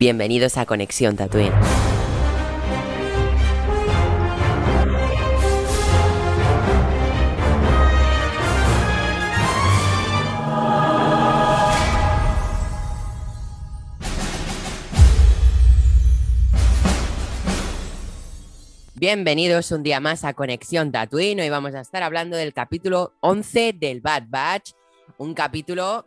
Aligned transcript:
Bienvenidos 0.00 0.56
a 0.58 0.64
Conexión 0.64 1.16
Tatooine. 1.16 1.52
Bienvenidos 18.94 19.72
un 19.72 19.82
día 19.82 19.98
más 19.98 20.22
a 20.22 20.32
Conexión 20.34 20.92
Tatooine. 20.92 21.40
Hoy 21.40 21.48
vamos 21.48 21.74
a 21.74 21.80
estar 21.80 22.04
hablando 22.04 22.36
del 22.36 22.52
capítulo 22.52 23.14
11 23.18 23.72
del 23.72 24.00
Bad 24.00 24.26
Batch. 24.28 24.74
Un 25.16 25.34
capítulo 25.34 26.06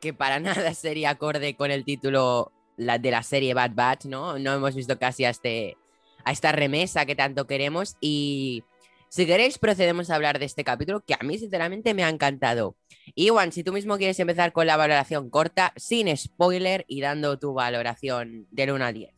que 0.00 0.14
para 0.14 0.38
nada 0.38 0.74
sería 0.74 1.10
acorde 1.10 1.56
con 1.56 1.72
el 1.72 1.84
título 1.84 2.52
de 2.86 3.10
la 3.10 3.22
serie 3.22 3.54
Bad 3.54 3.72
Batch, 3.74 4.04
¿no? 4.06 4.38
No 4.38 4.54
hemos 4.54 4.74
visto 4.74 4.98
casi 4.98 5.24
a, 5.24 5.30
este, 5.30 5.76
a 6.24 6.32
esta 6.32 6.52
remesa 6.52 7.06
que 7.06 7.14
tanto 7.14 7.46
queremos. 7.46 7.96
Y 8.00 8.64
si 9.08 9.26
queréis, 9.26 9.58
procedemos 9.58 10.10
a 10.10 10.14
hablar 10.14 10.38
de 10.38 10.46
este 10.46 10.64
capítulo 10.64 11.00
que 11.00 11.14
a 11.14 11.22
mí, 11.22 11.38
sinceramente, 11.38 11.94
me 11.94 12.04
ha 12.04 12.08
encantado. 12.08 12.76
Iwan, 13.14 13.52
si 13.52 13.64
tú 13.64 13.72
mismo 13.72 13.98
quieres 13.98 14.18
empezar 14.20 14.52
con 14.52 14.66
la 14.66 14.76
valoración 14.76 15.30
corta, 15.30 15.72
sin 15.76 16.16
spoiler 16.16 16.84
y 16.88 17.00
dando 17.00 17.38
tu 17.38 17.52
valoración 17.52 18.46
del 18.50 18.70
1 18.72 18.84
al 18.84 18.94
10. 18.94 19.14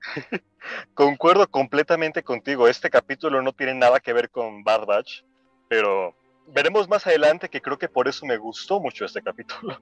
Concuerdo 0.94 1.48
completamente 1.48 2.22
contigo. 2.22 2.68
Este 2.68 2.90
capítulo 2.90 3.42
no 3.42 3.52
tiene 3.52 3.74
nada 3.74 4.00
que 4.00 4.12
ver 4.12 4.30
con 4.30 4.64
Bad 4.64 4.86
Batch, 4.86 5.22
pero 5.68 6.14
veremos 6.48 6.88
más 6.88 7.06
adelante 7.06 7.48
que 7.48 7.60
creo 7.60 7.78
que 7.78 7.88
por 7.88 8.08
eso 8.08 8.26
me 8.26 8.36
gustó 8.36 8.80
mucho 8.80 9.04
este 9.04 9.22
capítulo. 9.22 9.80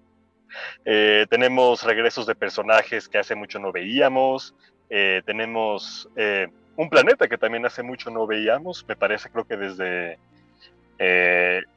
Eh, 0.84 1.26
tenemos 1.28 1.82
regresos 1.82 2.26
de 2.26 2.34
personajes 2.34 3.08
que 3.08 3.18
hace 3.18 3.34
mucho 3.34 3.58
no 3.58 3.72
veíamos. 3.72 4.54
Eh, 4.88 5.22
tenemos 5.26 6.08
eh, 6.16 6.48
un 6.76 6.88
planeta 6.88 7.28
que 7.28 7.38
también 7.38 7.66
hace 7.66 7.82
mucho 7.82 8.10
no 8.10 8.26
veíamos. 8.26 8.84
Me 8.86 8.96
parece, 8.96 9.30
creo 9.30 9.44
que 9.44 9.56
desde. 9.56 10.18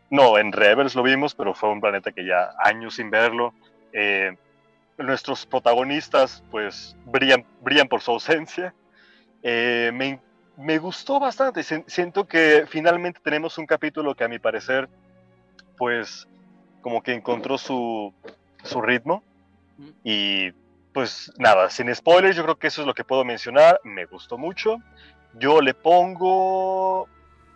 no, 0.09 0.37
en 0.37 0.51
Rebels 0.51 0.95
lo 0.95 1.03
vimos, 1.03 1.35
pero 1.35 1.53
fue 1.53 1.69
un 1.69 1.81
planeta 1.81 2.11
que 2.11 2.25
ya 2.25 2.51
años 2.63 2.95
sin 2.95 3.09
verlo 3.09 3.53
nuestros 4.97 5.45
protagonistas 5.45 6.43
pues 6.51 6.95
brillan, 7.05 7.45
brillan 7.61 7.87
por 7.87 8.01
su 8.01 8.11
ausencia. 8.11 8.73
Me, 9.41 10.19
me, 10.57 10.77
gustó 10.77 11.19
bastante, 11.19 11.63
siento 11.63 12.27
que 12.27 12.65
finalmente 12.67 13.21
tenemos 13.23 13.57
un 13.57 13.65
capítulo 13.65 14.13
que 14.13 14.25
a 14.25 14.27
mi 14.27 14.39
parecer 14.39 14.89
pues 15.77 16.27
como 16.81 17.01
que 17.01 17.13
encontró 17.13 17.57
su, 17.57 18.13
su 18.63 18.81
ritmo 18.81 19.23
y 20.03 20.51
pues 20.93 21.31
nada, 21.37 21.69
sin 21.69 21.93
spoilers 21.93 22.35
yo 22.35 22.43
creo 22.43 22.57
que 22.57 22.67
eso 22.67 22.81
es 22.81 22.87
lo 22.87 22.93
que 22.93 23.03
puedo 23.03 23.23
mencionar, 23.23 23.79
me 23.83 24.05
gustó 24.05 24.37
mucho. 24.37 24.77
Yo 25.35 25.61
le 25.61 25.73
pongo 25.73 27.03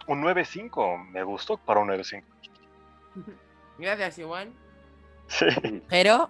un 0.07 0.23
9.5, 0.23 1.09
me 1.09 1.23
gustó 1.23 1.57
para 1.57 1.79
un 1.79 1.89
9.5. 1.89 2.23
Gracias, 3.79 4.19
Iván. 4.19 4.53
Sí. 5.27 5.45
Pero 5.89 6.29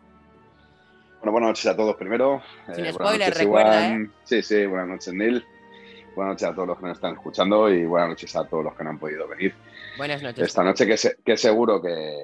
bueno, 1.19 1.31
buenas 1.31 1.49
noches 1.49 1.67
a 1.67 1.75
todos 1.75 1.95
primero. 1.95 2.41
Sin 2.73 2.85
eh, 2.85 2.93
spoiler, 2.93 3.33
recuerda, 3.33 3.95
¿eh? 3.95 4.09
Sí, 4.23 4.41
sí, 4.41 4.65
buenas 4.65 4.87
noches, 4.87 5.13
Neil. 5.13 5.45
Buenas 6.15 6.33
noches 6.33 6.49
a 6.49 6.53
todos 6.53 6.67
los 6.67 6.77
que 6.79 6.85
nos 6.85 6.97
están 6.97 7.13
escuchando 7.13 7.69
y 7.69 7.85
buenas 7.85 8.09
noches 8.09 8.35
a 8.35 8.45
todos 8.45 8.63
los 8.63 8.75
que 8.75 8.83
no 8.83 8.91
han 8.91 8.99
podido 8.99 9.27
venir. 9.27 9.53
Buenas 9.97 10.21
noches. 10.21 10.47
Esta 10.47 10.63
noche 10.63 10.85
que, 10.85 10.95
que 11.23 11.37
seguro 11.37 11.81
que, 11.81 12.17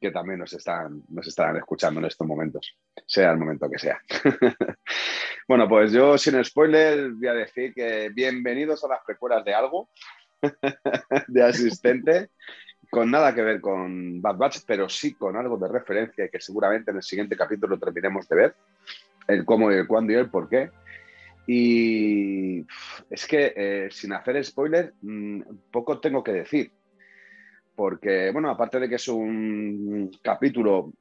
que, 0.00 0.10
también 0.10 0.40
nos 0.40 0.52
están, 0.52 1.02
nos 1.08 1.26
estarán 1.26 1.56
escuchando 1.56 2.00
en 2.00 2.06
estos 2.06 2.26
momentos, 2.26 2.76
sea 3.06 3.32
el 3.32 3.38
momento 3.38 3.68
que 3.70 3.78
sea. 3.78 4.00
bueno, 5.48 5.68
pues 5.68 5.92
yo 5.92 6.16
sin 6.18 6.42
spoiler 6.44 7.12
voy 7.12 7.28
a 7.28 7.34
decir 7.34 7.74
que 7.74 8.10
bienvenidos 8.14 8.84
a 8.84 8.88
las 8.88 9.00
precuelas 9.04 9.44
de 9.44 9.54
algo, 9.54 9.90
de 11.28 11.42
asistente 11.42 12.30
con 12.90 13.10
nada 13.10 13.34
que 13.34 13.42
ver 13.42 13.60
con 13.60 14.20
Bad 14.20 14.36
Batch, 14.36 14.58
pero 14.66 14.88
sí 14.88 15.14
con 15.14 15.36
algo 15.36 15.56
de 15.56 15.68
referencia 15.68 16.28
que 16.28 16.40
seguramente 16.40 16.90
en 16.90 16.98
el 16.98 17.02
siguiente 17.02 17.36
capítulo 17.36 17.78
terminemos 17.78 18.28
de 18.28 18.36
ver, 18.36 18.54
el 19.28 19.44
cómo 19.44 19.70
y 19.72 19.76
el 19.76 19.86
cuándo 19.86 20.12
y 20.12 20.16
el 20.16 20.30
por 20.30 20.48
qué. 20.48 20.70
Y 21.46 22.66
es 23.10 23.26
que 23.26 23.52
eh, 23.56 23.88
sin 23.90 24.12
hacer 24.12 24.42
spoiler, 24.44 24.94
mm, 25.02 25.42
poco 25.70 26.00
tengo 26.00 26.22
que 26.24 26.32
decir, 26.32 26.72
porque, 27.76 28.30
bueno, 28.32 28.50
aparte 28.50 28.80
de 28.80 28.88
que 28.88 28.94
es 28.94 29.06
un 29.06 30.10
capítulo 30.22 30.92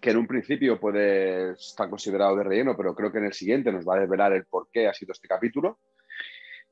que 0.00 0.10
en 0.10 0.18
un 0.18 0.26
principio 0.26 0.78
puede 0.78 1.52
estar 1.52 1.88
considerado 1.88 2.36
de 2.36 2.44
relleno, 2.44 2.76
pero 2.76 2.94
creo 2.94 3.10
que 3.10 3.18
en 3.18 3.24
el 3.24 3.32
siguiente 3.32 3.72
nos 3.72 3.88
va 3.88 3.96
a 3.96 4.00
desvelar 4.00 4.32
el 4.34 4.44
por 4.44 4.68
qué 4.70 4.86
ha 4.86 4.92
sido 4.92 5.12
este 5.12 5.26
capítulo. 5.26 5.78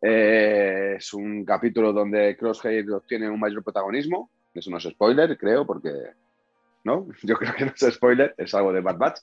Eh, 0.03 0.97
es 0.99 1.15
un 1.15 1.45
capítulo 1.45 1.93
donde 1.93 2.37
Crosshair 2.37 2.91
obtiene 2.93 3.31
un 3.31 3.41
mayor 3.41 3.65
protagonismo. 3.65 4.31
Eso 4.53 4.71
no 4.71 4.77
es 4.77 4.85
spoiler, 4.85 5.37
creo, 5.39 5.67
porque. 5.67 5.91
¿No? 6.85 7.09
Yo 7.23 7.37
creo 7.37 7.55
que 7.55 7.65
no 7.65 7.73
es 7.75 7.95
spoiler, 7.95 8.35
es 8.37 8.55
algo 8.55 8.73
de 8.73 8.83
Bad 8.83 8.99
Batch. 8.99 9.21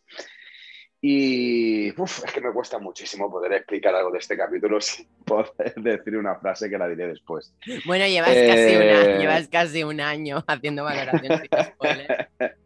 Y 1.04 1.88
es 1.88 2.32
que 2.32 2.42
me 2.42 2.54
cuesta 2.54 2.78
muchísimo 2.78 3.30
poder 3.32 3.54
explicar 3.54 3.96
algo 3.96 4.12
de 4.12 4.20
este 4.20 4.38
capítulo 4.38 4.80
sin 4.82 5.08
poder 5.26 5.74
decir 5.78 6.16
una 6.16 6.36
frase 6.36 6.70
que 6.70 6.78
la 6.78 6.88
diré 6.88 7.08
después. 7.08 7.56
Bueno, 7.86 8.06
llevas, 8.06 8.30
casi, 8.30 8.46
eh, 8.46 9.18
llevas 9.20 9.48
casi 9.48 9.84
un 9.84 10.00
año 10.00 10.44
haciendo 10.48 10.84
valoraciones. 10.84 11.42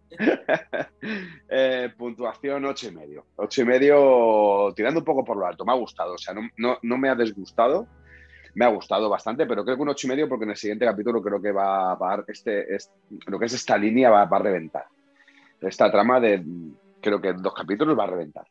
Eh, 1.49 1.89
puntuación 1.97 2.63
8 2.63 2.87
y 2.87 2.91
medio. 2.91 3.25
8 3.35 3.61
y 3.61 3.65
medio 3.65 4.73
tirando 4.73 5.01
un 5.01 5.03
poco 5.03 5.25
por 5.25 5.35
lo 5.35 5.45
alto. 5.45 5.65
Me 5.65 5.73
ha 5.73 5.75
gustado. 5.75 6.13
O 6.13 6.17
sea, 6.17 6.33
no, 6.33 6.79
no, 6.81 6.97
me 6.97 7.09
ha 7.09 7.15
desgustado. 7.15 7.85
Me 8.53 8.63
ha 8.63 8.69
gustado 8.69 9.09
bastante, 9.09 9.45
pero 9.45 9.65
creo 9.65 9.75
que 9.75 9.81
un 9.83 9.89
8 9.89 10.07
y 10.07 10.09
medio 10.09 10.29
porque 10.29 10.45
en 10.45 10.51
el 10.51 10.55
siguiente 10.55 10.85
capítulo 10.85 11.21
creo 11.21 11.41
que 11.41 11.51
va, 11.51 11.91
a 11.91 12.23
este, 12.29 12.65
lo 13.27 13.37
que 13.37 13.45
es 13.45 13.53
esta 13.53 13.77
línea 13.77 14.09
va, 14.09 14.21
a 14.21 14.39
reventar. 14.39 14.85
Esta 15.59 15.91
trama 15.91 16.21
de 16.21 16.41
creo 17.05 17.21
que 17.21 17.29
en 17.29 17.41
dos 17.41 17.53
capítulos 17.53 17.97
va 17.97 18.03
a 18.03 18.07
reventar. 18.07 18.45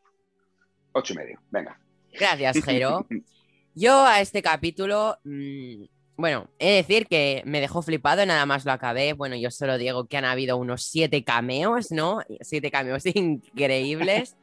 8 0.92 1.12
y 1.12 1.16
medio. 1.16 1.40
Venga. 1.50 1.78
Gracias, 2.12 2.64
Jero. 2.64 3.06
Yo 3.74 4.06
a 4.06 4.20
este 4.20 4.40
capítulo 4.40 5.18
mm, 5.24 5.84
bueno, 6.16 6.48
he 6.60 6.70
de 6.70 6.76
decir 6.76 7.06
que 7.08 7.42
me 7.44 7.60
dejó 7.60 7.82
flipado, 7.82 8.24
nada 8.24 8.46
más 8.46 8.64
lo 8.64 8.70
acabé. 8.70 9.14
Bueno, 9.14 9.34
yo 9.34 9.50
solo 9.50 9.78
digo 9.78 10.06
que 10.06 10.16
han 10.16 10.24
habido 10.24 10.56
unos 10.56 10.84
siete 10.84 11.24
cameos, 11.24 11.90
¿no? 11.90 12.20
Siete 12.40 12.70
cameos 12.70 13.04
increíbles. 13.14 14.36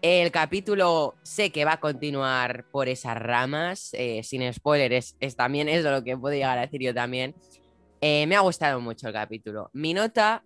El 0.00 0.32
capítulo 0.32 1.14
sé 1.22 1.50
que 1.50 1.64
va 1.66 1.74
a 1.74 1.80
continuar 1.80 2.64
por 2.72 2.88
esas 2.88 3.18
ramas, 3.18 3.90
eh, 3.92 4.22
sin 4.24 4.50
spoilers, 4.52 5.16
es, 5.20 5.36
también 5.36 5.68
eso 5.68 5.90
lo 5.90 6.02
que 6.02 6.16
puedo 6.16 6.34
llegar 6.34 6.58
a 6.58 6.62
decir 6.62 6.80
yo 6.80 6.94
también. 6.94 7.34
Eh, 8.00 8.26
me 8.26 8.34
ha 8.34 8.40
gustado 8.40 8.80
mucho 8.80 9.06
el 9.06 9.12
capítulo. 9.12 9.70
Mi 9.74 9.92
nota 9.92 10.42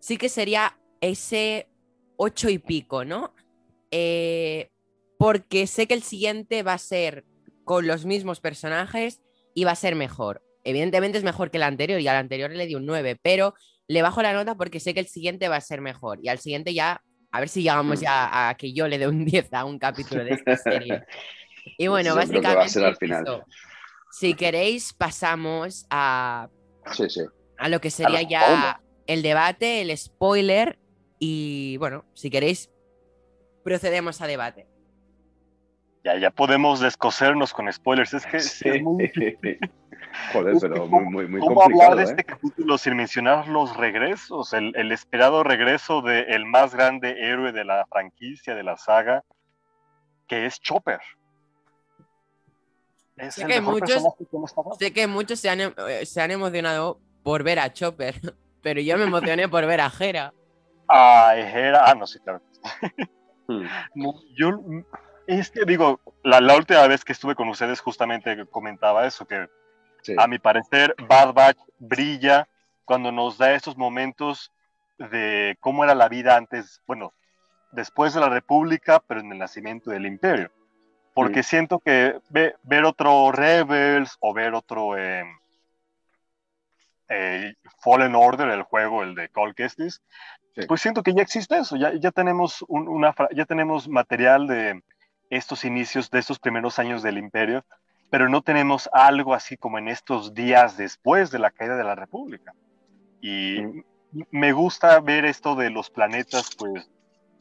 sí 0.00 0.18
que 0.18 0.28
sería 0.28 0.76
ese 1.00 1.68
ocho 2.18 2.50
y 2.50 2.58
pico, 2.58 3.04
¿no? 3.04 3.32
Eh, 3.90 4.70
porque 5.18 5.66
sé 5.66 5.86
que 5.86 5.94
el 5.94 6.02
siguiente 6.02 6.62
va 6.62 6.74
a 6.74 6.78
ser 6.78 7.24
con 7.64 7.86
los 7.86 8.04
mismos 8.04 8.40
personajes 8.40 9.22
iba 9.54 9.70
a 9.70 9.76
ser 9.76 9.94
mejor. 9.94 10.42
Evidentemente 10.64 11.16
es 11.16 11.24
mejor 11.24 11.50
que 11.50 11.56
el 11.56 11.62
anterior 11.62 12.00
y 12.00 12.08
al 12.08 12.16
anterior 12.16 12.50
le 12.50 12.66
di 12.66 12.74
un 12.74 12.84
9, 12.84 13.18
pero 13.22 13.54
le 13.86 14.02
bajo 14.02 14.20
la 14.20 14.32
nota 14.32 14.54
porque 14.56 14.80
sé 14.80 14.92
que 14.92 15.00
el 15.00 15.06
siguiente 15.06 15.48
va 15.48 15.56
a 15.56 15.60
ser 15.60 15.80
mejor 15.80 16.18
y 16.22 16.28
al 16.28 16.38
siguiente 16.38 16.74
ya, 16.74 17.02
a 17.30 17.40
ver 17.40 17.48
si 17.48 17.62
llegamos 17.62 18.00
ya 18.00 18.48
a 18.48 18.54
que 18.56 18.72
yo 18.72 18.86
le 18.88 18.98
dé 18.98 19.08
un 19.08 19.24
10 19.24 19.52
a 19.52 19.64
un 19.64 19.78
capítulo 19.78 20.24
de 20.24 20.32
esta 20.32 20.56
serie. 20.56 21.04
Y 21.78 21.86
bueno, 21.88 22.14
básicamente, 22.14 22.84
al 22.84 22.96
final. 22.96 23.44
si 24.10 24.34
queréis, 24.34 24.92
pasamos 24.92 25.86
a, 25.88 26.48
sí, 26.92 27.08
sí. 27.08 27.22
a 27.58 27.68
lo 27.68 27.80
que 27.80 27.90
sería 27.90 28.22
ya 28.22 28.80
el 29.06 29.22
debate, 29.22 29.82
el 29.82 29.96
spoiler 29.96 30.78
y 31.18 31.76
bueno, 31.78 32.04
si 32.14 32.30
queréis, 32.30 32.70
procedemos 33.64 34.20
a 34.20 34.26
debate. 34.26 34.66
Ya, 36.04 36.16
ya 36.16 36.30
podemos 36.30 36.80
descosernos 36.80 37.52
con 37.52 37.70
spoilers. 37.72 38.14
Es 38.14 38.26
que 38.26 38.36
es 38.76 38.82
muy... 38.82 39.10
Joder, 40.32 40.56
pero 40.60 40.86
muy, 40.86 41.28
muy, 41.28 41.40
¿Cómo 41.40 41.62
hablar 41.62 41.96
de 41.96 42.04
este 42.04 42.22
¿eh? 42.22 42.24
capítulo 42.24 42.78
sin 42.78 42.96
mencionar 42.96 43.46
los 43.48 43.76
regresos? 43.76 44.52
El, 44.52 44.74
el 44.76 44.90
esperado 44.90 45.44
regreso 45.44 46.02
del 46.02 46.46
más 46.46 46.74
grande 46.74 47.14
héroe 47.18 47.52
de 47.52 47.64
la 47.64 47.86
franquicia, 47.86 48.54
de 48.54 48.62
la 48.62 48.76
saga, 48.76 49.24
que 50.26 50.46
es 50.46 50.60
Chopper. 50.60 51.00
sé, 53.30 53.46
que 53.46 53.60
muchos, 53.60 54.02
sé 54.78 54.92
que 54.92 55.06
muchos 55.06 55.40
se 55.40 55.50
han, 55.50 55.60
eh, 55.60 56.06
se 56.06 56.20
han 56.20 56.30
emocionado 56.30 57.00
por 57.22 57.42
ver 57.42 57.58
a 57.58 57.72
Chopper, 57.72 58.14
pero 58.62 58.80
yo 58.80 58.96
me 58.96 59.04
emocioné 59.04 59.48
por 59.48 59.66
ver 59.66 59.80
a 59.80 59.92
Hera. 59.98 60.32
Ah, 60.88 61.34
Hera, 61.36 61.84
ah, 61.84 61.94
no, 61.94 62.06
sí, 62.06 62.18
claro. 62.20 62.40
Hmm. 63.46 63.64
Yo 64.34 64.60
es 65.28 65.50
que 65.50 65.64
digo, 65.66 66.00
la, 66.22 66.54
última 66.54 66.86
vez 66.86 67.04
que 67.04 67.12
estuve 67.12 67.34
con 67.34 67.48
ustedes 67.48 67.80
justamente 67.80 68.46
comentaba 68.46 69.06
eso, 69.06 69.26
que 69.26 69.46
a 70.16 70.26
mi 70.26 70.38
parecer 70.38 70.94
Bad 71.06 71.34
Batch 71.34 71.58
brilla 71.78 72.48
cuando 72.86 73.12
nos 73.12 73.36
da 73.36 73.52
estos 73.52 73.76
momentos 73.76 74.52
de 74.96 75.58
cómo 75.60 75.84
era 75.84 75.94
la 75.94 76.08
vida 76.08 76.34
antes, 76.36 76.80
bueno, 76.86 77.12
después 77.72 78.14
de 78.14 78.20
la 78.20 78.30
República, 78.30 79.02
pero 79.06 79.20
en 79.20 79.30
el 79.30 79.38
nacimiento 79.38 79.90
del 79.90 80.06
Imperio. 80.06 80.50
Porque 81.12 81.42
siento 81.42 81.80
que 81.80 82.18
ver 82.30 82.84
otro 82.84 83.30
Rebels 83.32 84.16
o 84.20 84.32
ver 84.32 84.54
otro 84.54 84.96
eh, 84.96 85.24
eh, 87.08 87.54
Fallen 87.82 88.14
Order, 88.14 88.48
el 88.48 88.62
juego, 88.62 89.02
el 89.02 89.14
de 89.14 89.28
Call 89.28 89.54
Kestis, 89.54 90.02
pues 90.66 90.80
siento 90.80 91.02
que 91.02 91.14
ya 91.14 91.22
existe 91.22 91.56
eso, 91.56 91.76
ya, 91.76 91.92
ya, 91.94 92.10
tenemos 92.10 92.64
una, 92.68 93.14
ya 93.34 93.44
tenemos 93.44 93.88
material 93.88 94.46
de 94.46 94.82
estos 95.30 95.64
inicios, 95.64 96.10
de 96.10 96.18
estos 96.18 96.38
primeros 96.38 96.78
años 96.78 97.02
del 97.02 97.18
Imperio, 97.18 97.64
pero 98.10 98.28
no 98.28 98.42
tenemos 98.42 98.88
algo 98.92 99.34
así 99.34 99.56
como 99.56 99.78
en 99.78 99.88
estos 99.88 100.34
días 100.34 100.76
después 100.76 101.30
de 101.30 101.38
la 101.38 101.50
caída 101.50 101.76
de 101.76 101.84
la 101.84 101.94
República. 101.94 102.54
Y 103.20 103.58
me 104.30 104.52
gusta 104.52 104.98
ver 105.00 105.24
esto 105.24 105.54
de 105.54 105.70
los 105.70 105.90
planetas, 105.90 106.50
pues 106.56 106.90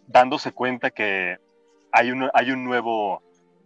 dándose 0.07 0.51
cuenta 0.51 0.91
que 0.91 1.37
hay 1.91 2.11
un, 2.11 2.29
hay 2.33 2.51
un 2.51 2.63
nuevo, 2.63 3.23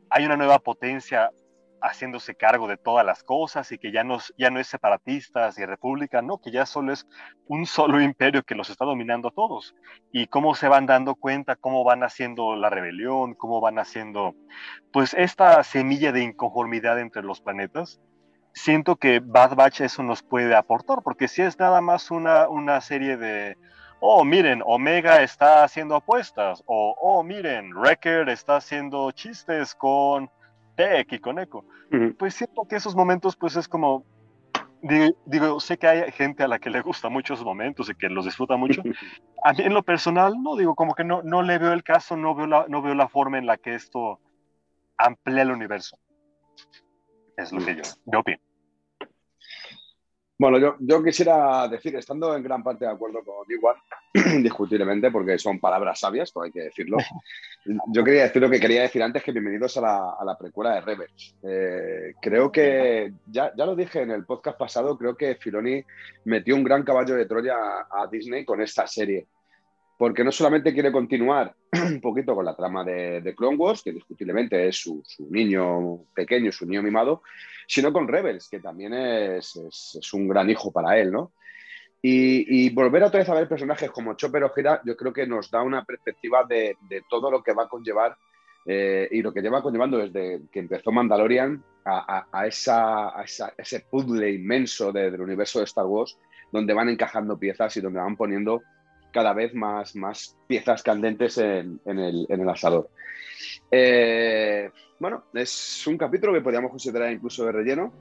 hay 0.10 0.26
una 0.26 0.38
nueva 0.38 0.60
potencia 0.60 1.32
haciéndose 1.82 2.36
cargo 2.36 2.68
de 2.68 2.78
todas 2.78 3.06
las 3.06 3.24
cosas 3.24 3.72
y 3.72 3.78
que 3.78 3.92
ya 3.92 4.04
no, 4.04 4.20
ya 4.38 4.50
no 4.50 4.60
es 4.60 4.68
separatistas 4.68 5.58
y 5.58 5.66
república, 5.66 6.22
no, 6.22 6.38
que 6.38 6.52
ya 6.52 6.66
solo 6.66 6.94
es 6.94 7.08
un 7.48 7.66
solo 7.66 8.02
imperio 8.02 8.44
que 8.44 8.56
los 8.56 8.70
está 8.70 8.86
dominando 8.86 9.30
a 9.30 9.32
todos. 9.32 9.76
Y 10.12 10.28
cómo 10.28 10.56
se 10.56 10.68
van 10.68 10.86
dando 10.86 11.16
cuenta, 11.16 11.56
cómo 11.56 11.84
van 11.84 12.04
haciendo 12.04 12.56
la 12.56 12.70
rebelión, 12.70 13.34
cómo 13.34 13.62
van 13.62 13.80
haciendo, 13.80 14.36
pues 14.94 15.14
esta 15.14 15.64
semilla 15.64 16.12
de 16.12 16.24
inconformidad 16.24 17.00
entre 17.00 17.24
los 17.24 17.42
planetas. 17.42 18.00
Siento 18.54 18.98
que 18.98 19.22
Bad 19.24 19.56
Batch 19.56 19.82
eso 19.82 20.04
nos 20.04 20.24
puede 20.24 20.56
aportar, 20.56 21.00
porque 21.04 21.28
si 21.28 21.42
es 21.42 21.58
nada 21.58 21.80
más 21.80 22.12
una, 22.12 22.50
una 22.50 22.82
serie 22.82 23.16
de, 23.16 23.58
oh, 24.02 24.26
miren, 24.26 24.62
Omega 24.66 25.22
está 25.22 25.64
haciendo 25.64 25.96
apuestas, 25.96 26.62
o, 26.66 26.96
oh, 27.00 27.24
miren, 27.24 27.74
Wrecker 27.74 28.28
está 28.28 28.58
haciendo 28.58 29.12
chistes 29.12 29.74
con 29.74 30.30
Tech 30.82 31.14
y 31.14 31.20
con 31.20 31.40
Echo. 31.40 31.64
Pues 32.18 32.34
siento 32.36 32.66
que 32.68 32.76
esos 32.76 32.96
momentos, 32.96 33.36
pues 33.36 33.56
es 33.56 33.68
como, 33.68 34.06
digo, 35.26 35.60
sé 35.60 35.78
que 35.78 35.88
hay 35.88 36.12
gente 36.12 36.44
a 36.44 36.48
la 36.48 36.60
que 36.60 36.70
le 36.70 36.82
gusta 36.82 37.10
mucho 37.10 37.34
esos 37.34 37.46
momentos 37.46 37.90
y 37.90 37.96
que 37.96 38.10
los 38.10 38.26
disfruta 38.26 38.56
mucho. 38.58 38.82
A 39.44 39.54
mí 39.54 39.64
en 39.64 39.74
lo 39.74 39.84
personal, 39.84 40.36
no, 40.42 40.56
digo, 40.56 40.76
como 40.76 40.94
que 40.94 41.04
no, 41.04 41.24
no 41.24 41.42
le 41.42 41.58
veo 41.58 41.74
el 41.74 41.84
caso, 41.84 42.16
no 42.16 42.36
veo, 42.36 42.46
la, 42.46 42.66
no 42.68 42.82
veo 42.82 42.94
la 42.94 43.10
forma 43.10 43.40
en 43.40 43.48
la 43.48 43.58
que 43.58 43.74
esto 43.74 44.20
amplía 44.98 45.42
el 45.42 45.52
universo. 45.52 45.98
Es 47.38 47.52
lo 47.52 47.64
que 47.66 47.76
yo, 47.76 47.82
yo 48.06 48.20
opino. 48.20 48.40
Bueno, 50.42 50.58
yo, 50.58 50.76
yo, 50.80 51.04
quisiera 51.04 51.68
decir, 51.68 51.96
estando 51.96 52.36
en 52.36 52.42
gran 52.42 52.64
parte 52.64 52.84
de 52.84 52.90
acuerdo 52.90 53.24
con 53.24 53.46
igual, 53.48 53.76
indiscutiblemente, 54.36 55.12
porque 55.12 55.38
son 55.38 55.60
palabras 55.60 56.00
sabias, 56.00 56.34
todo 56.34 56.46
hay 56.46 56.52
que 56.52 56.64
decirlo. 56.64 56.98
Yo 57.94 58.04
quería 58.04 58.24
decir 58.24 58.42
lo 58.42 58.50
que 58.50 58.60
quería 58.60 58.82
decir 58.82 59.04
antes, 59.04 59.24
que 59.24 59.34
bienvenidos 59.34 59.78
a 59.78 59.82
la, 59.82 60.16
a 60.20 60.26
la 60.26 60.36
precuela 60.36 60.74
de 60.74 60.82
Rebels. 60.82 61.36
Eh, 61.44 62.16
creo 62.20 62.52
que, 62.52 63.14
ya, 63.28 63.54
ya, 63.56 63.68
lo 63.68 63.76
dije 63.76 64.02
en 64.02 64.10
el 64.10 64.26
podcast 64.26 64.58
pasado, 64.58 64.98
creo 64.98 65.16
que 65.16 65.36
Filoni 65.36 65.86
metió 66.26 66.56
un 66.56 66.64
gran 66.64 66.82
caballo 66.82 67.14
de 67.14 67.28
Troya 67.28 67.56
a, 67.88 68.08
Disney 68.12 68.44
con 68.44 68.64
esta 68.64 68.88
serie. 68.88 69.28
Porque 70.02 70.24
no 70.24 70.32
solamente 70.32 70.74
quiere 70.74 70.92
continuar 70.92 71.54
un 71.74 72.02
poquito 72.02 72.34
con 72.34 72.44
la 72.44 72.56
trama 72.56 72.84
de, 72.84 73.36
Clone 73.38 73.56
Wars, 73.56 73.84
que 73.84 73.92
indiscutiblemente 73.92 74.68
es 74.68 74.78
su, 74.78 75.04
niño 75.30 76.06
pequeño, 76.16 76.52
su 76.52 76.66
niño 76.66 76.82
mimado, 76.82 77.22
sino 77.68 77.94
con 77.94 78.08
Rebels, 78.08 78.50
que 78.50 78.60
también 78.60 78.96
es, 78.96 79.54
un 80.14 80.28
gran 80.28 80.50
hijo 80.50 80.72
para 80.72 80.98
él, 80.98 81.12
¿no? 81.12 81.34
Y, 82.02 82.74
volver 82.74 83.04
otra 83.04 83.20
vez 83.20 83.30
a 83.30 83.36
ver 83.36 83.48
personajes 83.48 83.92
como 83.92 84.16
Chopper 84.16 84.44
o 84.46 84.50
Gira, 84.50 84.82
yo 84.84 84.98
creo 84.98 85.14
que 85.14 85.28
nos 85.28 85.52
da 85.52 85.62
una 85.62 85.86
perspectiva 85.86 86.46
de, 86.46 86.76
todo 87.08 87.30
lo 87.30 87.44
que 87.44 87.54
va 87.54 87.66
a 87.66 87.70
conllevar 87.70 88.18
eh, 88.66 89.08
y 89.12 89.22
lo 89.22 89.32
que 89.32 89.44
lleva 89.44 89.62
conllevando 89.62 90.00
desde 90.00 90.42
que 90.52 90.62
empezó 90.62 90.92
Mandalorian 90.92 91.64
a 91.86 92.48
ese 92.48 93.80
puzzle 93.82 94.32
inmenso 94.32 94.92
del 94.92 95.22
universo 95.22 95.60
de 95.60 95.66
Star 95.66 95.86
Wars, 95.86 96.18
donde 96.52 96.74
van 96.74 96.90
encajando 96.90 97.38
piezas 97.38 97.78
y 97.78 97.82
donde 97.82 98.00
van 98.00 98.18
poniendo 98.18 98.64
cada 99.12 99.34
vez 99.34 99.54
más, 99.54 99.96
más 99.96 100.38
piezas 100.48 100.84
candentes 100.84 101.38
en, 101.38 101.80
en, 101.86 102.00
el, 102.00 102.26
en 102.30 102.42
el, 102.42 102.50
asador. 102.50 102.90
Eh, 103.70 104.70
bueno, 105.00 105.24
es 105.34 105.86
un 105.88 105.98
capítulo 105.98 106.34
que 106.34 106.42
podríamos 106.42 106.72
considerar 106.72 107.12
incluso 107.12 107.46
de 107.46 107.52
relleno, 107.52 107.92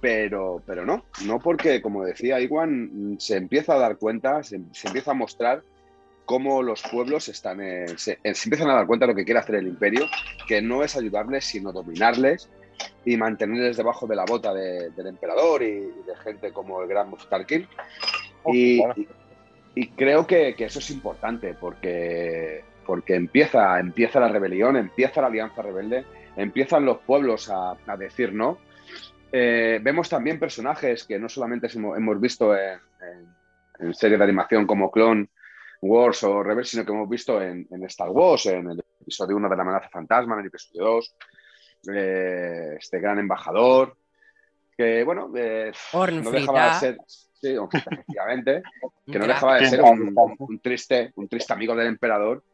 pero, 0.00 0.62
pero 0.66 0.84
no, 0.84 1.04
no 1.24 1.38
porque, 1.38 1.82
como 1.82 2.04
decía 2.04 2.40
Iwan, 2.40 3.16
se 3.18 3.36
empieza 3.36 3.74
a 3.74 3.78
dar 3.78 3.98
cuenta, 3.98 4.42
se, 4.42 4.56
empieza 4.56 5.10
a 5.10 5.14
mostrar 5.14 5.62
cómo 6.24 6.62
los 6.62 6.82
pueblos 6.82 7.28
están, 7.28 7.58
se, 7.98 8.18
empiezan 8.22 8.70
a 8.70 8.74
dar 8.74 8.86
cuenta 8.86 9.06
de 9.06 9.12
lo 9.12 9.16
que 9.16 9.24
quiere 9.24 9.40
hacer 9.40 9.56
el 9.56 9.68
imperio, 9.68 10.06
que 10.46 10.62
no 10.62 10.82
es 10.82 10.96
ayudarles, 10.96 11.44
sino 11.44 11.72
dominarles 11.72 12.48
y 13.04 13.16
mantenerles 13.16 13.76
debajo 13.76 14.06
de 14.06 14.16
la 14.16 14.24
bota 14.24 14.54
del 14.54 15.06
emperador 15.06 15.62
y, 15.62 15.80
de 15.80 16.16
gente 16.24 16.52
como 16.52 16.82
el 16.82 16.88
gran 16.88 17.12
Tarkin. 17.28 17.66
Y, 18.46 18.80
y 18.80 19.08
creo 19.96 20.26
que, 20.26 20.54
eso 20.58 20.78
es 20.78 20.90
importante 20.90 21.54
porque, 21.54 22.64
porque 22.86 23.14
empieza, 23.14 23.78
empieza 23.78 24.20
la 24.20 24.28
rebelión, 24.28 24.76
empieza 24.76 25.20
la 25.20 25.28
alianza 25.28 25.62
rebelde, 25.62 26.04
empiezan 26.36 26.84
los 26.84 26.98
pueblos 26.98 27.50
a, 27.50 27.76
decir 27.96 28.32
no. 28.32 28.58
Eh, 29.32 29.78
vemos 29.82 30.08
también 30.08 30.40
personajes 30.40 31.04
que 31.04 31.18
no 31.18 31.28
solamente 31.28 31.68
hemos 31.72 32.20
visto 32.20 32.56
en, 32.56 32.80
en, 33.78 33.94
series 33.94 34.18
de 34.18 34.24
animación 34.24 34.66
como 34.66 34.90
Clone 34.90 35.28
Wars 35.82 36.24
o 36.24 36.42
Rebel, 36.42 36.64
sino 36.64 36.84
que 36.84 36.92
hemos 36.92 37.08
visto 37.08 37.40
en, 37.40 37.66
Star 37.84 38.10
Wars, 38.10 38.46
en 38.46 38.70
el 38.70 38.84
episodio 39.00 39.36
1 39.36 39.48
de 39.48 39.56
la 39.56 39.62
amenaza 39.62 39.88
fantasma, 39.88 40.34
en 40.34 40.40
el 40.40 40.46
episodio 40.46 40.84
2, 40.84 41.16
eh, 41.94 42.76
este 42.78 42.98
gran 42.98 43.18
embajador, 43.18 43.96
que 44.76 45.04
bueno, 45.04 45.30
eh, 45.36 45.72
no 45.94 46.30
dejaba 46.30 46.74
de 46.74 46.80
ser 46.80 46.98
Sí, 47.40 47.56
efectivamente, 47.72 48.62
que 49.06 49.18
no 49.18 49.26
dejaba 49.26 49.58
de 49.58 49.66
ser 49.66 49.82
un, 49.82 50.60
triste, 50.62 51.12
un 51.16 51.28
triste 51.28 51.52
amigo 51.52 51.74
del 51.74 51.86
emperador 51.86 52.44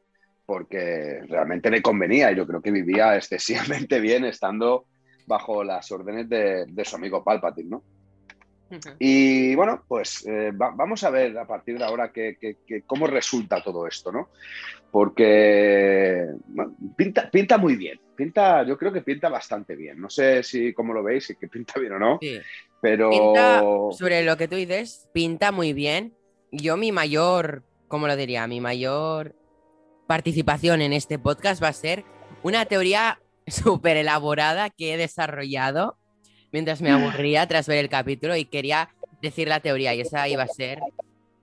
porque 0.45 1.23
realmente 1.29 1.71
le 1.71 1.83
convenía 1.83 2.31
y 2.31 2.37
yo 2.37 2.47
creo 2.47 2.63
que 2.63 2.71
vivía 2.71 3.17
excesivamente 3.17 3.99
bien 4.01 4.25
estando 4.25 4.87
bajo 5.27 5.65
las 5.65 5.91
órdenes 5.91 6.29
de, 6.29 6.85
su 6.85 6.97
amigo 6.97 7.25
Palpatine, 7.25 7.69
¿no? 7.69 7.83
Y 8.99 9.55
bueno, 9.55 9.85
pues 9.87 10.27
eh, 10.27 10.51
vamos 10.53 11.05
a 11.05 11.11
ver 11.11 11.39
a 11.39 11.47
partir 11.47 11.79
de 11.79 11.85
ahora 11.85 12.11
que, 12.13 12.37
cómo 12.85 13.07
resulta 13.07 13.63
todo 13.63 13.87
esto, 13.87 14.11
¿no? 14.11 14.31
Porque 14.91 16.27
pinta, 16.97 17.31
pinta 17.31 17.59
muy 17.59 17.77
bien, 17.77 18.01
pinta, 18.17 18.65
yo 18.65 18.77
creo 18.77 18.93
que 18.93 19.03
pinta 19.03 19.29
bastante 19.29 19.77
bien. 19.77 20.01
No 20.01 20.11
sé 20.11 20.43
si 20.43 20.73
cómo 20.73 20.93
lo 20.93 21.03
veis, 21.03 21.27
si 21.27 21.37
que 21.37 21.47
pinta 21.47 21.79
bien 21.79 21.93
o 21.93 21.99
no, 21.99 22.19
pero... 22.81 23.91
sobre 23.93 24.25
lo 24.25 24.37
que 24.37 24.49
tú 24.49 24.57
dices, 24.57 25.09
pinta 25.13 25.53
muy 25.53 25.73
bien. 25.73 26.15
Yo 26.53 26.77
mi 26.77 26.93
mayor, 26.93 27.65
¿cómo 27.89 28.07
lo 28.07 28.17
diría? 28.17 28.47
Mi 28.47 28.61
mayor 28.61 29.35
participación 30.07 30.81
en 30.83 30.93
este 30.93 31.19
podcast 31.19 31.63
va 31.63 31.69
a 31.69 31.73
ser 31.73 32.05
una 32.43 32.65
teoría 32.67 33.21
súper 33.47 33.97
elaborada 33.97 34.71
que 34.71 34.95
he 34.95 34.97
desarrollado 34.97 35.99
mientras 36.53 36.81
me 36.81 36.91
aburría 36.91 37.47
tras 37.47 37.67
ver 37.67 37.79
el 37.79 37.89
capítulo 37.89 38.37
y 38.37 38.45
quería 38.45 38.91
decir 39.21 39.49
la 39.49 39.61
teoría 39.61 39.95
y 39.95 40.01
esa 40.01 40.29
iba 40.29 40.43
a 40.43 40.49
ser 40.49 40.81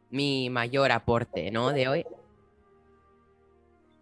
mi 0.10 0.50
mayor 0.50 0.92
aporte, 0.92 1.52
¿no? 1.52 1.72
De 1.72 1.88
hoy. 1.88 2.06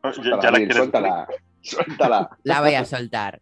Ya, 0.04 0.52
la 0.52 0.74
suéltala, 0.74 1.28
suéltala. 1.62 2.38
La 2.44 2.62
voy 2.62 2.76
a 2.76 2.86
soltar. 2.86 3.42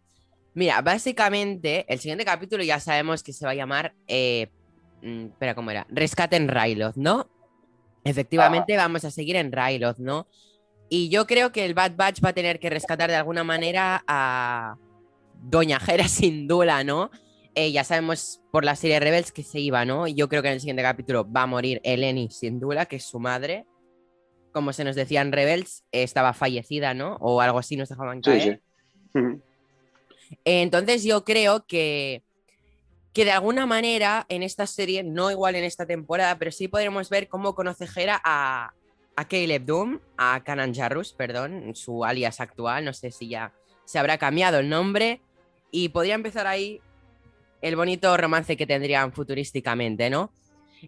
Mira, 0.54 0.80
básicamente, 0.82 1.84
el 1.88 1.98
siguiente 2.00 2.24
capítulo 2.24 2.62
ya 2.64 2.80
sabemos 2.80 3.22
que 3.22 3.32
se 3.32 3.44
va 3.44 3.52
a 3.52 3.54
llamar. 3.54 3.94
Eh, 4.06 4.48
mm, 5.02 5.26
espera, 5.26 5.54
¿cómo 5.54 5.70
era? 5.70 5.86
Rescate 5.90 6.36
en 6.36 6.48
Ryloth, 6.48 6.96
¿no? 6.96 7.30
Efectivamente, 8.04 8.76
vamos 8.76 9.04
a 9.04 9.10
seguir 9.10 9.36
en 9.36 9.52
Ryloth, 9.52 9.98
¿no? 9.98 10.26
Y 10.88 11.08
yo 11.08 11.26
creo 11.26 11.52
que 11.52 11.64
el 11.64 11.74
Bad 11.74 11.92
Batch 11.96 12.24
va 12.24 12.30
a 12.30 12.32
tener 12.32 12.58
que 12.58 12.70
rescatar 12.70 13.10
de 13.10 13.16
alguna 13.16 13.44
manera 13.44 14.02
a 14.08 14.76
Doña 15.34 15.78
Jera 15.78 16.08
sin 16.08 16.48
duda, 16.48 16.82
¿no? 16.82 17.10
Eh, 17.54 17.72
ya 17.72 17.84
sabemos 17.84 18.40
por 18.52 18.64
la 18.64 18.76
serie 18.76 19.00
Rebels 19.00 19.32
que 19.32 19.42
se 19.42 19.60
iba, 19.60 19.84
¿no? 19.84 20.06
Yo 20.08 20.28
creo 20.28 20.42
que 20.42 20.48
en 20.48 20.54
el 20.54 20.60
siguiente 20.60 20.82
capítulo 20.82 21.30
va 21.30 21.42
a 21.42 21.46
morir 21.46 21.80
Eleni 21.84 22.30
sin 22.30 22.58
duda, 22.58 22.86
que 22.86 22.96
es 22.96 23.04
su 23.04 23.20
madre. 23.20 23.66
Como 24.52 24.72
se 24.72 24.82
nos 24.82 24.96
decía 24.96 25.20
en 25.20 25.30
Rebels, 25.30 25.84
estaba 25.92 26.32
fallecida, 26.32 26.94
¿no? 26.94 27.16
O 27.20 27.40
algo 27.40 27.58
así 27.58 27.76
nos 27.76 27.88
dejaban 27.88 28.20
caer. 28.20 28.62
Sí, 29.12 29.20
sí. 29.20 29.49
Entonces 30.44 31.04
yo 31.04 31.24
creo 31.24 31.66
que, 31.66 32.22
que 33.12 33.24
de 33.24 33.32
alguna 33.32 33.66
manera 33.66 34.26
en 34.28 34.42
esta 34.42 34.66
serie, 34.66 35.02
no 35.02 35.30
igual 35.30 35.56
en 35.56 35.64
esta 35.64 35.86
temporada, 35.86 36.38
pero 36.38 36.52
sí 36.52 36.68
podremos 36.68 37.10
ver 37.10 37.28
cómo 37.28 37.54
conoce 37.54 37.86
Jera 37.86 38.20
a, 38.24 38.72
a 39.16 39.28
Caleb 39.28 39.64
Doom, 39.64 39.98
a 40.16 40.42
Kanan 40.44 40.74
Jarrus, 40.74 41.12
perdón, 41.12 41.74
su 41.74 42.04
alias 42.04 42.40
actual, 42.40 42.84
no 42.84 42.92
sé 42.92 43.10
si 43.10 43.28
ya 43.28 43.52
se 43.84 43.98
habrá 43.98 44.18
cambiado 44.18 44.60
el 44.60 44.68
nombre, 44.68 45.20
y 45.70 45.88
podría 45.88 46.14
empezar 46.14 46.46
ahí 46.46 46.80
el 47.60 47.76
bonito 47.76 48.16
romance 48.16 48.56
que 48.56 48.66
tendrían 48.66 49.12
futurísticamente, 49.12 50.10
¿no? 50.10 50.32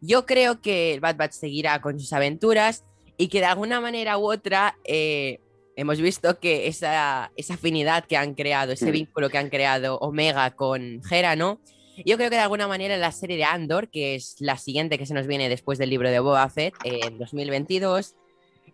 Yo 0.00 0.24
creo 0.24 0.60
que 0.60 0.94
el 0.94 1.00
Bad 1.00 1.16
Batch 1.16 1.32
seguirá 1.32 1.80
con 1.80 1.98
sus 1.98 2.12
aventuras 2.12 2.84
y 3.18 3.28
que 3.28 3.40
de 3.40 3.46
alguna 3.46 3.80
manera 3.80 4.16
u 4.16 4.32
otra 4.32 4.78
eh, 4.84 5.40
hemos 5.76 6.00
visto 6.00 6.38
que 6.38 6.66
esa, 6.66 7.32
esa 7.36 7.54
afinidad 7.54 8.04
que 8.04 8.16
han 8.16 8.34
creado, 8.34 8.72
ese 8.72 8.86
Mm. 8.88 8.92
vínculo 8.92 9.30
que 9.30 9.38
han 9.38 9.48
creado 9.50 9.98
Omega 9.98 10.50
con 10.52 11.00
Hera, 11.10 11.36
¿no? 11.36 11.60
Yo 12.06 12.16
creo 12.16 12.30
que 12.30 12.36
de 12.36 12.42
alguna 12.42 12.66
manera 12.68 12.96
la 12.96 13.12
serie 13.12 13.36
de 13.36 13.44
Andor, 13.44 13.90
que 13.90 14.14
es 14.14 14.36
la 14.38 14.56
siguiente 14.56 14.96
que 14.98 15.06
se 15.06 15.14
nos 15.14 15.26
viene 15.26 15.48
después 15.48 15.78
del 15.78 15.90
libro 15.90 16.10
de 16.10 16.18
Boba 16.20 16.48
Fett 16.48 16.74
en 16.84 17.18
2022, 17.18 18.14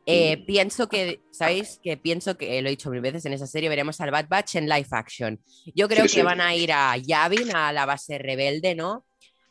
eh, 0.07 0.39
pienso 0.47 0.89
que, 0.89 1.21
¿sabéis? 1.33 1.81
Que 1.83 1.97
pienso 1.97 2.39
que, 2.39 2.63
lo 2.63 2.69
he 2.69 2.71
dicho 2.71 2.91
mil 2.91 3.01
veces, 3.01 3.27
en 3.27 3.33
esa 3.35 3.47
serie 3.47 3.69
veremos 3.69 4.01
al 4.01 4.11
Bad 4.11 4.29
Batch 4.29 4.55
en 4.57 4.69
live 4.69 4.87
action. 4.93 5.39
Yo 5.75 5.89
creo 5.89 6.05
Sí, 6.05 6.15
que 6.15 6.21
sí. 6.21 6.23
van 6.23 6.41
a 6.41 6.55
ir 6.55 6.73
a 6.73 6.97
Yavin, 6.97 7.55
a 7.55 7.73
la 7.73 7.85
base 7.85 8.17
rebelde, 8.19 8.75
¿no? 8.75 9.05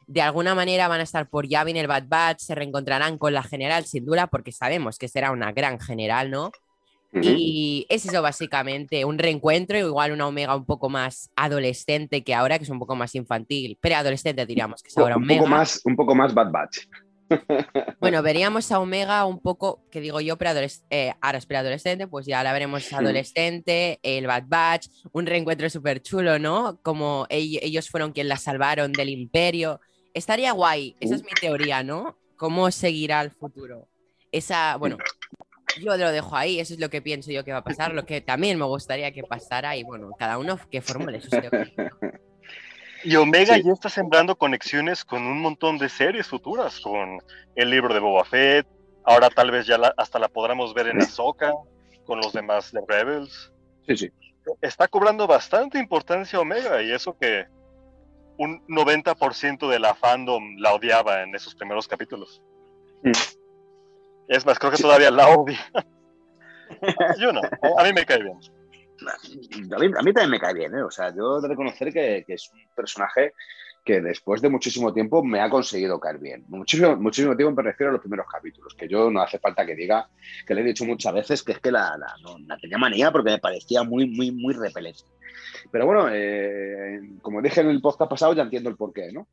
De 0.08 0.22
alguna 0.22 0.56
manera 0.56 0.88
van 0.88 1.02
a 1.02 1.04
estar 1.04 1.30
por 1.30 1.48
Yavin 1.48 1.76
el 1.78 1.88
Bad 1.88 2.06
Batch, 2.08 2.40
se 2.40 2.56
reencontrarán 2.56 3.18
con 3.18 3.34
la 3.34 3.44
general 3.44 3.86
sin 3.86 4.06
duda, 4.06 4.28
porque 4.28 4.52
sabemos 4.54 4.98
que 4.98 5.10
será 5.10 5.32
una 5.32 5.52
gran 5.52 5.80
general, 5.80 6.32
¿no? 6.32 6.52
Y 7.14 7.86
es 7.90 8.06
eso 8.06 8.22
básicamente, 8.22 9.04
un 9.06 9.18
reencuentro, 9.18 9.78
igual 9.78 10.12
una 10.12 10.28
Omega 10.28 10.56
un 10.56 10.66
poco 10.66 10.90
más 10.90 11.32
adolescente 11.36 12.24
que 12.24 12.36
ahora, 12.36 12.58
que 12.60 12.66
es 12.66 12.70
un 12.70 12.80
poco 12.80 12.96
más 12.96 13.16
infantil, 13.16 13.78
preadolescente 13.82 14.46
diríamos, 14.46 14.84
que 14.84 14.90
es 14.90 14.98
ahora 14.98 15.18
un, 15.18 15.24
Omega. 15.24 15.40
poco 15.40 15.50
más, 15.50 15.82
un 15.86 15.96
poco 15.96 16.14
más 16.16 16.34
Bad 16.34 16.52
Batch. 16.52 16.80
Bueno, 18.00 18.22
veríamos 18.22 18.72
a 18.72 18.80
Omega 18.80 19.26
un 19.26 19.40
poco, 19.40 19.82
que 19.92 20.00
digo 20.00 20.22
yo, 20.22 20.38
preadolescente, 20.38 21.16
ahora 21.20 21.40
es 21.40 21.46
preadolescente, 21.46 22.08
pues 22.08 22.26
ya 22.28 22.44
la 22.44 22.54
veremos 22.54 22.92
adolescente, 22.94 24.00
el 24.04 24.28
Bad 24.28 24.44
Batch, 24.48 24.88
un 25.12 25.26
reencuentro 25.26 25.70
súper 25.70 26.02
chulo, 26.02 26.38
¿no? 26.40 26.80
Como 26.84 27.26
ell- 27.30 27.60
ellos 27.62 27.90
fueron 27.90 28.12
quienes 28.14 28.30
la 28.30 28.38
salvaron 28.38 28.92
del 28.94 29.10
imperio. 29.10 29.82
Estaría 30.14 30.52
guay, 30.52 30.96
esa 31.00 31.16
es 31.16 31.24
mi 31.24 31.32
teoría, 31.42 31.84
¿no? 31.84 32.18
¿Cómo 32.38 32.70
seguirá 32.72 33.22
el 33.22 33.32
futuro? 33.32 33.88
Esa, 34.32 34.78
bueno, 34.78 34.98
yo 35.80 35.96
lo 35.98 36.12
dejo 36.12 36.36
ahí, 36.36 36.60
eso 36.60 36.74
es 36.74 36.80
lo 36.80 36.90
que 36.90 37.02
pienso 37.02 37.32
yo 37.32 37.44
que 37.44 37.52
va 37.52 37.60
a 37.60 37.64
pasar, 37.64 37.94
lo 37.94 38.06
que 38.06 38.22
también 38.22 38.58
me 38.60 38.66
gustaría 38.66 39.12
que 39.12 39.24
pasara 39.24 39.76
y 39.76 39.84
bueno, 39.84 40.12
cada 40.18 40.38
uno 40.38 40.60
que 40.72 40.82
formule 40.82 41.22
sus 41.22 41.30
teorías. 41.32 41.72
Y 43.04 43.16
Omega 43.16 43.56
Sí. 43.56 43.64
ya 43.64 43.72
está 43.74 43.90
sembrando 43.90 44.36
conexiones 44.38 45.06
con 45.06 45.24
un 45.24 45.40
montón 45.40 45.78
de 45.78 45.88
series 45.88 46.28
futuras, 46.28 46.80
con 46.80 47.20
el 47.56 47.70
libro 47.70 47.94
de 47.94 48.00
Boba 48.00 48.26
Fett, 48.26 48.68
ahora 49.06 49.30
tal 49.30 49.52
vez 49.52 49.66
ya 49.68 49.78
la- 49.78 49.94
hasta 49.98 50.18
la 50.20 50.28
podremos 50.28 50.74
ver 50.74 50.88
en 50.88 51.02
Ahsoka, 51.02 51.54
con 52.06 52.20
los 52.20 52.34
demás 52.34 52.72
de 52.72 52.82
Rebels. 52.88 53.54
Sí, 53.88 53.98
sí. 53.98 54.10
Está 54.62 54.88
cobrando 54.88 55.28
bastante 55.28 55.78
importancia 55.78 56.40
Omega 56.40 56.82
y 56.82 56.92
eso 56.92 57.18
que 57.18 57.46
un 58.40 58.64
90% 58.68 59.68
de 59.70 59.80
la 59.80 59.94
fandom 59.96 60.56
la 60.58 60.74
odiaba 60.74 61.24
en 61.24 61.36
esos 61.36 61.54
primeros 61.56 61.88
capítulos. 61.88 62.42
Mm. 63.04 63.12
Es 64.28 64.46
más, 64.46 64.60
creo 64.60 64.72
que 64.72 64.82
todavía 64.82 65.12
la 65.12 65.30
odia. 65.30 65.60
Yo 67.20 67.32
no, 67.32 67.42
a 67.42 67.84
mí 67.84 67.94
me 67.94 68.06
cae 68.06 68.22
bien. 68.24 68.38
A 69.74 69.80
mí, 69.80 69.86
a 69.98 70.02
mí 70.04 70.14
también 70.14 70.30
me 70.32 70.40
cae 70.40 70.54
bien, 70.54 70.76
¿eh? 70.76 70.82
O 70.84 70.90
sea, 70.92 71.14
yo 71.16 71.38
he 71.38 71.42
de 71.42 71.48
reconocer 71.50 71.94
que, 71.94 72.24
que 72.26 72.34
es 72.34 72.50
un 72.52 72.60
personaje 72.76 73.34
que 73.86 74.02
después 74.02 74.42
de 74.42 74.50
muchísimo 74.50 74.92
tiempo 74.92 75.24
me 75.24 75.40
ha 75.40 75.50
conseguido 75.50 76.00
caer 76.00 76.18
bien. 76.18 76.44
Muchísimo, 76.50 76.96
muchísimo 76.98 77.38
tiempo 77.38 77.56
me 77.56 77.70
refiero 77.70 77.92
a 77.92 77.94
los 77.94 78.02
primeros 78.02 78.26
capítulos, 78.30 78.74
que 78.74 78.88
yo 78.88 79.10
no 79.12 79.22
hace 79.22 79.40
falta 79.40 79.66
que 79.66 79.76
diga, 79.76 80.10
que 80.46 80.54
le 80.54 80.62
he 80.62 80.64
dicho 80.66 80.84
muchas 80.84 81.14
veces, 81.14 81.44
que 81.44 81.54
es 81.54 81.60
que 81.60 81.72
la, 81.72 81.96
la- 81.98 82.16
no, 82.22 82.38
la 82.48 82.58
tenía 82.58 82.78
manía 82.78 83.12
porque 83.12 83.32
me 83.32 83.40
parecía 83.40 83.84
muy, 83.84 84.08
muy, 84.10 84.32
muy 84.32 84.54
repelente. 84.56 85.04
Pero 85.72 85.86
bueno, 85.86 86.08
eh, 86.12 87.00
como 87.22 87.42
dije 87.42 87.62
en 87.62 87.70
el 87.70 87.82
podcast 87.82 88.10
pasado, 88.10 88.34
ya 88.34 88.42
entiendo 88.44 88.70
el 88.70 88.76
porqué, 88.78 89.12
¿no? 89.14 89.28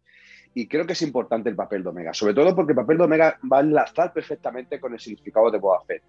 Y 0.55 0.69
creo 0.69 0.87
que 0.87 0.93
es 0.93 1.03
importante 1.03 1.51
el 1.51 1.57
papel 1.57 1.83
de 1.83 1.89
Omega, 1.89 2.15
sobre 2.15 2.35
todo 2.35 2.55
porque 2.55 2.73
el 2.73 2.77
papel 2.77 2.99
de 2.99 3.05
Omega 3.05 3.39
va 3.53 3.59
a 3.59 3.63
enlazar 3.63 4.13
perfectamente 4.13 4.79
con 4.79 4.93
el 4.93 5.01
significado 5.01 5.51
de 5.51 5.59
Boba 5.59 5.83
Fett. 5.85 6.03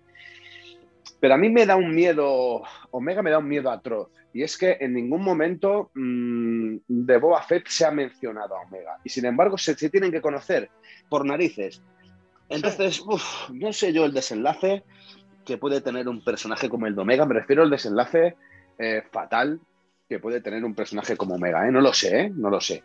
Pero 1.20 1.34
a 1.34 1.38
mí 1.38 1.50
me 1.50 1.66
da 1.66 1.76
un 1.76 1.96
miedo, 1.96 2.62
Omega 2.92 3.24
me 3.24 3.32
da 3.32 3.40
un 3.40 3.48
miedo 3.48 3.72
atroz. 3.72 4.10
Y 4.34 4.44
es 4.44 4.58
que 4.58 4.78
en 4.80 4.94
ningún 4.94 5.24
momento 5.24 5.90
mmm, 5.96 6.76
de 6.88 7.18
Boba 7.18 7.42
Fett 7.42 7.68
se 7.68 7.86
ha 7.86 7.92
mencionado 7.92 8.56
a 8.56 8.62
Omega. 8.62 9.00
Y 9.04 9.10
sin 9.10 9.26
embargo 9.26 9.58
se, 9.58 9.76
se 9.76 9.90
tienen 9.90 10.12
que 10.12 10.22
conocer 10.22 10.70
por 11.10 11.26
narices. 11.26 11.82
Entonces, 12.50 13.02
uf, 13.02 13.50
no 13.52 13.74
sé 13.74 13.94
yo 13.94 14.06
el 14.06 14.14
desenlace 14.14 14.84
que 15.46 15.58
puede 15.58 15.82
tener 15.82 16.08
un 16.08 16.24
personaje 16.24 16.70
como 16.70 16.86
el 16.86 16.96
de 16.96 17.02
Omega. 17.02 17.26
Me 17.26 17.36
refiero 17.36 17.64
al 17.64 17.70
desenlace 17.70 18.36
eh, 18.78 19.04
fatal 19.12 19.60
que 20.08 20.20
puede 20.20 20.42
tener 20.42 20.64
un 20.64 20.76
personaje 20.76 21.18
como 21.18 21.36
Omega. 21.36 21.68
¿eh? 21.68 21.72
No 21.72 21.82
lo 21.82 21.94
sé, 21.94 22.20
¿eh? 22.20 22.32
no 22.34 22.50
lo 22.50 22.60
sé. 22.60 22.84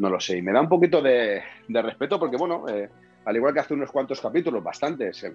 No 0.00 0.08
lo 0.08 0.18
sé. 0.18 0.38
Y 0.38 0.42
me 0.42 0.52
da 0.52 0.62
un 0.62 0.68
poquito 0.68 1.02
de, 1.02 1.42
respeto 1.68 2.18
porque, 2.18 2.38
bueno, 2.38 2.66
eh, 2.68 2.88
al 3.26 3.36
igual 3.36 3.52
que 3.52 3.60
hace 3.60 3.74
unos 3.74 3.92
cuantos 3.92 4.18
capítulos, 4.18 4.64
bastantes, 4.64 5.26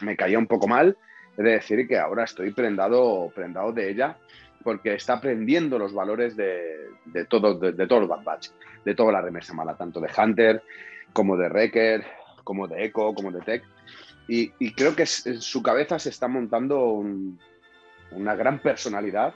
me 0.00 0.16
caía 0.16 0.38
un 0.38 0.46
poco 0.46 0.66
mal. 0.66 0.96
De 1.36 1.50
decir 1.50 1.86
que 1.86 1.98
ahora 1.98 2.24
estoy 2.24 2.50
prendado, 2.52 3.30
prendado 3.34 3.70
de 3.70 3.90
ella 3.90 4.16
porque 4.64 4.94
está 4.94 5.12
aprendiendo 5.14 5.78
los 5.78 5.92
valores 5.92 6.34
de, 6.34 6.88
de 7.04 7.26
todo, 7.26 7.58
de, 7.58 7.72
de 7.72 7.86
todo 7.86 8.00
el 8.00 8.08
Bad 8.08 8.24
Batch, 8.24 8.48
de 8.82 8.94
toda 8.94 9.12
la 9.12 9.20
remesa 9.20 9.52
mala, 9.52 9.76
tanto 9.76 10.00
de 10.00 10.08
Hunter 10.16 10.62
como 11.12 11.36
de 11.36 11.50
Wrecker, 11.50 12.04
como 12.42 12.66
de 12.66 12.86
Echo, 12.86 13.12
como 13.12 13.30
de 13.30 13.42
Tech. 13.42 13.62
Y, 14.26 14.48
creo 14.72 14.96
que 14.96 15.02
en 15.02 15.40
su 15.42 15.62
cabeza 15.62 15.98
se 15.98 16.08
está 16.08 16.26
montando 16.26 16.82
un- 16.84 17.38
una 18.12 18.34
gran 18.34 18.58
personalidad 18.58 19.34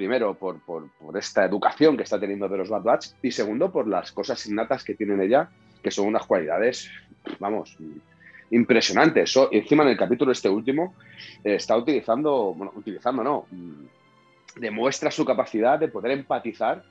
primero 0.00 0.32
por, 0.32 0.60
por, 0.60 0.88
esta 1.18 1.44
educación 1.44 1.94
que 1.94 2.04
está 2.04 2.18
teniendo 2.18 2.48
de 2.48 2.56
los 2.56 2.70
Bad 2.70 2.82
Batch 2.82 3.06
y 3.20 3.30
segundo 3.30 3.70
por 3.70 3.86
las 3.86 4.12
cosas 4.12 4.46
innatas 4.46 4.82
que 4.82 4.94
tiene 4.94 5.12
en 5.12 5.20
ella, 5.20 5.50
que 5.82 5.90
son 5.90 6.06
unas 6.06 6.24
cualidades, 6.24 6.90
vamos, 7.38 7.76
impresionantes. 8.50 9.30
So- 9.30 9.50
encima 9.52 9.82
en 9.82 9.90
el 9.90 9.98
capítulo 9.98 10.32
este 10.32 10.48
último 10.48 10.94
eh, 11.44 11.56
está 11.56 11.76
utilizando, 11.76 12.54
bueno, 12.54 12.72
utilizando 12.76 13.22
no, 13.22 13.44
mm, 13.50 13.84
demuestra 14.56 15.10
su 15.10 15.26
capacidad 15.26 15.78
de 15.78 15.88
poder 15.88 16.12
empatizar 16.12 16.82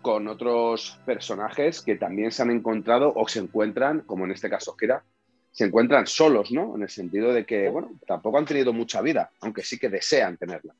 con 0.00 0.28
otros 0.28 1.00
personajes 1.04 1.82
que 1.82 1.96
también 1.96 2.30
se 2.30 2.42
han 2.42 2.52
encontrado 2.52 3.12
o 3.16 3.26
se 3.26 3.40
encuentran, 3.40 4.02
como 4.02 4.26
en 4.26 4.30
este 4.30 4.48
caso 4.48 4.76
Kira, 4.76 5.02
se 5.50 5.64
encuentran 5.64 6.06
solos, 6.06 6.52
¿no? 6.52 6.76
En 6.76 6.82
el 6.82 6.88
sentido 6.88 7.32
de 7.32 7.44
que, 7.44 7.68
bueno, 7.68 7.90
tampoco 8.06 8.38
han 8.38 8.44
tenido 8.44 8.72
mucha 8.72 9.00
vida, 9.00 9.30
aunque 9.40 9.62
sí 9.62 9.76
que 9.76 9.88
desean 9.88 10.36
tenerla. 10.36 10.72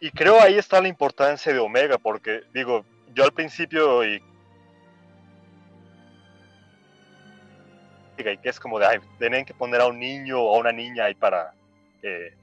Y 0.00 0.10
creo 0.10 0.40
ahí 0.40 0.56
está 0.56 0.80
la 0.80 0.88
importancia 0.88 1.52
de 1.52 1.58
Omega, 1.58 1.98
porque 1.98 2.42
digo, 2.54 2.84
yo 3.14 3.24
al 3.24 3.32
principio 3.32 4.04
y 4.04 4.22
y 8.16 8.22
que 8.38 8.48
es 8.50 8.60
como 8.60 8.78
de, 8.78 8.86
ay, 8.86 8.98
tienen 9.18 9.44
que 9.46 9.54
poner 9.54 9.80
a 9.80 9.86
un 9.86 9.98
niño 9.98 10.40
o 10.42 10.54
a 10.54 10.58
una 10.58 10.72
niña 10.72 11.04
ahí 11.06 11.14
para, 11.14 11.54
eh, 12.02 12.34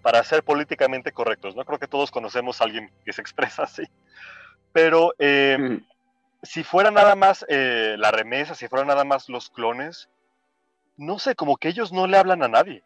para 0.00 0.22
ser 0.24 0.42
políticamente 0.42 1.12
correctos, 1.12 1.54
¿no? 1.54 1.64
Creo 1.64 1.78
que 1.78 1.86
todos 1.88 2.10
conocemos 2.10 2.60
a 2.60 2.64
alguien 2.64 2.90
que 3.04 3.12
se 3.12 3.20
expresa 3.56 3.64
así. 3.64 3.82
Pero 4.72 5.12
eh, 5.18 5.56
Mm. 5.58 5.86
si 6.42 6.64
fuera 6.64 6.90
nada 6.90 7.14
más 7.16 7.44
eh, 7.48 7.96
la 7.98 8.10
remesa, 8.10 8.54
si 8.54 8.66
fueran 8.68 8.88
nada 8.88 9.04
más 9.04 9.28
los 9.28 9.50
clones, 9.50 10.08
no 10.96 11.18
sé, 11.18 11.34
como 11.34 11.56
que 11.58 11.68
ellos 11.68 11.92
no 11.92 12.06
le 12.06 12.16
hablan 12.16 12.42
a 12.42 12.48
nadie. 12.48 12.82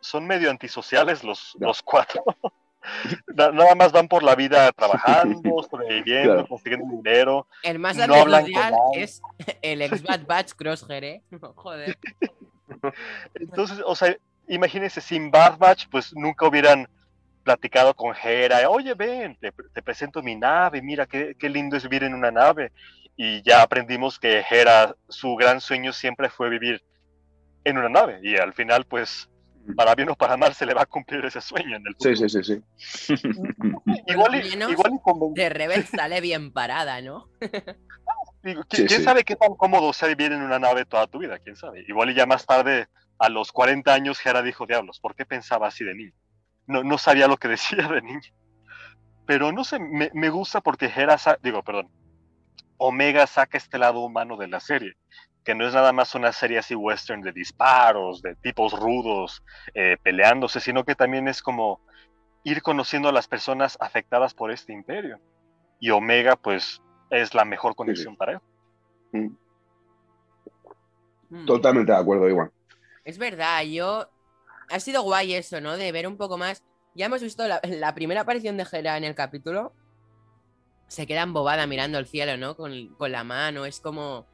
Son 0.00 0.26
medio 0.26 0.50
antisociales 0.50 1.24
los, 1.24 1.54
Ya. 1.58 1.66
los 1.66 1.82
cuatro. 1.82 2.22
Na- 3.34 3.50
nada 3.52 3.74
más 3.74 3.92
van 3.92 4.08
por 4.08 4.22
la 4.22 4.34
vida 4.34 4.70
trabajando, 4.76 5.62
sobreviviendo, 5.68 6.32
Claro. 6.34 6.48
consiguiendo 6.48 6.86
dinero. 6.96 7.46
El 7.62 7.78
más 7.78 7.96
No 7.96 8.14
hablan 8.14 8.46
es 8.94 9.20
el 9.62 9.82
ex 9.82 10.02
Bad 10.02 10.26
Batch 10.26 10.52
Crosshair, 10.54 11.04
¿eh? 11.04 11.22
Joder. 11.54 11.98
Entonces, 13.34 13.80
o 13.84 13.94
sea, 13.94 14.16
imagínense, 14.48 15.00
sin 15.00 15.30
Bad 15.30 15.58
Batch, 15.58 15.86
pues 15.90 16.14
nunca 16.14 16.46
hubieran 16.46 16.88
platicado 17.42 17.94
con 17.94 18.14
Hera. 18.14 18.68
Oye, 18.68 18.94
ven, 18.94 19.36
te, 19.40 19.52
te 19.72 19.82
presento 19.82 20.22
mi 20.22 20.34
nave, 20.34 20.82
mira 20.82 21.06
qué, 21.06 21.36
qué 21.38 21.48
lindo 21.48 21.76
es 21.76 21.84
vivir 21.84 22.04
en 22.04 22.14
una 22.14 22.30
nave. 22.30 22.72
Y 23.16 23.40
ya 23.42 23.62
aprendimos 23.62 24.18
que 24.18 24.42
Hera, 24.50 24.94
su 25.08 25.36
gran 25.36 25.60
sueño 25.60 25.92
siempre 25.92 26.28
fue 26.28 26.50
vivir 26.50 26.82
en 27.64 27.78
una 27.78 27.88
nave. 27.88 28.20
Y 28.22 28.36
al 28.36 28.52
final, 28.52 28.84
pues, 28.84 29.28
para 29.74 29.94
bien 29.94 30.10
o 30.10 30.14
para 30.14 30.36
mal, 30.36 30.54
se 30.54 30.66
le 30.66 30.74
va 30.74 30.82
a 30.82 30.86
cumplir 30.86 31.24
ese 31.24 31.40
sueño 31.40 31.76
en 31.76 31.82
el 31.86 31.94
Sí, 31.98 32.10
futuro. 32.14 32.28
sí, 32.28 32.42
sí, 32.42 32.62
sí. 32.76 33.06
Igual, 34.06 34.32
Por 34.32 34.40
lo 34.40 34.46
y, 34.46 34.50
menos- 34.50 34.70
igual 34.70 34.92
y 34.94 35.40
De 35.40 35.48
Rebel 35.48 35.86
sale 35.86 36.20
bien 36.20 36.52
parada, 36.52 37.00
¿no? 37.00 37.28
digo, 38.42 38.62
¿qui- 38.62 38.76
Sí, 38.76 38.84
¿quién 38.86 39.00
sí. 39.00 39.02
sabe 39.04 39.24
qué 39.24 39.36
tan 39.36 39.54
cómodo 39.54 39.92
sea 39.92 40.08
vivir 40.08 40.32
en 40.32 40.42
una 40.42 40.58
nave 40.58 40.84
toda 40.84 41.06
tu 41.06 41.18
vida? 41.18 41.38
¿Quién 41.38 41.56
sabe? 41.56 41.84
Igual 41.88 42.10
y 42.10 42.14
ya 42.14 42.26
más 42.26 42.46
tarde, 42.46 42.86
a 43.18 43.28
los 43.28 43.50
40 43.52 43.92
años, 43.94 44.24
Hera 44.24 44.42
dijo, 44.42 44.66
diablos, 44.66 45.00
¿por 45.00 45.14
qué 45.14 45.24
pensaba 45.26 45.68
así 45.68 45.84
de 45.84 45.94
niño? 45.94 46.12
No, 46.66 46.84
no 46.84 46.98
sabía 46.98 47.28
lo 47.28 47.36
que 47.36 47.48
decía 47.82 47.88
de 47.88 48.02
niño. 48.02 48.20
Pero 49.26 49.50
no 49.52 49.64
sé, 49.64 49.78
me, 49.80 50.10
me 50.14 50.28
gusta 50.30 50.60
porque 50.60 50.86
Hera, 50.86 51.16
digo, 51.42 51.62
perdón, 51.62 51.90
Omega 52.76 53.26
saca 53.26 53.56
este 53.58 53.78
lado 53.78 54.00
humano 54.00 54.36
de 54.36 54.48
la 54.48 54.60
serie, 54.60 54.92
que 55.46 55.54
no 55.54 55.64
es 55.64 55.74
nada 55.74 55.92
más 55.92 56.16
una 56.16 56.32
serie 56.32 56.58
así 56.58 56.74
western 56.74 57.22
de 57.22 57.30
disparos, 57.30 58.20
de 58.20 58.34
tipos 58.34 58.72
rudos, 58.72 59.44
eh, 59.74 59.96
peleándose, 60.02 60.58
sino 60.58 60.84
que 60.84 60.96
también 60.96 61.28
es 61.28 61.40
como 61.40 61.80
ir 62.42 62.62
conociendo 62.62 63.08
a 63.08 63.12
las 63.12 63.28
personas 63.28 63.78
afectadas 63.80 64.34
por 64.34 64.50
este 64.50 64.72
imperio. 64.72 65.20
Y 65.78 65.90
Omega, 65.90 66.34
pues, 66.34 66.82
es 67.10 67.32
la 67.32 67.44
mejor 67.44 67.76
conexión 67.76 68.16
para 68.16 68.32
él. 69.12 69.30
Mm. 71.30 71.46
Totalmente 71.46 71.92
de 71.92 71.98
acuerdo, 71.98 72.28
igual. 72.28 72.50
Es 73.04 73.16
verdad, 73.16 73.62
yo 73.62 74.10
ha 74.68 74.80
sido 74.80 75.02
guay 75.02 75.34
eso, 75.34 75.60
¿no? 75.60 75.76
De 75.76 75.92
ver 75.92 76.08
un 76.08 76.16
poco 76.16 76.38
más. 76.38 76.64
Ya 76.96 77.06
hemos 77.06 77.22
visto 77.22 77.46
la, 77.46 77.60
la 77.62 77.94
primera 77.94 78.22
aparición 78.22 78.56
de 78.56 78.66
Hera 78.70 78.96
en 78.96 79.04
el 79.04 79.14
capítulo. 79.14 79.72
Se 80.88 81.06
queda 81.06 81.22
embobada 81.22 81.68
mirando 81.68 81.98
el 81.98 82.06
cielo, 82.08 82.36
¿no? 82.36 82.56
Con, 82.56 82.96
con 82.96 83.12
la 83.12 83.22
mano. 83.22 83.64
Es 83.64 83.78
como. 83.78 84.26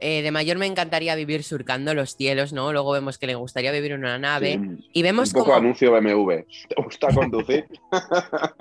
Eh, 0.00 0.22
de 0.22 0.30
mayor 0.30 0.58
me 0.58 0.66
encantaría 0.66 1.14
vivir 1.14 1.42
surcando 1.42 1.92
los 1.94 2.14
cielos, 2.16 2.52
¿no? 2.52 2.72
Luego 2.72 2.92
vemos 2.92 3.18
que 3.18 3.26
le 3.26 3.34
gustaría 3.34 3.72
vivir 3.72 3.92
en 3.92 4.00
una 4.00 4.18
nave. 4.18 4.60
Sí, 4.62 4.88
Y 4.92 5.02
vemos 5.02 5.28
un 5.28 5.32
poco 5.34 5.44
como. 5.46 5.56
anuncio 5.58 5.90
BMW. 5.92 6.44
¿Te 6.68 6.82
gusta 6.82 7.08
conducir? 7.14 7.66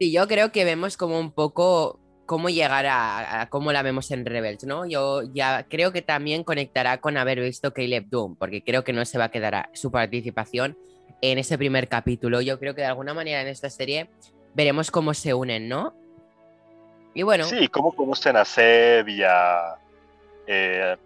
Y 0.00 0.10
yo 0.12 0.26
creo 0.26 0.50
que 0.50 0.64
vemos 0.64 0.96
como 0.96 1.20
un 1.20 1.30
poco 1.30 2.00
cómo 2.26 2.48
llegar 2.48 2.84
a, 2.86 3.42
a 3.42 3.48
cómo 3.48 3.70
la 3.72 3.82
vemos 3.82 4.10
en 4.10 4.26
Rebels, 4.26 4.64
¿no? 4.64 4.86
Yo 4.86 5.22
ya 5.32 5.66
creo 5.70 5.92
que 5.92 6.02
también 6.02 6.42
conectará 6.42 7.00
con 7.00 7.16
haber 7.16 7.40
visto 7.40 7.72
Caleb 7.72 8.06
Doom, 8.08 8.34
porque 8.36 8.62
creo 8.64 8.82
que 8.82 8.92
no 8.92 9.04
se 9.04 9.18
va 9.18 9.24
a 9.26 9.30
quedar 9.30 9.54
a- 9.54 9.70
su 9.72 9.92
participación 9.92 10.76
en 11.20 11.38
ese 11.38 11.56
primer 11.58 11.86
capítulo. 11.88 12.40
Yo 12.40 12.58
creo 12.58 12.74
que 12.74 12.80
de 12.80 12.88
alguna 12.88 13.14
manera 13.14 13.40
en 13.40 13.46
esta 13.46 13.70
serie 13.70 14.10
veremos 14.54 14.90
cómo 14.90 15.14
se 15.14 15.32
unen, 15.32 15.68
¿no? 15.68 15.94
Y 17.14 17.22
bueno, 17.22 17.44
Sí, 17.44 17.68
cómo 17.68 17.92
conocen 17.92 18.36
a 18.36 18.44
Seb 18.44 19.08
y 19.08 19.22
a, 19.22 19.76
eh, 20.46 20.96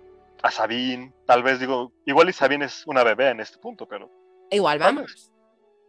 a 0.42 0.50
Sabine. 0.50 1.12
Tal 1.26 1.42
vez 1.42 1.58
digo, 1.60 1.92
igual 2.06 2.28
y 2.28 2.32
Sabine 2.32 2.64
es 2.66 2.86
una 2.86 3.02
bebé 3.04 3.30
en 3.30 3.40
este 3.40 3.58
punto, 3.58 3.86
pero 3.86 4.10
igual 4.50 4.78
vamos. 4.78 5.30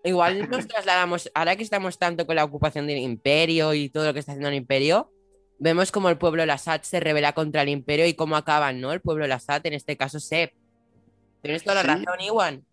Igual 0.04 0.50
nos 0.50 0.68
trasladamos, 0.68 1.30
ahora 1.34 1.56
que 1.56 1.64
estamos 1.64 1.98
tanto 1.98 2.26
con 2.26 2.36
la 2.36 2.44
ocupación 2.46 2.88
del 2.88 3.00
imperio 3.00 3.74
y 3.74 3.90
todo 3.90 4.06
lo 4.06 4.14
que 4.14 4.20
está 4.20 4.32
haciendo 4.32 4.50
el 4.50 4.56
imperio, 4.56 5.12
vemos 5.60 5.92
como 5.92 6.10
el 6.10 6.18
pueblo 6.18 6.46
Lasat 6.46 6.84
se 6.84 7.00
revela 7.00 7.34
contra 7.34 7.62
el 7.64 7.70
imperio 7.70 8.06
y 8.06 8.14
cómo 8.14 8.38
acaban, 8.38 8.80
¿no? 8.80 8.94
El 8.94 9.02
pueblo 9.02 9.28
Lasat, 9.28 9.66
en 9.66 9.74
este 9.74 9.98
caso 9.98 10.20
Sep. 10.20 10.54
Tienes 11.42 11.64
toda 11.64 11.76
la 11.76 11.82
Sí. 11.82 11.88
razón, 12.06 12.22
Iwan. 12.22 12.66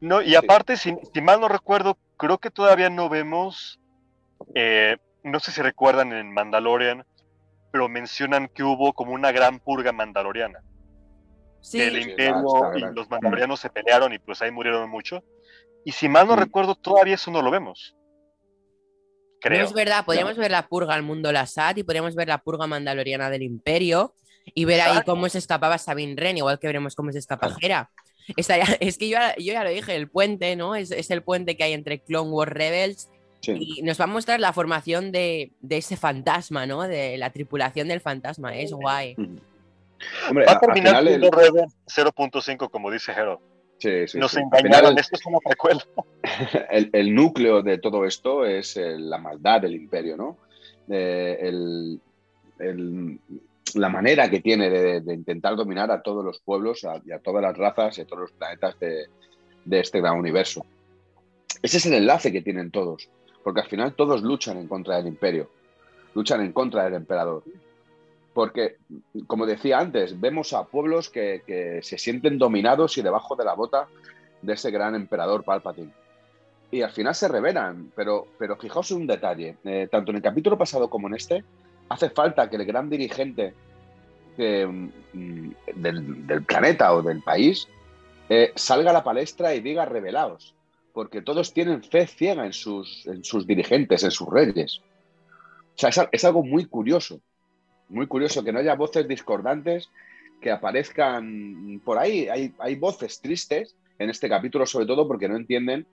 No, 0.00 0.22
y 0.22 0.34
aparte, 0.34 0.76
si, 0.76 0.94
si 1.12 1.20
mal 1.20 1.40
no 1.40 1.48
recuerdo, 1.48 1.98
creo 2.16 2.38
que 2.38 2.50
todavía 2.50 2.88
no 2.88 3.08
vemos, 3.10 3.78
eh, 4.54 4.96
no 5.22 5.40
sé 5.40 5.52
si 5.52 5.60
recuerdan 5.60 6.12
en 6.12 6.32
Mandalorian, 6.32 7.04
pero 7.70 7.88
mencionan 7.88 8.48
que 8.48 8.62
hubo 8.62 8.92
como 8.92 9.12
una 9.12 9.32
gran 9.32 9.58
purga 9.60 9.92
mandaloriana. 9.92 10.60
Sí, 11.60 11.78
que 11.78 11.86
el 11.88 12.02
Sí, 12.02 12.10
imperio 12.10 12.42
y 12.76 12.80
los 12.94 13.08
mandalorianos 13.10 13.60
se 13.60 13.70
pelearon 13.70 14.12
y 14.12 14.18
pues 14.18 14.40
ahí 14.42 14.50
murieron 14.50 14.88
mucho. 14.90 15.22
Y 15.84 15.92
si 15.92 16.08
mal 16.08 16.26
no 16.26 16.34
Mm. 16.36 16.40
recuerdo, 16.40 16.74
todavía 16.74 17.14
eso 17.14 17.30
no 17.30 17.42
lo 17.42 17.50
vemos. 17.50 17.94
no 17.96 19.48
Creo. 19.48 19.64
es 19.64 19.72
verdad, 19.72 20.04
podríamos 20.04 20.36
ver 20.36 20.50
la 20.50 20.68
purga 20.68 20.94
al 20.94 21.02
mundo 21.02 21.32
Lasat 21.32 21.78
y 21.78 21.82
podríamos 21.82 22.14
ver 22.14 22.28
la 22.28 22.38
purga 22.42 22.66
mandaloriana 22.66 23.30
del 23.30 23.42
imperio 23.42 24.14
y 24.54 24.66
ver 24.66 24.82
ahí 24.82 24.98
cómo 25.06 25.28
se 25.30 25.38
escapaba 25.38 25.78
Sabine 25.78 26.12
Wren, 26.14 26.36
igual 26.36 26.58
que 26.58 26.66
veremos 26.66 26.94
cómo 26.94 27.10
se 27.10 27.20
escapa 27.20 27.56
Hera. 27.62 27.90
Estaría- 28.36 28.64
es 28.80 28.98
que 28.98 29.08
yo, 29.08 29.12
ya- 29.18 29.34
yo 29.36 29.52
ya 29.54 29.64
lo 29.64 29.70
dije, 29.70 29.96
el 29.96 30.10
puente, 30.10 30.56
¿no? 30.56 30.74
Es, 30.74 30.90
es 30.90 31.10
el 31.10 31.22
puente 31.22 31.56
que 31.56 31.64
hay 31.64 31.72
entre 31.72 32.00
Clone 32.00 32.30
Wars 32.30 32.52
Rebels 32.52 33.08
Sí. 33.40 33.76
y 33.78 33.82
nos 33.82 33.98
va 33.98 34.04
a 34.04 34.08
mostrar 34.08 34.38
la 34.38 34.52
formación 34.52 35.12
de, 35.12 35.52
de 35.62 35.78
ese 35.78 35.96
fantasma, 35.96 36.66
¿no? 36.66 36.82
De 36.82 37.16
la 37.16 37.30
tripulación 37.30 37.88
del 37.88 38.00
fantasma. 38.00 38.54
Es 38.56 38.72
guay. 38.72 39.16
Hombre, 40.28 40.44
Va 40.46 40.52
a- 40.52 40.56
a 40.56 40.60
terminar 40.60 40.98
final 40.98 41.08
el- 41.08 41.20
siendo 41.20 41.30
Rebel 41.38 41.64
0.5, 41.86 42.70
como 42.70 42.90
dice 42.90 43.12
Hero. 43.12 43.40
sí, 43.78 44.06
sí, 44.08 44.18
Nos 44.18 44.36
engañaron, 44.36 44.98
esto 44.98 45.16
es 45.16 45.24
una 45.26 45.38
precuela. 45.38 45.82
el, 46.70 46.90
el 46.92 47.14
núcleo 47.14 47.62
de 47.62 47.78
todo 47.78 48.04
esto 48.04 48.44
es 48.44 48.76
eh, 48.76 48.98
la 48.98 49.16
maldad 49.18 49.62
del 49.62 49.74
imperio, 49.74 50.16
¿no? 50.18 50.36
Eh, 50.90 51.38
el- 51.40 52.00
el- 52.58 53.18
la 53.74 53.88
manera 53.88 54.28
que 54.28 54.40
tiene 54.40 54.68
de, 54.68 55.00
de 55.00 55.14
intentar 55.14 55.54
dominar 55.56 55.90
a 55.90 56.02
todos 56.02 56.24
los 56.24 56.40
pueblos 56.40 56.84
a- 56.84 57.00
y 57.06 57.12
a 57.12 57.20
todas 57.20 57.40
las 57.42 57.56
razas 57.56 57.96
y 57.96 58.02
a 58.02 58.04
todos 58.04 58.20
los 58.22 58.32
planetas 58.32 58.78
de, 58.80 59.06
de 59.64 59.80
este 59.80 60.00
gran 60.00 60.18
universo. 60.18 60.66
Ese 61.62 61.76
es 61.78 61.86
el 61.86 61.94
enlace 61.94 62.32
que 62.32 62.42
tienen 62.42 62.70
todos, 62.70 63.08
porque 63.42 63.60
al 63.60 63.68
final 63.68 63.94
todos 63.94 64.22
luchan 64.22 64.58
en 64.58 64.68
contra 64.68 64.96
del 64.96 65.06
imperio, 65.06 65.48
luchan 66.14 66.40
en 66.40 66.52
contra 66.52 66.84
del 66.84 66.94
emperador. 66.94 67.42
Porque, 68.32 68.76
como 69.26 69.44
decía 69.44 69.78
antes, 69.78 70.18
vemos 70.20 70.52
a 70.52 70.64
pueblos 70.64 71.10
que, 71.10 71.80
se 71.82 71.98
sienten 71.98 72.38
dominados 72.38 72.96
y 72.96 73.02
debajo 73.02 73.34
de 73.34 73.44
la 73.44 73.54
bota 73.54 73.88
de 74.40 74.52
ese 74.52 74.70
gran 74.70 74.94
emperador 74.94 75.42
Palpatine. 75.42 75.92
Y 76.70 76.82
al 76.82 76.92
final 76.92 77.14
se 77.14 77.26
revelan, 77.26 77.90
pero, 77.96 78.28
pero 78.38 78.56
fijaos 78.56 78.90
en 78.92 78.98
un 78.98 79.06
detalle, 79.08 79.56
eh, 79.64 79.88
tanto 79.90 80.12
en 80.12 80.18
el 80.18 80.22
capítulo 80.22 80.56
pasado 80.56 80.88
como 80.88 81.08
en 81.08 81.14
este, 81.14 81.44
hace 81.88 82.10
falta 82.10 82.48
que 82.48 82.56
el 82.56 82.64
gran 82.64 82.88
dirigente 82.88 83.52
mm, 84.38 84.88
del, 85.74 86.26
del 86.26 86.42
planeta 86.44 86.94
o 86.94 87.02
del 87.02 87.22
país 87.22 87.66
eh, 88.32 88.52
salga 88.54 88.90
a 88.90 88.94
la 88.94 89.02
palestra 89.02 89.56
y 89.56 89.60
diga 89.60 89.84
revelaos, 89.84 90.54
porque 90.92 91.22
todos 91.22 91.52
tienen 91.52 91.82
fe 91.82 92.06
ciega 92.06 92.44
en 92.46 92.52
sus, 92.52 93.06
en 93.06 93.22
sus 93.24 93.46
dirigentes, 93.46 94.02
en 94.04 94.10
sus 94.10 94.28
reyes. 94.28 94.80
O 95.74 95.78
sea, 95.78 95.90
es, 95.90 95.98
al- 95.98 96.08
es 96.12 96.24
algo 96.24 96.42
muy 96.42 96.66
curioso, 96.66 97.20
muy 97.88 98.06
curioso 98.06 98.42
que 98.44 98.52
no 98.52 98.58
haya 98.58 98.74
voces 98.74 99.06
discordantes 99.08 99.88
que 100.40 100.50
aparezcan 100.50 101.80
por 101.84 101.98
ahí. 101.98 102.28
Hay, 102.28 102.52
hay 102.58 102.74
voces 102.76 103.20
tristes 103.20 103.74
en 103.98 104.10
este 104.10 104.28
capítulo, 104.28 104.66
sobre 104.66 104.86
todo 104.86 105.06
porque 105.06 105.28
no 105.28 105.36
entienden 105.36 105.86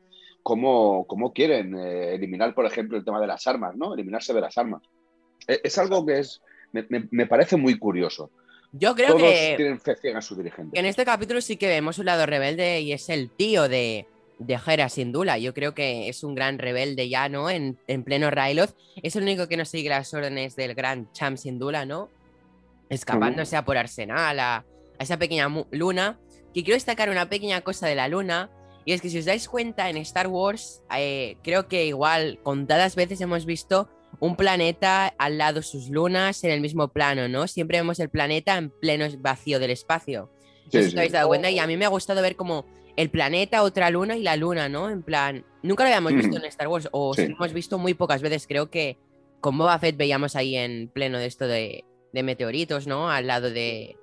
cómo, 0.44 1.06
cómo 1.08 1.34
quieren 1.34 1.76
eh, 1.78 2.16
eliminar, 2.16 2.54
por 2.54 2.66
ejemplo, 2.66 2.98
el 2.98 3.04
tema 3.06 3.20
de 3.20 3.28
las 3.28 3.46
armas, 3.48 3.76
¿no? 3.76 3.94
Eliminarse 3.94 4.34
de 4.34 4.42
las 4.42 4.58
armas. 4.58 4.82
Es, 5.48 5.60
es 5.64 5.78
algo 5.78 6.06
que 6.06 6.20
es, 6.20 6.42
me, 6.72 6.86
me- 6.90 7.08
me 7.12 7.28
parece 7.28 7.58
muy 7.58 7.78
curioso. 7.78 8.32
Yo 8.72 8.96
creo 8.96 9.16
Todos 9.16 9.22
que, 9.34 9.54
tienen 9.58 9.80
fe 9.80 9.96
ciega 9.96 10.18
en 10.18 10.22
sus 10.22 10.38
que 10.38 10.44
dirigentes. 10.44 10.78
en 10.80 10.86
este 10.86 11.06
capítulo 11.06 11.40
sí 11.42 11.56
que 11.58 11.68
vemos 11.68 12.00
un 12.00 12.06
lado 12.06 12.26
rebelde 12.26 12.82
y 12.82 12.92
es 12.94 13.10
el 13.10 13.30
tío 13.30 13.68
de, 13.70 14.06
de 14.40 14.60
Hera, 14.66 14.90
sin 14.90 15.12
duda. 15.12 15.38
Yo 15.38 15.54
creo 15.54 15.74
que 15.74 16.10
es 16.10 16.24
un 16.24 16.36
gran 16.36 16.60
rebelde 16.60 17.10
ya, 17.10 17.30
¿no? 17.30 17.50
En, 17.50 17.78
en 17.88 18.04
pleno 18.04 18.30
Ryloth. 18.30 18.76
Es 19.02 19.16
el 19.16 19.24
único 19.24 19.48
que 19.48 19.58
no 19.58 19.66
sigue 19.66 19.90
las 19.90 20.14
órdenes 20.14 20.56
del 20.56 20.76
gran 20.76 21.12
Cham 21.12 21.38
Sindula, 21.38 21.86
¿no? 21.86 22.10
Escapándose 22.90 23.56
a 23.56 23.66
por 23.66 23.78
Arsenal, 23.78 24.40
a, 24.40 24.56
a 24.58 24.66
esa 25.00 25.18
pequeña 25.18 25.48
luna. 25.72 26.20
Que 26.54 26.64
quiero 26.64 26.76
destacar 26.76 27.10
una 27.10 27.30
pequeña 27.30 27.62
cosa 27.62 27.88
de 27.88 27.96
la 27.96 28.08
luna. 28.08 28.50
Y 28.86 28.94
es 28.94 29.02
que 29.02 29.10
si 29.10 29.20
os 29.20 29.26
dais 29.26 29.50
cuenta, 29.50 29.90
en 29.90 29.98
Star 29.98 30.28
Wars, 30.28 30.82
eh, 30.96 31.38
creo 31.44 31.68
que 31.68 31.86
igual 31.86 32.40
contadas 32.44 32.96
veces 32.96 33.20
hemos 33.20 33.46
visto 33.46 33.90
un 34.20 34.38
planeta 34.38 35.08
al 35.18 35.38
lado 35.38 35.62
sus 35.62 35.90
lunas 35.90 36.44
en 36.44 36.52
el 36.52 36.62
mismo 36.62 36.88
plano, 36.88 37.28
¿no? 37.28 37.48
Siempre 37.48 37.80
vemos 37.80 38.00
el 38.00 38.10
planeta 38.10 38.58
en 38.58 38.70
pleno 38.70 39.06
vacío 39.20 39.60
del 39.60 39.72
espacio. 39.72 40.32
Sí, 40.72 40.80
si 40.80 40.86
os 40.86 40.92
sí. 40.92 40.98
habéis 40.98 41.12
dado 41.12 41.28
cuenta 41.28 41.52
y 41.52 41.60
a 41.60 41.68
mí 41.68 41.76
me 41.76 41.86
ha 41.86 41.90
gustado 41.90 42.22
ver 42.22 42.36
como 42.36 42.66
el 42.98 43.10
planeta, 43.10 43.64
otra 43.64 43.90
luna 43.90 44.18
y 44.18 44.24
la 44.24 44.36
luna, 44.36 44.68
¿no? 44.68 44.90
En 44.90 45.04
plan, 45.04 45.46
nunca 45.64 45.84
lo 45.84 45.88
habíamos 45.88 46.14
visto 46.14 46.34
Mm. 46.38 46.42
en 46.42 46.46
Star 46.46 46.68
Wars 46.68 46.90
o 46.92 47.14
Sí. 47.14 47.22
si 47.22 47.28
lo 47.30 47.36
hemos 47.36 47.54
visto 47.54 47.78
muy 47.78 47.94
pocas 47.94 48.22
veces. 48.22 48.46
Creo 48.48 48.70
que 48.70 48.98
con 49.40 49.58
Boba 49.58 49.78
Fett 49.80 49.96
veíamos 49.96 50.36
ahí 50.36 50.56
en 50.58 50.90
pleno 50.90 51.18
de 51.20 51.28
esto 51.28 51.48
de, 51.48 51.86
de 52.12 52.24
meteoritos, 52.24 52.88
¿no? 52.88 53.10
Al 53.10 53.28
lado 53.28 53.50
de, 53.52 53.96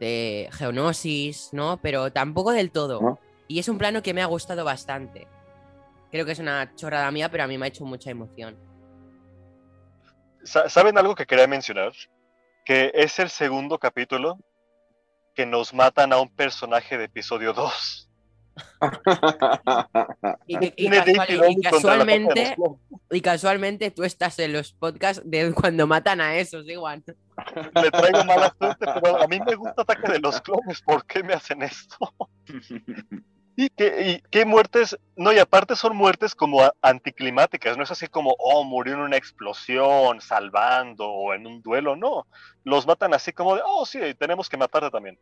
de 0.00 0.48
Geonosis, 0.52 1.50
¿no? 1.52 1.78
Pero 1.82 2.10
tampoco 2.10 2.50
del 2.52 2.70
todo. 2.72 3.00
¿No? 3.00 3.20
Y 3.48 3.58
es 3.60 3.68
un 3.68 3.78
plano 3.78 4.02
que 4.02 4.14
me 4.14 4.22
ha 4.22 4.26
gustado 4.26 4.64
bastante. 4.64 5.26
Creo 6.10 6.24
que 6.24 6.32
es 6.32 6.38
una 6.38 6.74
chorrada 6.74 7.10
mía, 7.10 7.30
pero 7.30 7.44
a 7.44 7.46
mí 7.46 7.58
me 7.58 7.66
ha 7.66 7.68
hecho 7.68 7.84
mucha 7.84 8.10
emoción. 8.10 8.56
Sa- 10.42 10.68
¿Saben 10.68 10.96
algo 10.96 11.14
que 11.14 11.26
quería 11.26 11.46
mencionar? 11.46 11.92
Que 12.64 12.90
es 12.94 13.18
el 13.18 13.28
segundo 13.28 13.78
capítulo 13.78 14.38
que 15.34 15.44
nos 15.46 15.72
matan 15.74 16.12
a 16.12 16.20
un 16.20 16.28
personaje 16.34 16.96
de 16.98 17.04
episodio 17.04 17.52
2. 17.52 18.07
Y, 20.46 20.56
casual- 20.90 21.56
casualmente, 21.62 22.56
y 23.10 23.20
casualmente 23.20 23.90
tú 23.90 24.04
estás 24.04 24.38
en 24.38 24.52
los 24.52 24.72
podcasts 24.72 25.22
de 25.24 25.52
cuando 25.52 25.86
matan 25.86 26.20
a 26.20 26.36
esos, 26.36 26.68
igual. 26.68 27.02
Le 27.74 27.90
traigo 27.90 28.24
mala 28.24 28.54
suerte, 28.58 28.86
pero 28.94 29.22
a 29.22 29.26
mí 29.28 29.38
me 29.46 29.54
gusta 29.54 29.82
Ataque 29.82 30.12
de 30.12 30.20
los 30.20 30.40
Clones. 30.40 30.82
¿Por 30.82 31.04
qué 31.06 31.22
me 31.22 31.34
hacen 31.34 31.62
esto? 31.62 32.14
Y 33.60 33.70
qué, 33.70 34.02
y 34.12 34.22
qué 34.30 34.44
muertes, 34.44 34.96
no, 35.16 35.32
y 35.32 35.40
aparte 35.40 35.74
son 35.74 35.96
muertes 35.96 36.32
como 36.32 36.60
anticlimáticas, 36.80 37.76
no 37.76 37.82
es 37.82 37.90
así 37.90 38.06
como, 38.06 38.36
oh, 38.38 38.62
murió 38.62 38.94
en 38.94 39.00
una 39.00 39.16
explosión, 39.16 40.20
salvando, 40.20 41.08
o 41.08 41.34
en 41.34 41.44
un 41.44 41.60
duelo, 41.60 41.96
no. 41.96 42.28
Los 42.62 42.86
matan 42.86 43.14
así 43.14 43.32
como 43.32 43.56
de, 43.56 43.62
oh, 43.66 43.84
sí, 43.84 43.98
tenemos 44.16 44.48
que 44.48 44.56
matarte 44.56 44.92
también. 44.92 45.18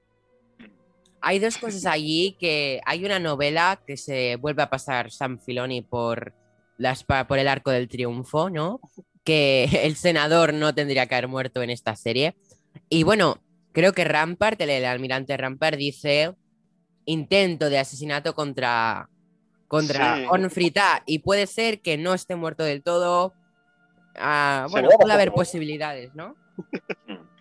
Hay 1.20 1.38
dos 1.38 1.58
cosas 1.58 1.86
allí 1.86 2.36
que 2.38 2.80
hay 2.86 3.04
una 3.04 3.18
novela 3.18 3.80
que 3.86 3.96
se 3.96 4.36
vuelve 4.36 4.62
a 4.62 4.70
pasar 4.70 5.10
Sam 5.10 5.38
Filoni 5.38 5.82
por, 5.82 6.34
las, 6.78 7.04
por 7.04 7.38
el 7.38 7.48
arco 7.48 7.70
del 7.70 7.88
triunfo, 7.88 8.50
¿no? 8.50 8.80
Que 9.24 9.64
el 9.84 9.96
senador 9.96 10.54
no 10.54 10.74
tendría 10.74 11.06
que 11.06 11.14
haber 11.14 11.28
muerto 11.28 11.62
en 11.62 11.70
esta 11.70 11.96
serie. 11.96 12.36
Y 12.88 13.02
bueno, 13.02 13.42
creo 13.72 13.92
que 13.92 14.04
Rampart, 14.04 14.60
el, 14.60 14.70
el 14.70 14.84
almirante 14.84 15.36
Rampart, 15.36 15.76
dice 15.76 16.34
intento 17.06 17.70
de 17.70 17.78
asesinato 17.78 18.34
contra, 18.34 19.08
contra 19.68 20.16
Sí. 20.16 20.26
Onfrita. 20.28 21.02
Y 21.06 21.20
puede 21.20 21.46
ser 21.46 21.80
que 21.80 21.96
no 21.96 22.12
esté 22.14 22.36
muerto 22.36 22.64
del 22.64 22.82
todo. 22.82 23.32
Ah, 24.16 24.66
bueno, 24.70 24.88
puede 24.98 25.14
haber 25.14 25.32
posibilidades, 25.32 26.14
¿no? 26.14 26.34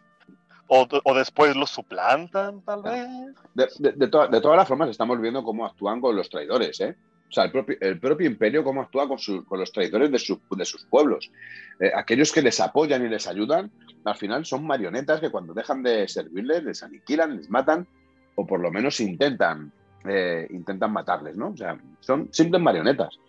O, 0.67 0.87
o 1.03 1.13
después 1.13 1.55
los 1.55 1.69
suplantan, 1.69 2.61
tal 2.61 2.81
vez. 2.81 3.07
De, 3.53 3.67
de, 3.77 3.91
de, 3.91 4.07
to 4.07 4.27
de, 4.27 4.41
todas 4.41 4.57
las 4.57 4.67
formas, 4.67 4.89
estamos 4.89 5.21
viendo 5.21 5.43
cómo 5.43 5.65
actúan 5.65 6.01
con 6.01 6.15
los 6.15 6.29
traidores, 6.29 6.79
¿eh? 6.81 6.95
O 7.29 7.31
sea, 7.31 7.45
el 7.45 7.51
propio, 7.51 7.75
el 7.81 7.99
propio 7.99 8.27
imperio, 8.27 8.63
cómo 8.63 8.81
actúa 8.81 9.07
con, 9.07 9.17
su, 9.17 9.43
con 9.45 9.59
los 9.59 9.71
traidores 9.71 10.11
de, 10.11 10.19
su, 10.19 10.39
de 10.51 10.65
sus 10.65 10.85
pueblos. 10.85 11.31
Eh, 11.79 11.91
aquellos 11.93 12.31
que 12.31 12.41
les 12.41 12.59
apoyan 12.59 13.05
y 13.05 13.09
les 13.09 13.27
ayudan, 13.27 13.71
al 14.03 14.15
final 14.15 14.45
son 14.45 14.65
marionetas 14.65 15.19
que 15.19 15.31
cuando 15.31 15.53
dejan 15.53 15.83
de 15.83 16.07
servirles, 16.07 16.63
les 16.63 16.83
aniquilan, 16.83 17.37
les 17.37 17.49
matan, 17.49 17.87
o 18.35 18.45
por 18.45 18.59
lo 18.59 18.71
menos 18.71 18.99
intentan, 18.99 19.71
eh, 20.07 20.47
intentan 20.51 20.93
matarles, 20.93 21.35
¿no? 21.35 21.49
O 21.49 21.57
sea, 21.57 21.77
son 21.99 22.29
simples 22.31 22.61
marionetas. 22.61 23.19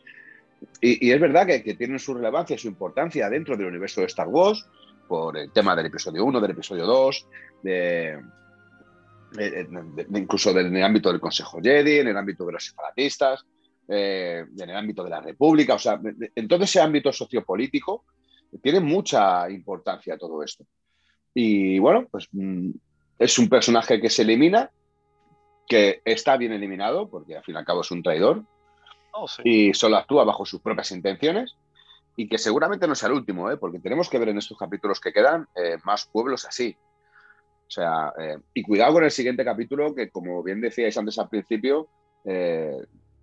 Y, 0.81 1.09
y 1.09 1.13
es 1.13 1.21
verdad 1.21 1.47
que, 1.47 1.63
que, 1.63 1.75
tienen 1.75 1.99
su 1.99 2.15
relevancia 2.15 2.55
y 2.55 2.59
su 2.59 2.69
importancia 2.69 3.29
dentro 3.29 3.57
del 3.57 3.67
universo 3.67 4.01
de 4.01 4.07
Star 4.07 4.29
Wars, 4.29 4.67
por 5.07 5.37
el 5.37 5.53
tema 5.53 5.75
del 5.77 5.87
episodio 5.87 6.25
1, 6.25 6.41
del 6.41 6.51
episodio 6.51 6.87
2, 6.87 7.27
de, 7.63 8.21
de, 9.33 9.65
de, 10.09 10.19
incluso 10.19 10.51
en 10.51 10.77
el 10.77 10.83
ámbito 10.83 11.11
del 11.11 11.21
Consejo 11.21 11.61
Jedi, 11.63 11.99
en 11.99 12.09
el 12.09 12.17
ámbito 12.17 12.45
de 12.47 12.53
los 12.53 12.65
separatistas, 12.65 13.45
eh, 13.89 14.45
en 14.59 14.71
el 14.71 14.77
ámbito 14.77 15.05
de 15.05 15.11
la 15.11 15.21
República, 15.21 15.75
o 15.75 15.79
sea, 15.79 16.01
en 16.35 16.49
todo 16.49 16.65
ese 16.65 16.81
ámbito 16.81 17.13
sociopolítico 17.13 18.05
tiene 18.63 18.81
mucha 18.81 19.49
importancia 19.51 20.19
todo 20.19 20.43
esto. 20.43 20.65
Y 21.35 21.79
bueno, 21.79 22.07
pues 22.11 22.29
mm, 22.33 22.71
es 23.19 23.39
un 23.39 23.49
personaje 23.49 24.01
que 24.01 24.11
se 24.11 24.23
elimina, 24.23 24.71
que 25.69 26.01
está 26.05 26.37
bien 26.37 26.53
eliminado, 26.53 27.09
porque 27.09 27.37
al 27.37 27.45
fin 27.45 27.55
y 27.55 27.59
al 27.59 27.65
cabo 27.65 27.83
es 27.83 27.91
un 27.91 28.03
traidor, 28.03 28.43
oh, 29.13 29.29
sí. 29.29 29.43
y 29.45 29.75
solo 29.75 29.97
actúa 29.97 30.25
bajo 30.25 30.45
sus 30.47 30.61
propias 30.61 30.91
intenciones, 30.93 31.57
y 32.17 32.29
que 32.29 32.39
seguramente 32.39 32.89
no 32.89 32.95
sea 32.95 33.11
el 33.11 33.15
último, 33.15 33.51
¿eh? 33.51 33.59
porque 33.59 33.79
tenemos 33.79 34.09
que 34.09 34.19
ver 34.19 34.31
en 34.31 34.39
estos 34.39 34.57
capítulos 34.57 35.01
que 35.01 35.13
quedan 35.13 35.47
eh, 35.55 35.77
más 35.85 36.07
pueblos 36.07 36.47
así. 36.47 36.75
O 37.69 37.71
sea, 37.71 38.13
eh, 38.19 38.39
y 38.55 38.63
cuidado 38.63 38.95
con 38.95 39.05
el 39.05 39.11
siguiente 39.11 39.45
capítulo, 39.45 39.95
que 39.95 40.09
como 40.09 40.43
bien 40.43 40.61
decíais 40.61 40.97
antes 40.97 41.19
al 41.19 41.29
principio, 41.29 41.89
eh, 42.25 42.75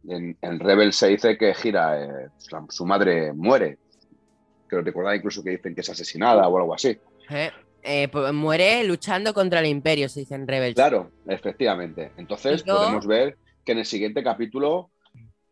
en, 0.08 0.38
en, 0.40 0.60
Rebel 0.60 0.94
se 0.94 1.08
dice 1.08 1.38
que 1.38 1.56
gira, 1.56 2.30
su 2.70 2.86
madre 2.86 3.34
muere. 3.34 3.80
Creo 4.68 4.82
recordar 4.82 5.16
incluso 5.16 5.44
que 5.44 5.52
dicen 5.52 5.74
que 5.74 5.82
es 5.82 5.90
asesinada 5.90 6.48
o 6.48 6.58
algo 6.58 6.74
así. 6.74 7.00
Pues 8.12 8.34
muere 8.34 8.84
luchando 8.84 9.34
contra 9.34 9.62
el 9.62 9.68
imperio, 9.68 10.10
se 10.10 10.22
dice 10.22 10.36
en 10.36 10.48
Rebel. 10.48 10.76
Claro, 10.76 11.12
efectivamente. 11.26 12.12
Entonces 12.18 12.64
yo... 12.64 12.76
podemos 12.76 13.08
ver 13.08 13.38
que 13.66 13.72
en 13.72 13.80
el 13.80 13.86
siguiente 13.86 14.24
capítulo 14.24 14.92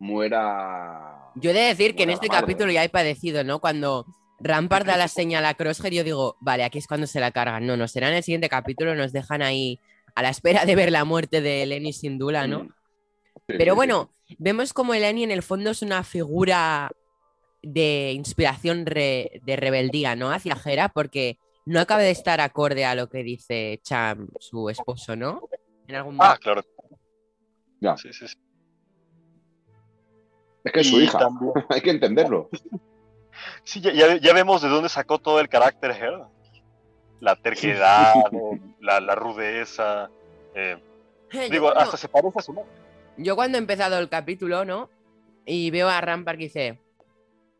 muera 0.01 1.21
yo 1.35 1.51
he 1.51 1.53
de 1.53 1.61
decir 1.61 1.95
que 1.95 2.03
en 2.03 2.09
este 2.09 2.27
madre. 2.27 2.41
capítulo 2.41 2.71
ya 2.71 2.83
he 2.83 2.89
padecido, 2.89 3.43
¿no? 3.43 3.59
Cuando 3.59 4.05
Rampart 4.39 4.85
da 4.85 4.97
la 4.97 5.07
señal 5.07 5.45
a 5.45 5.53
Crosshair, 5.53 5.93
yo 5.93 6.03
digo, 6.03 6.37
vale, 6.41 6.63
aquí 6.63 6.77
es 6.77 6.87
cuando 6.87 7.07
se 7.07 7.19
la 7.19 7.31
cargan. 7.31 7.65
No, 7.65 7.77
no, 7.77 7.87
será 7.87 8.09
en 8.09 8.15
el 8.15 8.23
siguiente 8.23 8.49
capítulo, 8.49 8.95
nos 8.95 9.13
dejan 9.13 9.41
ahí 9.41 9.79
a 10.15 10.21
la 10.21 10.29
espera 10.29 10.65
de 10.65 10.75
ver 10.75 10.91
la 10.91 11.05
muerte 11.05 11.41
de 11.41 11.65
Lenny 11.65 11.93
sin 11.93 12.17
duda, 12.17 12.47
¿no? 12.47 12.67
Pero 13.47 13.75
bueno, 13.75 14.13
vemos 14.39 14.73
como 14.73 14.93
Lenny 14.93 15.23
en 15.23 15.31
el 15.31 15.43
fondo 15.43 15.71
es 15.71 15.81
una 15.81 16.03
figura 16.03 16.91
de 17.61 18.11
inspiración 18.13 18.85
re, 18.85 19.41
de 19.43 19.55
rebeldía, 19.55 20.15
¿no? 20.15 20.31
Hacia 20.31 20.57
Hera, 20.65 20.89
porque 20.89 21.37
no 21.65 21.79
acaba 21.79 22.01
de 22.01 22.11
estar 22.11 22.41
acorde 22.41 22.85
a 22.85 22.95
lo 22.95 23.07
que 23.07 23.23
dice 23.23 23.79
Cham, 23.83 24.29
su 24.39 24.69
esposo, 24.69 25.15
¿no? 25.15 25.47
En 25.87 25.95
algún 25.95 26.17
ah, 26.19 26.37
claro. 26.41 26.63
Ya. 27.79 27.95
Sí, 27.97 28.11
sí, 28.11 28.27
sí. 28.27 28.35
Es 30.63 30.71
que 30.71 30.79
es 30.81 30.89
su 30.89 31.01
hija, 31.01 31.17
también... 31.19 31.51
hay 31.69 31.81
que 31.81 31.91
entenderlo. 31.91 32.49
Sí, 33.63 33.79
ya, 33.79 34.17
ya, 34.17 34.33
vemos 34.33 34.61
de 34.61 34.69
dónde 34.69 34.89
sacó 34.89 35.17
todo 35.17 35.39
el 35.39 35.49
carácter 35.49 35.91
Her. 35.91 36.19
La 37.19 37.35
terquedad, 37.35 38.13
la, 38.79 38.99
la, 38.99 39.15
rudeza. 39.15 40.09
Eh, 40.53 40.77
digo, 41.49 41.65
cuando, 41.65 41.79
hasta 41.79 41.97
se 41.97 42.07
parece 42.07 42.39
a 42.39 42.41
su 42.41 42.53
madre. 42.53 42.69
Yo 43.17 43.35
cuando 43.35 43.57
he 43.57 43.61
empezado 43.61 43.97
el 43.99 44.09
capítulo, 44.09 44.65
¿no? 44.65 44.89
Y 45.45 45.71
veo 45.71 45.89
a 45.89 46.01
Rampart 46.01 46.37
que 46.37 46.45
dice, 46.45 46.79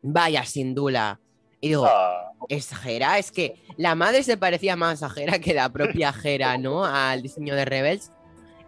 vaya 0.02 0.44
sin 0.44 0.74
dula. 0.74 1.20
Y 1.60 1.68
digo, 1.68 1.86
ah. 1.86 2.32
¿es 2.48 2.76
Jera? 2.76 3.18
Es 3.18 3.30
que 3.30 3.62
la 3.76 3.94
madre 3.94 4.22
se 4.22 4.36
parecía 4.36 4.76
más 4.76 5.02
a 5.02 5.10
Jera 5.10 5.38
que 5.38 5.54
la 5.54 5.68
propia 5.68 6.12
Jera, 6.12 6.58
¿no? 6.58 6.84
Al 6.84 7.22
diseño 7.22 7.54
de 7.54 7.64
Rebels. 7.64 8.12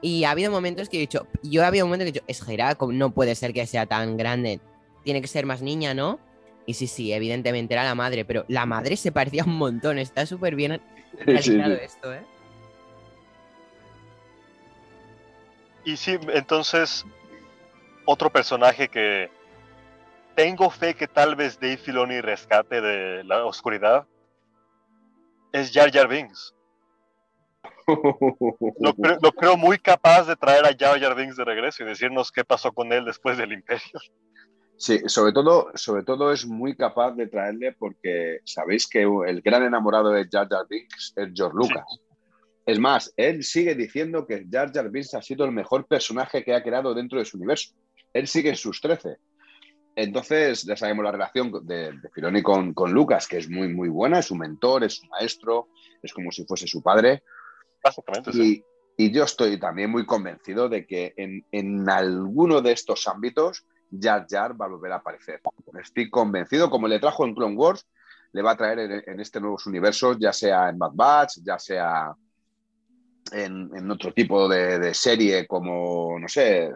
Y 0.05 0.25
ha 0.25 0.33
habido 0.33 0.51
momentos 0.51 0.91
que 0.91 0.99
he 0.99 1.01
dicho, 1.01 1.27
yo 1.43 1.65
ha 1.65 1.69
habido 1.69 1.87
momentos 1.87 2.05
que 2.05 2.09
he 2.11 2.13
dicho, 2.13 2.25
es 2.27 2.45
Jera, 2.45 2.77
no 2.79 3.13
puede 3.13 3.35
ser 3.35 3.55
que 3.55 3.67
sea 3.67 3.87
tan 3.87 4.19
grande, 4.19 4.61
tiene 5.03 5.23
que 5.23 5.29
ser 5.29 5.47
más 5.47 5.63
niña, 5.63 5.95
¿no? 5.95 6.21
Y 6.67 6.75
sí, 6.75 6.89
sí, 6.89 7.11
evidentemente 7.15 7.73
era 7.73 7.85
la 7.85 7.95
madre, 7.95 8.27
pero 8.27 8.45
la 8.49 8.67
madre 8.67 8.99
se 8.99 9.13
parecía 9.13 9.45
un 9.45 9.57
montón, 9.57 9.97
está 9.97 10.27
súper 10.27 10.57
bien 10.57 10.83
realizado 11.21 11.71
sí, 11.77 11.79
sí. 11.79 11.85
esto, 11.87 12.13
¿eh? 12.13 12.23
Y 15.87 15.97
sí, 15.97 16.19
entonces, 16.35 17.07
otro 18.05 18.29
personaje 18.29 18.89
que 18.89 19.31
tengo 20.35 20.69
fe 20.69 20.93
que 20.93 21.09
tal 21.09 21.35
vez 21.35 21.59
Dave 21.59 21.79
Filoni 21.79 22.21
rescate 22.21 22.83
de 22.83 23.25
la 23.25 23.47
oscuridad 23.47 24.07
es 25.51 25.73
Jar 25.73 25.91
Jar 25.91 26.09
Binks. 26.09 26.55
Lo 27.87 28.95
creo, 28.97 29.19
lo, 29.23 29.33
creo, 29.33 29.57
muy 29.57 29.79
capaz 29.79 30.25
de 30.25 30.37
traer 30.37 30.65
a 30.65 30.77
Jar 30.79 31.01
Jar 31.01 31.15
Binks 31.15 31.37
de 31.37 31.45
regreso 31.45 31.83
y 31.83 31.87
decirnos 31.87 32.33
qué 32.33 32.45
pasó 32.45 32.73
con 32.73 32.93
él 32.93 33.05
después 33.05 33.39
del 33.39 33.53
Imperio. 33.53 33.83
Sí, 34.77 35.01
sobre 35.07 35.33
todo, 35.33 35.71
sobre 35.77 36.03
todo 36.03 36.33
es 36.33 36.45
muy 36.47 36.75
capaz 36.75 37.13
de 37.13 37.29
traerle 37.29 37.77
porque 37.79 38.41
sabéis 38.45 38.89
que 38.89 39.03
el 39.03 39.41
gran 39.41 39.63
enamorado 39.63 40.11
de 40.11 40.27
Jar 40.29 40.49
Jar 40.49 40.67
Binks 40.69 41.13
es 41.15 41.29
George 41.33 41.57
Lucas. 41.57 41.85
Sí. 41.89 42.01
Es 42.67 42.79
más, 42.81 43.13
él 43.17 43.45
sigue 43.45 43.77
diciendo 43.77 44.27
que 44.27 44.45
Jar 44.51 44.73
Jar 44.73 44.91
Binks 44.91 45.15
ha 45.15 45.23
sido 45.23 45.45
el 45.45 45.53
mejor 45.53 45.87
personaje 45.87 46.43
que 46.43 46.55
ha 46.55 46.63
creado 46.63 46.93
dentro 46.93 47.21
de 47.21 47.25
su 47.25 47.37
universo. 47.37 47.73
Él 48.13 48.27
sigue 48.27 48.49
en 48.49 48.57
sus 48.57 48.81
13. 48.81 49.17
Entonces, 49.97 50.65
ya 50.65 50.77
sabemos 50.77 51.05
la 51.05 51.13
relación 51.13 51.53
de, 51.65 51.93
de 51.93 52.11
Filoni 52.13 52.43
con, 52.43 52.75
con 52.75 52.93
Lucas, 52.93 53.29
que 53.29 53.39
es 53.39 53.49
muy, 53.49 53.69
muy 53.69 53.89
buena, 53.89 54.19
es 54.19 54.27
su 54.27 54.35
mentor, 54.35 54.83
es 54.83 54.95
su 54.95 55.07
maestro, 55.07 55.69
es 56.03 56.13
como 56.13 56.33
si 56.33 56.45
fuese 56.47 56.67
su 56.67 56.83
padre. 56.83 57.23
Básicamente, 57.85 58.31
y, 58.31 58.33
sí. 58.33 58.65
y, 58.97 59.13
yo 59.13 59.25
estoy 59.25 59.61
también 59.61 59.91
muy 59.91 60.07
convencido 60.07 60.69
de 60.69 60.87
que 60.87 61.13
en, 61.17 61.45
en, 61.53 61.89
alguno 61.89 62.63
de 62.63 62.73
estos 62.73 63.07
ámbitos 63.07 63.67
Jar 64.01 64.27
Jar 64.29 64.61
va 64.61 64.67
a 64.67 64.71
volver 64.71 64.93
a 64.93 64.97
aparecer. 64.97 65.41
Estoy 65.81 66.11
convencido, 66.11 66.71
como 66.71 66.89
le 66.89 66.99
trajo 66.99 67.25
en 67.25 67.35
Clone 67.35 67.57
Wars, 67.57 67.87
le 68.33 68.43
va 68.43 68.53
a 68.53 68.57
traer 68.57 68.79
en, 68.79 69.03
en 69.07 69.21
este 69.21 69.41
nuevos 69.41 69.67
universos, 69.67 70.17
ya 70.19 70.33
sea 70.33 70.71
en 70.71 70.79
Bad 70.79 70.93
Batch, 70.95 71.39
ya 71.45 71.59
sea 71.59 72.15
en, 73.33 73.71
en 73.75 73.91
otro 73.91 74.13
tipo 74.13 74.49
de, 74.49 74.79
de, 74.79 74.95
serie 74.95 75.47
como, 75.47 76.19
no 76.19 76.29
sé, 76.29 76.71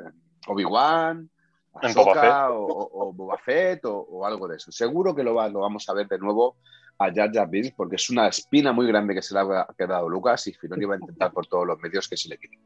Obi-Wan, 0.47 1.29
Ahsoka 1.75 2.51
o, 2.51 2.67
o, 2.67 3.09
o, 3.09 3.13
Boba 3.13 3.39
Fett 3.39 3.85
o, 3.85 3.99
o, 3.99 4.27
algo 4.27 4.49
de 4.49 4.57
eso. 4.57 4.73
Seguro 4.73 5.15
que 5.15 5.23
lo, 5.23 5.35
va, 5.35 5.49
lo 5.49 5.61
vamos 5.61 5.89
a 5.89 5.95
ver 5.95 6.09
de 6.09 6.19
nuevo 6.19 6.57
a 6.99 7.13
Jar 7.13 7.31
Jar 7.33 7.49
Binks 7.49 7.73
porque 7.73 7.97
es 7.97 8.11
una 8.11 8.29
espina 8.29 8.73
muy 8.73 8.87
grande 8.87 9.15
que 9.15 9.23
se 9.23 9.35
le 9.35 9.41
ha 9.41 9.67
quedado 9.77 10.09
Lucas 10.09 10.47
y 10.47 10.53
Filoni 10.53 10.85
va 10.85 10.95
a 10.95 10.99
intentar 10.99 11.33
por 11.33 11.47
todos 11.47 11.67
los 11.67 11.79
medios 11.81 12.09
que 12.09 12.17
se 12.17 12.29
le 12.29 12.39
quite. 12.39 12.59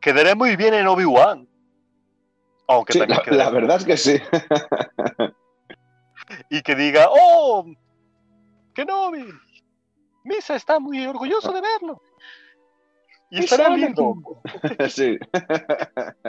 Quedaré 0.00 0.34
muy 0.34 0.56
bien 0.56 0.74
en 0.74 0.86
Obi-Wan. 0.86 1.46
Aunque 2.68 2.92
sí, 2.94 2.98
la, 3.00 3.22
la 3.26 3.50
verdad 3.50 3.76
es 3.76 3.84
que 3.84 3.96
sí. 3.96 4.16
y 6.50 6.62
que 6.62 6.74
diga, 6.74 7.08
oh, 7.10 7.66
Kenobi, 8.74 9.26
Misa 10.24 10.54
está 10.54 10.78
muy 10.78 11.04
orgulloso 11.06 11.52
de 11.52 11.60
verlo. 11.60 12.00
Y 13.30 13.40
estará 13.40 13.68
lindo. 13.70 14.14
sí. 14.88 15.18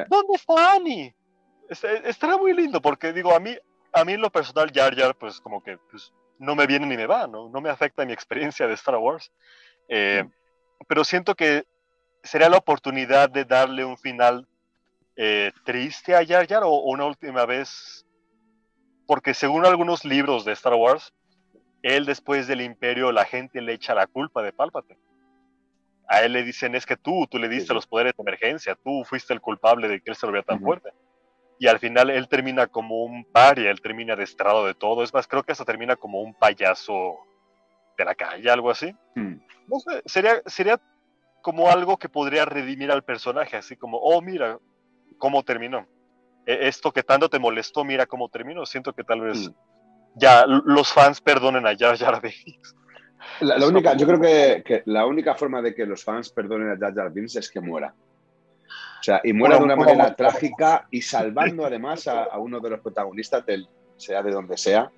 ¿Dónde 0.09 0.33
está 0.33 0.73
Annie? 0.73 1.15
Estará 1.69 2.37
muy 2.37 2.53
lindo 2.53 2.81
porque 2.81 3.13
digo, 3.13 3.33
a 3.33 3.39
mí, 3.39 3.55
a 3.93 4.03
mí 4.03 4.13
en 4.13 4.21
lo 4.21 4.31
personal 4.31 4.71
Jar 4.73 4.95
Jar, 4.95 5.15
pues 5.15 5.39
como 5.39 5.63
que 5.63 5.77
pues, 5.89 6.13
no 6.41 6.55
me 6.55 6.65
viene 6.65 6.87
ni 6.87 6.97
me 6.97 7.05
va, 7.05 7.27
¿no? 7.27 7.49
No 7.49 7.61
me 7.61 7.69
afecta 7.69 8.03
mi 8.03 8.13
experiencia 8.13 8.67
de 8.67 8.73
Star 8.73 8.97
Wars. 8.97 9.31
Eh, 9.87 10.23
mm. 10.25 10.31
Pero 10.87 11.03
siento 11.03 11.35
que 11.35 11.65
sería 12.23 12.49
la 12.49 12.57
oportunidad 12.57 13.29
de 13.29 13.45
darle 13.45 13.85
un 13.85 13.97
final 13.97 14.47
eh, 15.15 15.51
triste 15.63 16.15
a 16.15 16.25
Jar 16.25 16.47
Jar 16.47 16.63
o, 16.63 16.69
o, 16.69 16.91
una 16.91 17.05
última 17.05 17.45
vez, 17.45 18.05
porque 19.05 19.35
según 19.35 19.67
algunos 19.67 20.03
libros 20.03 20.43
de 20.43 20.53
Star 20.53 20.73
Wars, 20.73 21.13
él 21.83 22.07
después 22.07 22.47
del 22.47 22.61
imperio, 22.61 23.11
la 23.11 23.25
gente 23.25 23.61
le 23.61 23.73
echa 23.73 23.93
la 23.93 24.07
culpa 24.07 24.41
de 24.41 24.51
Palpatine. 24.51 24.99
A 26.07 26.23
él 26.23 26.33
le 26.33 26.43
dicen, 26.43 26.73
es 26.73 26.87
que 26.87 26.97
tú, 26.97 27.27
tú 27.29 27.37
le 27.37 27.49
diste 27.49 27.67
sí. 27.67 27.73
los 27.75 27.85
poderes 27.85 28.13
de 28.17 28.21
emergencia, 28.23 28.75
tú 28.83 29.03
fuiste 29.05 29.31
el 29.31 29.41
culpable 29.41 29.87
de 29.87 30.01
que 30.01 30.09
él 30.09 30.15
se 30.15 30.25
volviera 30.25 30.45
tan 30.45 30.57
uh 30.57 30.61
-huh. 30.61 30.65
fuerte 30.65 30.91
y 31.61 31.67
al 31.67 31.77
final 31.77 32.09
él 32.09 32.27
termina 32.27 32.65
como 32.65 33.03
un 33.03 33.23
paria, 33.23 33.69
él 33.69 33.81
termina 33.81 34.15
destrado 34.15 34.65
de 34.65 34.73
todo. 34.73 35.03
Es 35.03 35.13
más, 35.13 35.27
creo 35.27 35.43
que 35.43 35.51
hasta 35.51 35.63
termina 35.63 35.95
como 35.95 36.19
un 36.19 36.33
payaso 36.33 37.19
de 37.95 38.03
la 38.03 38.15
calle, 38.15 38.49
algo 38.49 38.71
así. 38.71 38.95
Mm. 39.13 39.35
No 39.67 39.79
sé, 39.79 40.01
sería, 40.07 40.41
sería 40.47 40.81
como 41.43 41.69
algo 41.69 41.97
que 41.97 42.09
podría 42.09 42.45
redimir 42.45 42.91
al 42.91 43.03
personaje, 43.03 43.57
así 43.57 43.75
como, 43.75 43.99
oh, 43.99 44.23
mira 44.23 44.57
cómo 45.19 45.43
terminó. 45.43 45.85
E 46.47 46.67
esto 46.67 46.91
que 46.91 47.03
tanto 47.03 47.29
te 47.29 47.37
molestó, 47.37 47.83
mira 47.83 48.07
cómo 48.07 48.27
terminó. 48.27 48.65
Siento 48.65 48.93
que 48.93 49.03
tal 49.03 49.21
vez 49.21 49.47
mm. 49.47 49.53
ya 50.15 50.47
los 50.47 50.91
fans 50.91 51.21
perdonen 51.21 51.67
a 51.67 51.77
Jar 51.77 51.95
Jar 51.95 52.19
Binks. 52.23 52.75
La, 53.39 53.67
única, 53.67 53.95
yo 53.95 54.07
creo 54.07 54.19
que, 54.19 54.81
la 54.87 55.05
única 55.05 55.35
forma 55.35 55.61
de 55.61 55.75
que 55.75 55.85
los 55.85 56.03
fans 56.03 56.31
perdonen 56.31 56.71
a 56.71 56.77
Jar 56.79 56.95
Jar 56.95 57.13
Binks 57.13 57.35
es 57.35 57.51
que 57.51 57.61
muera. 57.61 57.93
O 59.01 59.03
sea, 59.03 59.19
y 59.23 59.33
muera 59.33 59.57
de 59.57 59.63
una 59.63 59.75
manera 59.75 60.15
trágica 60.15 60.87
y 60.91 61.01
salvando 61.01 61.65
además 61.65 62.07
a, 62.07 62.37
uno 62.37 62.59
de 62.59 62.69
los 62.69 62.81
protagonistas, 62.81 63.43
del, 63.47 63.67
sea 63.97 64.21
de 64.21 64.29
donde 64.29 64.57
sea, 64.57 64.91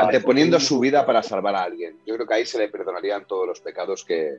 anteponiendo 0.00 0.58
su 0.58 0.80
vida 0.80 1.06
para 1.06 1.22
salvar 1.22 1.54
a 1.54 1.62
alguien. 1.62 2.00
Yo 2.04 2.16
creo 2.16 2.26
que 2.26 2.34
ahí 2.34 2.44
se 2.44 2.58
le 2.58 2.68
perdonarían 2.68 3.24
todos 3.24 3.46
los 3.46 3.60
pecados 3.60 4.04
que, 4.04 4.38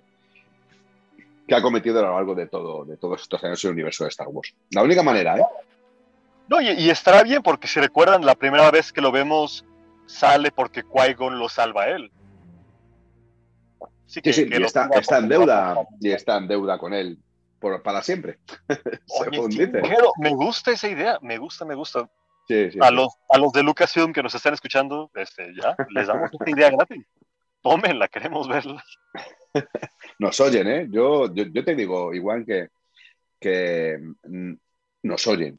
que 1.47 1.55
ha 1.55 1.61
cometido 1.61 1.99
a 1.99 2.01
lo 2.01 2.15
largo 2.15 2.35
de, 2.35 2.47
todo, 2.47 2.83
de 2.83 2.97
todos 2.97 3.21
estos 3.21 3.41
años 3.41 3.63
en 3.63 3.69
el 3.69 3.73
universo 3.75 4.03
de 4.03 4.09
Star 4.09 4.27
Wars. 4.27 4.53
La 4.71 4.83
única 4.83 5.01
manera, 5.01 5.37
¿eh? 5.37 5.45
No, 6.49 6.59
y, 6.59 6.89
estará 6.89 7.23
bien 7.23 7.41
porque 7.41 7.69
si 7.69 7.79
recuerdan, 7.79 8.25
la 8.25 8.35
primera 8.35 8.69
vez 8.69 8.91
que 8.91 8.99
lo 8.99 9.13
vemos 9.13 9.63
sale 10.07 10.51
porque 10.51 10.83
Qui-Gon 10.83 11.39
lo 11.39 11.47
salva 11.47 11.83
a 11.83 11.89
él. 11.91 12.11
Sí, 14.07 14.19
sí, 14.25 14.45
y 14.49 14.63
está, 14.63 14.89
en 15.19 15.29
deuda 15.29 15.85
y 16.01 16.11
está 16.11 16.37
en 16.37 16.47
deuda 16.49 16.77
con 16.77 16.93
él 16.93 17.17
por, 17.59 17.81
para 17.81 18.01
siempre. 18.01 18.39
me 20.19 20.29
gusta 20.31 20.71
esa 20.71 20.87
idea, 20.87 21.19
me 21.21 21.37
gusta, 21.37 21.65
me 21.65 21.75
gusta. 21.75 22.09
a, 22.81 22.91
Los, 22.91 23.13
a 23.29 23.37
los 23.37 23.51
de 23.51 23.63
Lucasfilm 23.63 24.13
que 24.13 24.23
nos 24.23 24.35
están 24.35 24.53
escuchando, 24.53 25.11
este, 25.15 25.53
ya, 25.55 25.75
les 25.89 26.07
damos 26.07 26.31
esta 26.31 26.49
idea 26.49 26.69
gratis. 26.69 27.05
Tómenla, 27.61 28.07
queremos 28.07 28.47
verla. 28.47 28.83
nos 30.19 30.39
oyen, 30.39 30.67
¿eh? 30.67 30.87
Yo, 30.89 31.33
yo, 31.33 31.63
te 31.63 31.75
digo, 31.75 32.13
igual 32.13 32.45
que, 32.45 32.69
que 33.39 33.97
mm, 34.23 34.53
nos 35.03 35.27
oyen. 35.27 35.57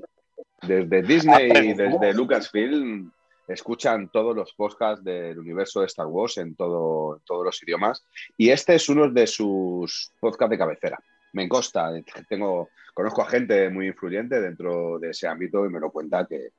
Desde 0.63 1.03
Disney 1.03 1.51
y 1.51 1.75
desde 1.75 2.15
Lucasfilm 2.15 3.13
escuchan 3.49 4.11
todos 4.11 4.37
los 4.37 4.53
podcasts 4.53 5.05
del 5.05 5.39
universo 5.39 5.81
de 5.81 5.87
Star 5.87 6.07
Wars 6.07 6.37
en, 6.39 6.55
todo, 6.55 7.21
todos 7.25 7.45
los 7.45 7.63
idiomas. 7.63 8.05
Y 8.37 8.51
este 8.51 8.75
es 8.75 8.89
uno 8.89 9.09
de 9.09 9.27
sus 9.27 10.13
podcasts 10.21 10.51
de 10.51 10.59
cabecera. 10.59 10.99
Me 11.33 11.49
consta, 11.49 11.91
tengo, 12.29 12.71
conozco 12.95 13.23
a 13.23 13.29
gente 13.29 13.69
muy 13.71 13.89
influyente 13.89 14.41
dentro 14.41 14.99
de 14.99 15.11
ese 15.11 15.29
ámbito 15.29 15.65
y 15.67 15.69
me 15.69 15.81
lo 15.81 15.91
cuenta 15.91 16.27
que, 16.27 16.53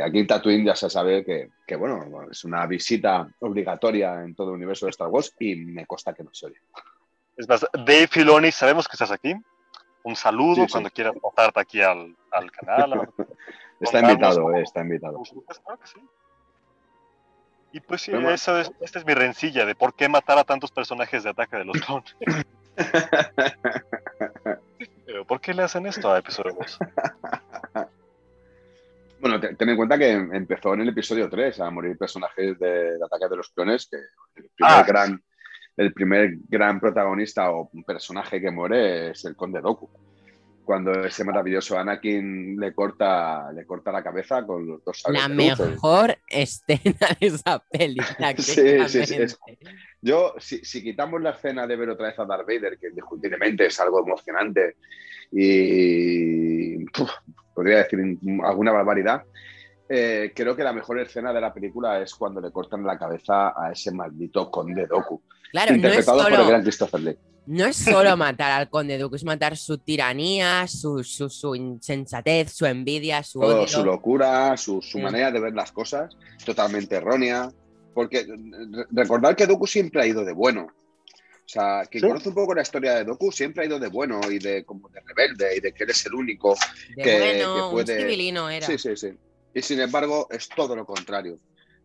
aquí 0.00 0.20
en 0.20 0.26
Tatooine 0.26 0.66
ya 0.66 0.76
se 0.76 0.88
sabe 0.88 1.24
que, 1.24 1.76
bueno, 1.76 2.28
es 2.30 2.44
una 2.44 2.66
visita 2.66 3.28
obligatoria 3.40 4.22
en 4.22 4.34
todo 4.34 4.50
el 4.50 4.56
universo 4.56 4.86
de 4.86 4.90
Star 4.90 5.08
Wars 5.08 5.34
y 5.38 5.56
me 5.56 5.86
consta 5.86 6.14
que 6.14 6.24
no 6.24 6.32
se 6.32 6.46
oye. 6.46 6.60
Es 7.36 7.48
más, 7.48 7.66
Dave 7.72 8.06
Filoni, 8.06 8.52
sabemos 8.52 8.86
que 8.86 8.94
estás 8.94 9.10
aquí. 9.10 9.34
Un 10.04 10.16
saludo 10.16 10.66
cuando 10.70 10.90
quieras 10.90 11.14
pasarte 11.20 11.60
aquí 11.60 11.80
al, 11.80 12.14
canal. 12.52 13.08
está 13.80 14.00
invitado, 14.00 14.54
eh, 14.54 14.62
está 14.62 14.80
invitado. 14.82 15.22
Y 17.72 17.80
pues 17.80 18.02
sí, 18.02 18.12
esta 18.12 18.62
es 18.98 19.04
mi 19.04 19.14
rencilla 19.14 19.66
de 19.66 19.74
por 19.74 19.94
qué 19.94 20.08
matar 20.08 20.38
a 20.38 20.44
tantos 20.44 20.70
personajes 20.70 21.24
de 21.24 21.30
Ataque 21.30 21.56
de 21.56 21.64
los 21.64 21.76
Clones. 21.80 22.16
¿Por 25.26 25.40
qué 25.40 25.54
le 25.54 25.62
hacen 25.62 25.86
esto 25.86 26.12
a 26.12 26.18
episodio 26.18 26.54
2? 26.58 26.78
Bueno, 29.20 29.40
ten 29.40 29.68
en 29.70 29.76
cuenta 29.76 29.96
que 29.96 30.10
empezó 30.10 30.74
en 30.74 30.82
el 30.82 30.90
episodio 30.90 31.30
3 31.30 31.58
a 31.60 31.70
morir 31.70 31.96
personajes 31.96 32.58
de, 32.58 32.98
Ataque 33.02 33.26
de 33.30 33.36
los 33.36 33.48
Clones, 33.48 33.88
que 33.90 33.96
el 33.96 34.50
primer, 34.54 34.74
ah, 34.74 34.84
gran, 34.86 35.22
el 35.78 35.94
primer 35.94 36.34
gran 36.46 36.78
protagonista 36.78 37.50
o 37.50 37.70
personaje 37.86 38.38
que 38.38 38.50
muere 38.50 39.12
es 39.12 39.24
el 39.24 39.34
Conde 39.34 39.62
Doku. 39.62 39.88
Cuando 40.64 41.04
ese 41.04 41.24
maravilloso 41.24 41.78
Anakin 41.78 42.58
le 42.58 42.74
corta, 42.74 43.52
le 43.52 43.66
corta 43.66 43.92
la 43.92 44.02
cabeza 44.02 44.46
con 44.46 44.66
los 44.66 44.84
dos 44.84 45.02
La 45.08 45.28
mejor 45.28 46.18
escena 46.26 47.08
de 47.20 47.26
esa 47.26 47.58
película. 47.70 48.34
sí, 48.38 48.88
sí, 48.88 49.06
sí. 49.06 49.16
Yo, 50.00 50.34
si, 50.38 50.82
quitamos 50.82 51.20
la 51.20 51.30
escena 51.30 51.66
de 51.66 51.76
ver 51.76 51.90
otra 51.90 52.08
vez 52.08 52.18
a 52.18 52.24
Darth 52.24 52.46
Vader, 52.46 52.78
que 52.78 52.88
indiscutiblemente 52.88 53.66
es 53.66 53.78
algo 53.80 54.00
emocionante 54.00 54.76
y 55.30 56.84
podría 57.54 57.78
decir 57.78 58.00
alguna 58.42 58.72
barbaridad. 58.72 59.22
Eh, 59.88 60.32
creo 60.34 60.56
que 60.56 60.64
la 60.64 60.72
mejor 60.72 60.98
escena 60.98 61.32
de 61.32 61.40
la 61.40 61.52
película 61.52 62.00
es 62.00 62.14
cuando 62.14 62.40
le 62.40 62.50
cortan 62.50 62.84
la 62.84 62.98
cabeza 62.98 63.52
a 63.56 63.72
ese 63.72 63.92
maldito 63.92 64.50
conde 64.50 64.86
Doku. 64.86 65.22
Claro, 65.50 65.74
interpretado 65.74 66.16
no 66.16 66.22
es 66.22 66.28
solo, 66.28 66.36
por 66.36 66.44
el 66.44 66.50
gran 66.50 66.62
Christopher 66.62 67.00
Lee. 67.00 67.18
No 67.46 67.66
es 67.66 67.76
solo 67.76 68.16
matar 68.16 68.52
al 68.52 68.70
conde 68.70 68.96
Doku, 68.96 69.16
es 69.16 69.24
matar 69.24 69.56
su 69.56 69.78
tiranía, 69.78 70.66
su, 70.66 71.04
su, 71.04 71.54
insensatez, 71.54 72.52
su 72.52 72.64
envidia, 72.64 73.22
su 73.22 73.40
odio. 73.40 73.68
Su 73.68 73.84
locura, 73.84 74.56
su, 74.56 74.80
mm. 74.94 75.02
manera 75.02 75.30
de 75.30 75.40
ver 75.40 75.54
las 75.54 75.70
cosas, 75.70 76.16
totalmente 76.44 76.96
errónea. 76.96 77.52
Porque 77.92 78.26
recordar 78.90 79.36
que 79.36 79.46
Doku 79.46 79.66
siempre 79.66 80.02
ha 80.02 80.06
ido 80.06 80.24
de 80.24 80.32
bueno. 80.32 80.66
O 80.66 81.48
sea, 81.48 81.84
quien 81.90 82.08
conoce 82.08 82.30
un 82.30 82.34
poco 82.34 82.54
la 82.54 82.62
historia 82.62 82.94
de 82.94 83.04
Doku 83.04 83.30
siempre 83.30 83.62
ha 83.62 83.66
ido 83.66 83.78
de 83.78 83.88
bueno 83.88 84.20
y 84.30 84.38
de 84.38 84.64
como 84.64 84.88
de 84.88 85.00
rebelde 85.00 85.56
y 85.56 85.60
de 85.60 85.72
que 85.72 85.84
eres 85.84 86.04
el 86.06 86.14
único 86.14 86.56
que, 86.96 87.44
puede. 87.70 87.98
civilino 87.98 88.48
era. 88.48 88.66
Sí, 88.66 88.78
sí, 88.78 88.96
sí. 88.96 89.10
Y 89.52 89.62
sin 89.62 89.80
embargo, 89.80 90.26
es 90.30 90.48
todo 90.48 90.74
lo 90.74 90.86
contrario. 90.86 91.38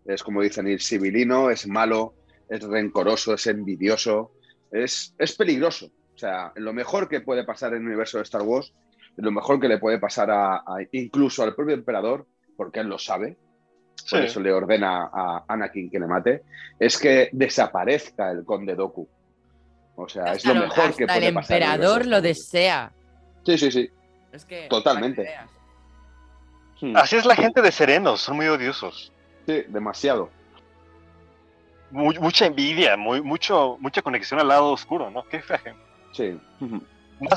Es 0.05 0.23
como 0.23 0.41
dicen, 0.41 0.67
ir 0.67 0.81
civilino, 0.81 1.49
es 1.51 1.67
malo, 1.67 2.15
es 2.49 2.63
rencoroso, 2.63 3.33
es 3.33 3.45
envidioso, 3.47 4.31
es, 4.71 5.13
es 5.17 5.35
peligroso. 5.35 5.87
O 6.15 6.17
sea, 6.17 6.51
lo 6.55 6.73
mejor 6.73 7.07
que 7.07 7.21
puede 7.21 7.43
pasar 7.43 7.73
en 7.73 7.81
el 7.81 7.87
universo 7.87 8.17
de 8.17 8.23
Star 8.23 8.41
Wars, 8.41 8.73
lo 9.15 9.31
mejor 9.31 9.59
que 9.59 9.67
le 9.67 9.77
puede 9.77 9.99
pasar 9.99 10.29
a, 10.31 10.63
incluso 10.91 11.43
al 11.43 11.55
propio 11.55 11.73
emperador, 11.73 12.25
porque 12.55 12.79
él 12.79 12.87
lo 12.87 12.97
sabe, 12.97 13.37
por 14.09 14.21
eso 14.21 14.39
le 14.39 14.51
ordena 14.51 15.09
a 15.13 15.43
Anakin 15.47 15.89
que 15.89 15.99
le 15.99 16.07
mate, 16.07 16.43
es 16.79 16.97
que 16.97 17.29
desaparezca 17.31 18.31
el 18.31 18.45
conde 18.45 18.75
Doku. 18.75 19.07
O 19.95 20.07
sea, 20.07 20.33
es 20.33 20.45
lo 20.45 20.55
mejor 20.55 20.95
que 20.95 21.05
puede 21.05 21.27
el 21.27 21.33
pasar. 21.33 21.57
El 21.57 21.63
emperador 21.63 22.05
lo 22.05 22.21
desea. 22.21 22.91
Sí, 23.45 23.57
sí, 23.57 23.71
sí. 23.71 23.89
Es 24.31 24.45
que 24.45 24.67
Totalmente. 24.69 25.29
Hmm. 26.79 26.95
Así 26.95 27.17
es 27.17 27.25
la 27.25 27.35
gente 27.35 27.61
de 27.61 27.71
Serenos, 27.71 28.21
son 28.21 28.37
muy 28.37 28.47
odiosos. 28.47 29.11
Sí, 29.45 29.63
demasiado. 29.67 30.29
Mucha 31.91 32.45
envidia, 32.45 32.97
muy, 32.97 33.21
mucho, 33.21 33.77
mucha 33.79 34.01
conexión 34.01 34.39
al 34.39 34.47
lado 34.47 34.71
oscuro, 34.71 35.09
¿no? 35.09 35.23
Qué 35.23 35.41
fea 35.41 35.61
Sí. 36.11 36.39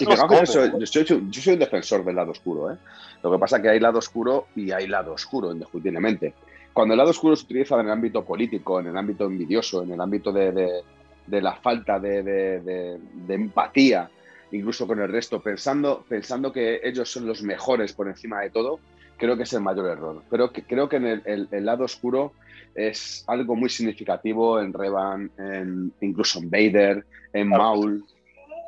yo, 0.01 0.47
soy, 0.47 1.53
un 1.53 1.59
defensor 1.59 2.05
del 2.05 2.17
lado 2.17 2.31
oscuro, 2.33 2.73
¿eh? 2.73 2.77
Lo 3.23 3.31
que 3.31 3.39
pasa 3.39 3.57
es 3.57 3.63
que 3.63 3.69
hay 3.71 3.81
lado 3.81 3.99
oscuro 3.99 4.49
y 4.57 4.73
hay 4.73 4.87
lado 4.87 5.13
oscuro, 5.13 5.53
indiscutiblemente. 5.53 6.35
Cuando 6.73 6.95
el 6.95 6.99
lado 6.99 7.11
oscuro 7.11 7.37
se 7.37 7.45
utiliza 7.45 7.75
en 7.75 7.87
el 7.87 7.93
ámbito 7.93 8.25
político, 8.25 8.81
en 8.81 8.87
el 8.87 8.97
ámbito 8.97 9.25
envidioso, 9.25 9.83
en 9.83 9.93
el 9.93 10.01
ámbito 10.01 10.33
de 10.33 10.83
de 11.27 11.41
la 11.41 11.55
falta 11.57 11.99
de, 11.99 12.99
empatía, 13.29 14.11
incluso 14.51 14.87
con 14.87 15.01
el 15.01 15.11
resto, 15.11 15.41
pensando, 15.41 16.05
pensando 16.09 16.53
que 16.53 16.81
ellos 16.83 17.11
son 17.11 17.27
los 17.27 17.43
mejores 17.43 17.93
por 17.93 18.09
encima 18.09 18.41
de 18.41 18.51
todo, 18.51 18.81
creo 19.17 19.37
que 19.37 19.45
es 19.45 19.53
el 19.53 19.61
mayor 19.61 19.89
error. 19.89 20.23
Pero 20.31 20.53
que, 20.53 20.65
creo 20.65 20.89
que 20.89 20.97
en 20.97 21.23
el, 21.25 21.65
lado 21.65 21.85
oscuro 21.85 22.33
es 22.75 23.25
algo 23.27 23.57
muy 23.57 23.69
significativo 23.69 24.61
en 24.61 24.73
Revan, 24.73 25.31
en, 25.39 25.93
incluso 26.01 26.39
en 26.39 26.51
Vader, 26.51 27.07
en 27.33 27.49
Maul, 27.49 28.05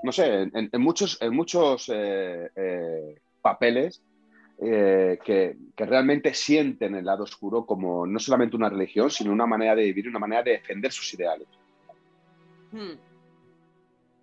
no 0.02 0.12
sé, 0.12 0.50
en, 0.52 0.70
muchos, 0.80 1.16
en 1.22 1.34
muchos 1.34 1.88
eh, 1.88 2.50
eh, 2.54 3.20
papeles 3.40 4.02
eh, 4.60 5.18
que, 5.24 5.56
que, 5.74 5.86
realmente 5.86 6.34
sienten 6.34 6.94
el 6.94 7.06
lado 7.06 7.24
oscuro 7.24 7.64
como 7.64 8.06
no 8.06 8.18
solamente 8.18 8.54
una 8.54 8.68
religión, 8.68 9.10
sino 9.10 9.32
una 9.32 9.46
manera 9.46 9.74
de 9.74 9.84
vivir, 9.84 10.08
una 10.08 10.18
manera 10.18 10.42
de 10.42 10.50
defender 10.52 10.92
sus 10.92 11.14
ideales. 11.14 11.48
Hmm. 12.70 12.98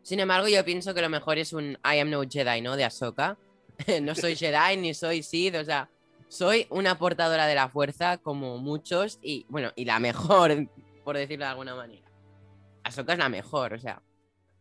Sin 0.04 0.20
embargo, 0.20 0.48
yo 0.48 0.64
pienso 0.64 0.94
que 0.94 1.02
lo 1.02 1.10
mejor 1.10 1.38
es 1.38 1.52
un 1.52 1.78
I 1.84 2.00
am 2.00 2.10
no 2.10 2.22
Jedi, 2.30 2.62
¿no? 2.62 2.76
De 2.76 2.84
Ahsoka. 2.84 3.38
no 4.02 4.14
soy 4.14 4.36
Jedi 4.36 4.78
ni 4.78 4.94
soy 4.94 5.24
Sith, 5.24 5.56
o 5.56 5.64
sea, 5.64 5.90
soy 6.32 6.66
una 6.70 6.98
portadora 6.98 7.46
de 7.46 7.56
la 7.56 7.68
fuerza 7.68 8.18
como 8.18 8.58
muchos 8.58 9.20
y, 9.22 9.46
bueno, 9.50 9.74
y 9.76 9.84
la 9.84 10.00
mejor, 10.00 10.70
por 11.04 11.18
decirlo 11.18 11.44
de 11.44 11.52
alguna 11.52 11.76
manera. 11.76 12.10
Ahsoka 12.84 13.14
es 13.14 13.20
la 13.20 13.28
mejor, 13.28 13.74
o 13.74 13.80
sea, 13.80 14.02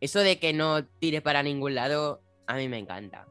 eso 0.01 0.19
de 0.19 0.37
que 0.37 0.51
no 0.51 0.85
tire 0.85 1.21
para 1.21 1.41
ningún 1.41 1.73
lado, 1.73 2.21
a 2.45 2.55
mí 2.55 2.67
me 2.67 2.77
encanta. 2.77 3.25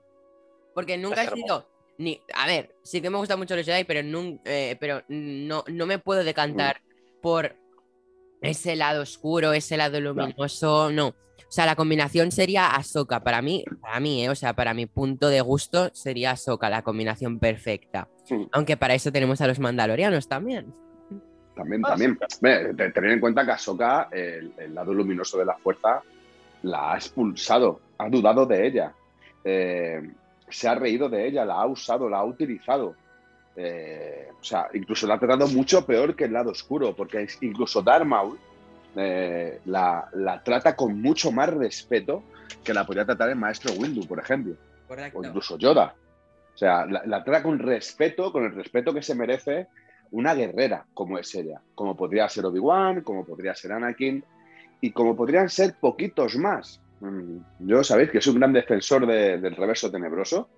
Porque 0.74 0.96
nunca 0.96 1.22
he 1.22 1.30
sido 1.30 1.68
ni... 1.98 2.18
A 2.34 2.46
ver, 2.46 2.74
sí 2.82 3.02
que 3.02 3.10
me 3.10 3.18
gusta 3.18 3.36
mucho 3.36 3.56
los 3.56 3.66
Jedi, 3.66 3.84
pero, 3.84 4.00
eh, 4.46 4.76
pero 4.80 5.02
no, 5.08 5.62
no 5.68 5.84
me 5.84 5.98
puedo 5.98 6.24
decantar 6.24 6.80
por 7.20 7.56
ese 8.40 8.74
lado 8.74 9.02
oscuro, 9.02 9.52
ese 9.52 9.76
lado 9.76 10.00
luminoso, 10.00 10.90
no. 10.90 11.14
O 11.50 11.52
sea, 11.52 11.66
la 11.66 11.74
combinación 11.74 12.30
sería 12.30 12.76
Ahsoka. 12.76 13.24
Para 13.24 13.42
mí, 13.42 13.64
para 13.80 13.98
mí, 13.98 14.24
¿eh? 14.24 14.28
o 14.28 14.36
sea, 14.36 14.54
para 14.54 14.72
mi 14.72 14.86
punto 14.86 15.28
de 15.28 15.40
gusto 15.40 15.90
sería 15.92 16.30
Ahsoka, 16.30 16.70
la 16.70 16.82
combinación 16.82 17.40
perfecta. 17.40 18.06
Aunque 18.52 18.76
para 18.76 18.94
eso 18.94 19.10
tenemos 19.10 19.40
a 19.40 19.48
los 19.48 19.58
mandalorianos 19.58 20.28
también. 20.28 20.72
También, 21.56 21.82
también. 21.82 22.16
tener 22.76 23.10
en 23.10 23.18
cuenta 23.18 23.44
que 23.44 23.50
Ahsoka, 23.50 24.08
el, 24.12 24.54
lado 24.72 24.94
luminoso 24.94 25.38
de 25.38 25.44
la 25.44 25.56
fuerza, 25.56 26.04
la 26.62 26.92
ha 26.92 26.96
expulsado, 26.96 27.80
ha 27.98 28.08
dudado 28.08 28.46
de 28.46 28.68
ella. 28.68 28.94
Eh, 29.42 30.08
se 30.48 30.68
ha 30.68 30.76
reído 30.76 31.08
de 31.08 31.26
ella, 31.26 31.44
la 31.44 31.54
ha 31.54 31.66
usado, 31.66 32.08
la 32.08 32.18
ha 32.18 32.24
utilizado. 32.24 32.94
Eh, 33.56 34.28
o 34.40 34.44
sea, 34.44 34.68
incluso 34.72 35.04
la 35.08 35.14
ha 35.14 35.18
tratado 35.18 35.48
mucho 35.48 35.84
peor 35.84 36.14
que 36.14 36.26
el 36.26 36.32
lado 36.32 36.52
oscuro, 36.52 36.94
porque 36.94 37.26
incluso 37.40 37.82
Darth 37.82 38.06
Maul, 38.06 38.38
eh, 38.96 39.60
la, 39.66 40.08
la 40.14 40.42
trata 40.42 40.74
con 40.76 41.00
mucho 41.00 41.30
más 41.32 41.48
respeto 41.52 42.24
que 42.64 42.74
la 42.74 42.84
podría 42.84 43.04
tratar 43.06 43.28
el 43.30 43.36
maestro 43.36 43.72
Windu, 43.74 44.06
por 44.06 44.18
ejemplo, 44.18 44.54
o 45.14 45.20
incluso 45.28 45.56
Yoda. 45.58 45.94
O 46.54 46.58
sea, 46.58 46.84
la, 46.86 47.02
la 47.06 47.24
trata 47.24 47.42
con 47.42 47.58
respeto, 47.58 48.32
con 48.32 48.44
el 48.44 48.54
respeto 48.54 48.92
que 48.92 49.02
se 49.02 49.14
merece 49.14 49.68
una 50.12 50.34
guerrera 50.34 50.84
como 50.92 51.18
es 51.18 51.32
ella, 51.34 51.60
como 51.74 51.96
podría 51.96 52.28
ser 52.28 52.44
Obi-Wan, 52.46 53.02
como 53.02 53.24
podría 53.24 53.54
ser 53.54 53.72
Anakin 53.72 54.24
y 54.80 54.90
como 54.92 55.14
podrían 55.16 55.48
ser 55.48 55.74
poquitos 55.80 56.36
más. 56.36 56.80
Mm, 57.00 57.38
Yo 57.60 57.82
sabéis 57.84 58.10
que 58.10 58.20
soy 58.20 58.32
un 58.34 58.40
gran 58.40 58.52
defensor 58.52 59.06
de- 59.06 59.38
del 59.38 59.54
reverso 59.56 59.90
tenebroso 59.90 60.50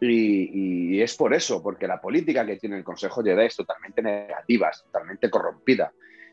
y, 0.00 0.96
y 0.96 1.00
es 1.00 1.16
por 1.16 1.32
eso, 1.32 1.62
porque 1.62 1.86
la 1.86 2.00
política 2.00 2.44
que 2.44 2.56
tiene 2.56 2.76
el 2.76 2.84
Consejo 2.84 3.22
Jedi 3.22 3.46
es 3.46 3.56
totalmente 3.56 4.02
negativa, 4.02 4.68
es 4.70 4.82
totalmente 4.82 5.30
corrompida. 5.30 5.92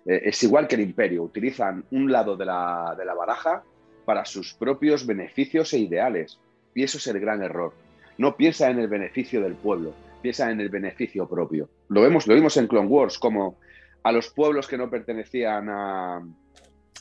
Eh, 0.10 0.22
es 0.30 0.41
igual 0.41 0.67
que 0.67 0.74
el 0.74 0.82
Imperio, 0.82 1.22
utilizan 1.22 1.84
un 1.91 2.12
lado 2.12 2.36
de 2.36 2.43
la, 2.43 2.95
de 2.98 3.06
la 3.06 3.13
baraja 3.13 3.62
para 4.06 4.26
sus 4.26 4.56
propios 4.56 5.06
beneficios 5.06 5.72
e 5.74 5.78
ideales. 5.78 6.39
Y 6.74 6.82
eso 6.82 6.98
es 6.98 7.06
el 7.06 7.19
gran 7.19 7.43
error. 7.43 7.74
No 8.17 8.36
piensa 8.36 8.72
en 8.72 8.80
el 8.80 8.88
beneficio 8.88 9.39
del 9.39 9.54
pueblo, 9.54 9.93
piensa 10.24 10.50
en 10.50 10.62
el 10.62 10.69
beneficio 10.69 11.30
propio. 11.30 11.69
Lo 11.89 12.02
vemos, 12.02 12.26
lo 12.26 12.34
vimos 12.34 12.58
en 12.58 12.65
Clone 12.65 12.88
Wars, 12.88 13.19
como 13.19 13.60
a 14.02 14.12
los 14.12 14.30
pueblos 14.30 14.67
que 14.67 14.80
no 14.80 14.89
pertenecían 14.89 15.69
a, 15.69 16.24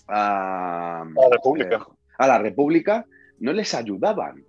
a, 0.06 1.04
la 1.06 1.28
República. 1.30 1.76
eh, 1.76 1.94
a 2.18 2.26
la 2.26 2.38
República 2.38 3.06
no 3.40 3.54
les 3.54 3.72
ayudaban. 3.72 4.44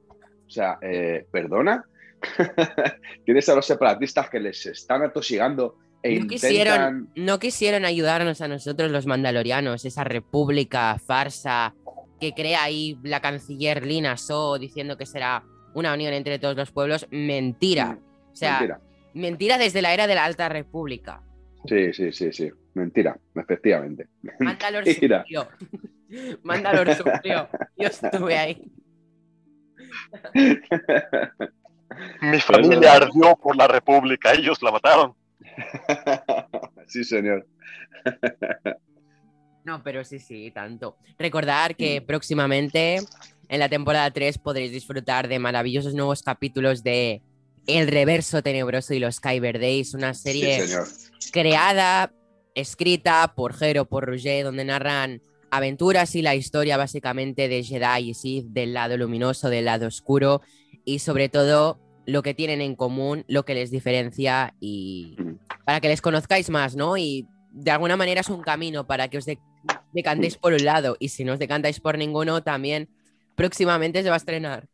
O 0.45 0.49
sea, 0.49 0.77
eh, 0.81 1.25
perdona, 1.31 1.85
tienes 3.25 3.47
a 3.47 3.55
los 3.55 3.65
separatistas 3.65 4.29
que 4.29 4.41
les 4.41 4.65
están 4.65 5.03
atosigando 5.03 5.77
e 6.03 6.09
No 6.09 6.15
intentan... 6.15 6.27
quisieron, 6.29 7.09
no 7.15 7.39
quisieron 7.39 7.85
ayudarnos 7.85 8.41
a 8.41 8.47
nosotros 8.47 8.91
los 8.91 9.05
mandalorianos, 9.05 9.85
esa 9.85 10.03
república 10.03 10.97
farsa 11.05 11.73
que 12.19 12.33
crea 12.33 12.63
ahí 12.63 12.97
la 13.03 13.21
canciller 13.21 13.85
Lina 13.85 14.17
So 14.17 14.57
diciendo 14.59 14.97
que 14.97 15.05
será 15.05 15.43
una 15.73 15.93
unión 15.93 16.13
entre 16.13 16.39
todos 16.39 16.55
los 16.55 16.71
pueblos. 16.71 17.07
Mentira. 17.11 17.97
O 18.31 18.35
sea, 18.35 18.59
mentira, 18.59 18.79
Mm, 19.13 19.21
Mentira. 19.21 19.57
desde 19.57 19.81
la 19.81 19.93
era 19.93 20.05
de 20.05 20.13
la 20.15 20.23
Alta 20.25 20.49
República. 20.49 21.21
Sí, 21.65 21.91
sí, 21.93 22.11
sí, 22.11 22.31
sí. 22.31 22.51
Mentira, 22.75 23.17
efectivamente. 23.35 24.07
Mandalor 24.39 24.85
sufrió. 24.85 25.47
Mandalor 26.43 26.93
sufrió. 26.95 27.49
Yo 27.77 27.87
estuve 27.87 28.37
ahí. 28.37 28.61
Mi 32.21 32.39
familia 32.39 32.93
ardió 32.93 33.35
por 33.41 33.55
la 33.55 33.67
República, 33.67 34.33
ellos 34.33 34.61
la 34.61 34.71
mataron. 34.71 35.13
sí, 36.87 37.03
señor. 37.03 37.47
No, 39.63 39.83
pero 39.83 40.03
sí, 40.03 40.19
sí, 40.19 40.51
tanto. 40.51 40.97
Recordar 41.17 41.75
que 41.75 42.01
próximamente 42.01 42.99
en 43.49 43.59
la 43.59 43.69
temporada 43.69 44.11
3 44.11 44.37
podréis 44.37 44.71
disfrutar 44.71 45.27
de 45.27 45.39
maravillosos 45.39 45.93
nuevos 45.93 46.23
capítulos 46.23 46.83
de 46.83 47.21
El 47.67 47.87
Reverso 47.87 48.41
Tenebroso 48.41 48.93
y 48.93 48.99
los 48.99 49.19
Kyber 49.19 49.59
Days, 49.59 49.93
una 49.93 50.13
serie 50.13 50.65
Sí, 50.65 51.31
creada, 51.31 52.11
escrita 52.55 53.33
por 53.35 53.53
Jero, 53.53 53.85
por 53.85 54.05
Roger, 54.05 54.45
donde 54.45 54.65
narran 54.65 55.21
aventuras 55.51 56.15
y 56.15 56.21
la 56.21 56.35
historia 56.35 56.77
básicamente 56.77 57.47
de 57.47 57.63
Jedi 57.63 58.09
y 58.09 58.13
Sith, 58.13 58.45
del 58.47 58.73
lado 58.73 58.97
luminoso, 58.97 59.49
del 59.49 59.65
lado 59.65 59.87
oscuro 59.87 60.41
y 60.85 60.99
sobre 60.99 61.29
todo 61.29 61.79
lo 62.09 62.21
que 62.23 62.33
tienen 62.33 62.61
en 62.61 62.75
común, 62.75 63.23
lo 63.27 63.43
que 63.45 63.53
les 63.53 63.71
diferencia 63.71 64.53
y 64.59 65.15
Mm. 65.17 65.35
para 65.65 65.79
que 65.81 65.89
les 65.89 66.01
conozcáis 66.01 66.49
más, 66.49 66.75
¿no? 66.75 66.97
Y 66.97 67.27
de 67.51 67.71
alguna 67.71 67.95
manera 67.97 68.21
es 68.21 68.29
un 68.29 68.41
camino 68.41 68.85
para 68.87 69.07
que 69.09 69.17
os 69.17 69.25
de- 69.25 69.39
decantéis 69.93 70.37
por 70.37 70.53
un 70.53 70.63
lado 70.65 70.95
y 70.99 71.09
si 71.09 71.23
no 71.23 71.33
os 71.33 71.39
decantáis 71.39 71.79
por 71.79 71.97
ninguno, 71.97 72.41
también 72.41 72.89
próximamente 73.35 74.01
se 74.03 74.09
va 74.09 74.15
a 74.15 74.17
estrenar 74.17 74.67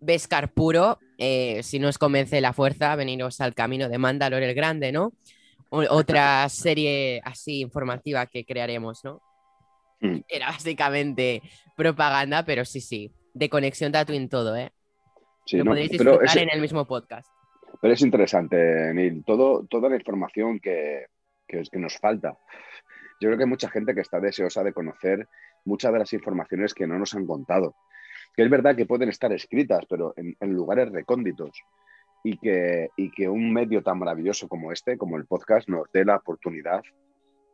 Beskar 0.00 0.52
Puro. 0.52 0.98
eh, 1.18 1.62
si 1.62 1.78
no 1.78 1.88
os 1.88 1.96
convence 1.96 2.38
la 2.42 2.52
fuerza, 2.52 2.94
veniros 2.94 3.40
al 3.40 3.54
camino 3.54 3.88
de 3.88 3.96
Mandalor 3.96 4.42
el 4.42 4.54
Grande, 4.54 4.92
¿no? 4.92 5.14
O- 5.70 5.80
otra 5.88 6.46
serie 6.50 7.22
así 7.24 7.60
informativa 7.60 8.26
que 8.26 8.44
crearemos, 8.44 9.02
¿no? 9.02 9.22
Mm. 10.02 10.18
Era 10.28 10.48
básicamente 10.50 11.40
propaganda, 11.74 12.44
pero 12.44 12.66
sí, 12.66 12.82
sí, 12.82 13.10
de 13.32 13.48
conexión 13.48 13.92
Tatooine 13.92 14.28
todo, 14.28 14.54
¿eh? 14.56 14.70
Sí, 15.46 15.56
Lo 15.58 15.64
no, 15.64 15.70
podéis 15.70 15.90
pero 15.96 16.10
disfrutar 16.12 16.36
es- 16.36 16.42
en 16.42 16.50
el 16.52 16.60
mismo 16.60 16.84
podcast. 16.86 17.28
Pero 17.80 17.94
es 17.94 18.02
interesante, 18.02 18.92
Neil, 18.94 19.22
todo, 19.24 19.64
toda 19.66 19.88
la 19.88 19.96
información 19.96 20.60
que, 20.60 21.06
que, 21.46 21.62
que 21.70 21.78
nos 21.78 21.96
falta. 21.98 22.36
Yo 23.20 23.28
creo 23.28 23.36
que 23.36 23.44
hay 23.44 23.48
mucha 23.50 23.70
gente 23.70 23.94
que 23.94 24.00
está 24.00 24.18
deseosa 24.20 24.62
de 24.64 24.72
conocer 24.72 25.26
muchas 25.64 25.92
de 25.92 25.98
las 26.00 26.12
informaciones 26.12 26.74
que 26.74 26.86
no 26.86 26.98
nos 26.98 27.14
han 27.14 27.26
contado. 27.26 27.74
Que 28.34 28.42
es 28.42 28.50
verdad 28.50 28.76
que 28.76 28.86
pueden 28.86 29.08
estar 29.08 29.32
escritas, 29.32 29.84
pero 29.88 30.12
en, 30.16 30.36
en 30.40 30.52
lugares 30.52 30.90
recónditos. 30.90 31.50
Y 32.24 32.38
que, 32.38 32.90
y 32.96 33.10
que 33.10 33.28
un 33.28 33.52
medio 33.52 33.82
tan 33.82 33.98
maravilloso 33.98 34.48
como 34.48 34.72
este, 34.72 34.98
como 34.98 35.16
el 35.16 35.26
podcast, 35.26 35.68
nos 35.68 35.90
dé 35.92 36.04
la 36.04 36.16
oportunidad 36.16 36.82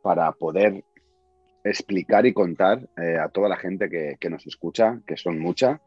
para 0.01 0.31
poder 0.31 0.83
explicar 1.63 2.25
y 2.25 2.33
contar 2.33 2.79
eh, 2.97 3.17
a 3.17 3.29
toda 3.29 3.47
la 3.49 3.57
gente 3.57 3.89
que, 3.89 4.15
que 4.19 4.29
nos 4.29 4.45
escucha, 4.47 4.99
que 5.05 5.15
son 5.15 5.39
mucha, 5.39 5.79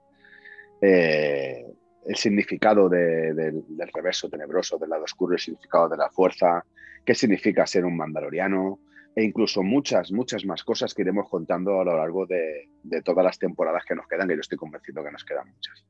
eh, 0.80 1.66
el 2.06 2.16
significado 2.16 2.88
de- 2.88 3.34
del, 3.34 3.64
del 3.68 3.90
reverso 3.92 4.28
tenebroso, 4.28 4.78
del 4.78 4.90
lado 4.90 5.04
oscuro, 5.04 5.34
el 5.34 5.40
significado 5.40 5.88
de 5.88 5.96
la 5.96 6.10
fuerza, 6.10 6.64
qué 7.04 7.14
significa 7.14 7.66
ser 7.66 7.84
un 7.84 7.96
mandaloriano, 7.96 8.78
e 9.14 9.24
incluso 9.24 9.62
muchas, 9.62 10.12
muchas 10.12 10.44
más 10.44 10.62
cosas 10.62 10.92
que 10.92 11.02
iremos 11.02 11.28
contando 11.30 11.80
a 11.80 11.84
lo 11.84 11.96
largo 11.96 12.26
de, 12.26 12.68
de 12.82 13.02
todas 13.02 13.24
las 13.24 13.38
temporadas 13.38 13.84
que 13.88 13.94
nos 13.94 14.06
quedan, 14.06 14.28
que 14.28 14.34
yo 14.34 14.40
estoy 14.40 14.58
convencido 14.58 15.02
que 15.02 15.10
nos 15.10 15.24
quedan 15.24 15.48
muchas. 15.50 15.86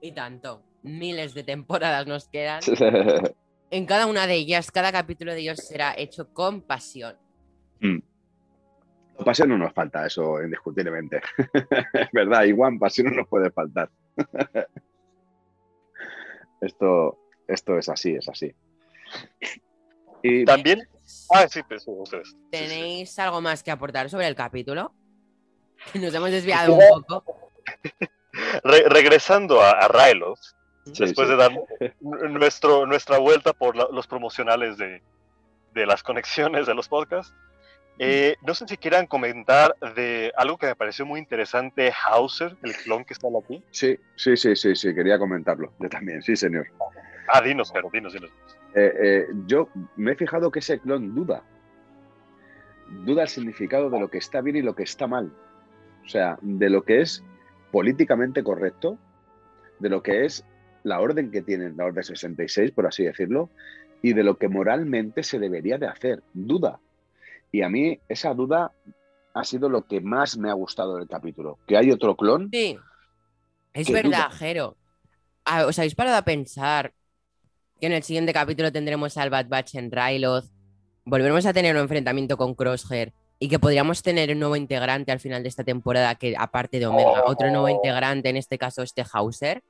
Y 0.00 0.12
tanto, 0.12 0.62
miles 0.82 1.34
de 1.34 1.44
temporadas 1.44 2.06
nos 2.06 2.28
quedan. 2.28 2.60
En 3.68 3.84
cada 3.84 4.06
una 4.06 4.28
de 4.28 4.34
ellas, 4.34 4.70
cada 4.70 4.92
capítulo 4.92 5.32
de 5.34 5.40
ellos 5.40 5.58
será 5.58 5.92
hecho 5.98 6.32
con 6.32 6.62
pasión. 6.62 7.16
Pasión 9.26 9.48
no 9.50 9.58
nos 9.58 9.72
falta, 9.74 10.06
eso 10.06 10.40
indiscutiblemente. 10.42 11.20
Es 11.92 12.08
verdad, 12.12 12.44
igual 12.44 12.78
pasión 12.78 13.08
no 13.08 13.16
nos 13.16 13.28
puede 13.28 13.50
faltar. 13.50 13.90
esto, 16.60 17.18
esto 17.46 17.78
es 17.78 17.88
así, 17.88 18.14
es 18.14 18.28
así. 18.28 18.54
Y 20.22 20.44
También. 20.44 20.88
Ah, 21.30 21.46
sí, 21.48 21.60
pues, 21.68 21.84
ustedes. 21.86 22.28
Sí, 22.28 22.34
sí. 22.34 22.48
¿Tenéis 22.50 23.18
algo 23.18 23.40
más 23.40 23.62
que 23.62 23.70
aportar 23.70 24.08
sobre 24.10 24.26
el 24.26 24.34
capítulo? 24.34 24.92
Nos 25.94 26.14
hemos 26.14 26.30
desviado 26.30 26.74
un 26.74 27.02
poco. 27.04 27.50
Re- 28.64 28.88
regresando 28.88 29.60
a, 29.60 29.70
a 29.72 29.88
Ryloth, 29.88 30.40
Sí, 30.86 30.92
después 31.04 31.28
sí. 31.28 31.34
de 31.34 31.36
dar 31.36 31.50
nuestro, 32.30 32.86
nuestra 32.86 33.18
vuelta 33.18 33.52
por 33.52 33.76
la- 33.76 33.88
los 33.92 34.06
promocionales 34.06 34.76
de, 34.78 35.02
de 35.74 35.86
las 35.86 36.02
conexiones 36.02 36.66
de 36.66 36.74
los 36.74 36.88
podcasts, 36.88 37.34
eh, 37.98 38.36
no 38.42 38.54
sé 38.54 38.66
si 38.68 38.76
quieran 38.76 39.06
comentar 39.06 39.74
de 39.94 40.32
algo 40.36 40.58
que 40.58 40.66
me 40.66 40.76
pareció 40.76 41.06
muy 41.06 41.20
interesante, 41.20 41.92
Hauser, 42.06 42.56
el 42.62 42.74
clon 42.76 43.04
que 43.04 43.14
está 43.14 43.28
aquí. 43.38 43.62
sí, 43.70 43.98
sí, 44.16 44.36
sí, 44.36 44.54
sí, 44.56 44.74
sí, 44.74 44.94
quería 44.94 45.18
comentarlo. 45.18 45.72
Yo 45.78 45.88
también, 45.88 46.22
sí, 46.22 46.36
señor. 46.36 46.66
Ah, 47.28 47.40
dinos, 47.40 47.70
pero 47.72 47.90
dinos, 47.92 48.12
dinos. 48.12 48.30
Eh, 48.74 48.92
eh, 49.02 49.26
yo 49.46 49.68
me 49.96 50.12
he 50.12 50.16
fijado 50.16 50.50
que 50.50 50.58
ese 50.58 50.78
clon 50.78 51.14
duda. 51.14 51.42
Duda 53.04 53.22
el 53.22 53.28
significado 53.28 53.90
de 53.90 53.98
lo 53.98 54.08
que 54.10 54.18
está 54.18 54.40
bien 54.40 54.56
y 54.56 54.62
lo 54.62 54.74
que 54.74 54.84
está 54.84 55.06
mal. 55.06 55.32
O 56.04 56.08
sea, 56.08 56.38
de 56.40 56.70
lo 56.70 56.82
que 56.82 57.00
es 57.00 57.24
políticamente 57.72 58.44
correcto, 58.44 58.98
de 59.80 59.88
lo 59.88 60.02
que 60.02 60.24
es 60.24 60.44
la 60.86 61.00
orden 61.00 61.32
que 61.32 61.42
tiene 61.42 61.72
la 61.72 61.84
Orden 61.84 62.04
66, 62.04 62.70
por 62.70 62.86
así 62.86 63.04
decirlo, 63.04 63.50
y 64.02 64.12
de 64.12 64.22
lo 64.22 64.38
que 64.38 64.48
moralmente 64.48 65.24
se 65.24 65.40
debería 65.40 65.78
de 65.78 65.88
hacer. 65.88 66.22
Duda. 66.32 66.78
Y 67.52 67.62
a 67.62 67.68
mí 67.68 67.98
esa 68.08 68.34
duda 68.34 68.72
ha 69.34 69.44
sido 69.44 69.68
lo 69.68 69.86
que 69.86 70.00
más 70.00 70.36
me 70.36 70.50
ha 70.50 70.54
gustado 70.54 70.96
del 70.96 71.08
capítulo. 71.08 71.58
Que 71.66 71.76
hay 71.76 71.90
otro 71.90 72.16
clon. 72.16 72.48
Sí, 72.52 72.78
es 73.72 73.90
verdad, 73.90 74.28
duda. 74.28 74.30
Jero. 74.30 74.76
¿Os 75.66 75.78
habéis 75.78 75.94
parado 75.94 76.16
a 76.16 76.22
pensar 76.22 76.92
que 77.80 77.86
en 77.86 77.92
el 77.92 78.02
siguiente 78.02 78.32
capítulo 78.32 78.72
tendremos 78.72 79.16
al 79.16 79.30
Bad 79.30 79.48
Batch 79.48 79.76
en 79.76 79.90
Ryloth? 79.90 80.46
Volveremos 81.04 81.46
a 81.46 81.52
tener 81.52 81.74
un 81.76 81.82
enfrentamiento 81.82 82.36
con 82.36 82.54
Crosshair 82.54 83.12
y 83.38 83.48
que 83.48 83.58
podríamos 83.58 84.02
tener 84.02 84.32
un 84.32 84.40
nuevo 84.40 84.56
integrante 84.56 85.12
al 85.12 85.20
final 85.20 85.42
de 85.42 85.50
esta 85.50 85.62
temporada 85.62 86.14
que, 86.14 86.34
aparte 86.36 86.78
de 86.78 86.86
Omega, 86.86 87.24
otro 87.26 87.50
nuevo 87.50 87.68
integrante, 87.68 88.30
en 88.30 88.36
este 88.36 88.58
caso 88.58 88.82
este 88.82 89.04
Hauser. 89.12 89.62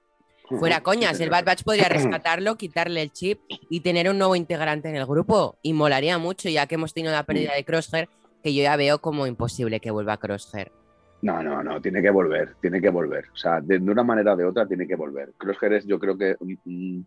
Fuera 0.49 0.81
coñas, 0.83 1.19
el 1.21 1.31
Bad 1.31 1.45
Batch 1.45 1.65
podría 1.65 1.89
rescatarlo, 1.89 2.57
quitarle 2.57 3.03
el 3.03 3.13
chip 3.13 3.41
y 3.49 3.81
tener 3.81 4.09
un 4.09 4.19
nuevo 4.19 4.37
integrante 4.37 4.89
en 4.89 4.97
el 4.97 5.07
grupo. 5.07 5.59
Y 5.63 5.73
molaría 5.73 6.19
mucho, 6.19 6.49
ya 6.49 6.67
que 6.67 6.77
hemos 6.77 6.95
tenido 6.95 7.13
la 7.13 7.25
pérdida 7.25 7.55
de 7.55 7.65
Crosshair, 7.65 8.09
que 8.43 8.55
yo 8.55 8.63
ya 8.63 8.77
veo 8.77 9.01
como 9.01 9.27
imposible 9.27 9.81
que 9.81 9.91
vuelva 9.91 10.17
Crosshair. 10.19 10.71
No, 11.23 11.43
no, 11.43 11.63
no, 11.63 11.81
tiene 11.81 12.01
que 12.03 12.11
volver, 12.11 12.55
tiene 12.61 12.81
que 12.81 12.91
volver. 12.91 13.25
O 13.33 13.37
sea, 13.37 13.61
de, 13.61 13.79
de 13.79 13.91
una 13.91 14.05
manera 14.05 14.35
o 14.35 14.37
de 14.37 14.45
otra 14.45 14.67
tiene 14.69 14.87
que 14.87 14.95
volver. 14.95 15.33
Crosshair 15.37 15.73
es, 15.73 15.87
yo 15.87 15.99
creo 15.99 16.17
que 16.17 16.37
un, 16.41 16.59
un- 16.65 17.07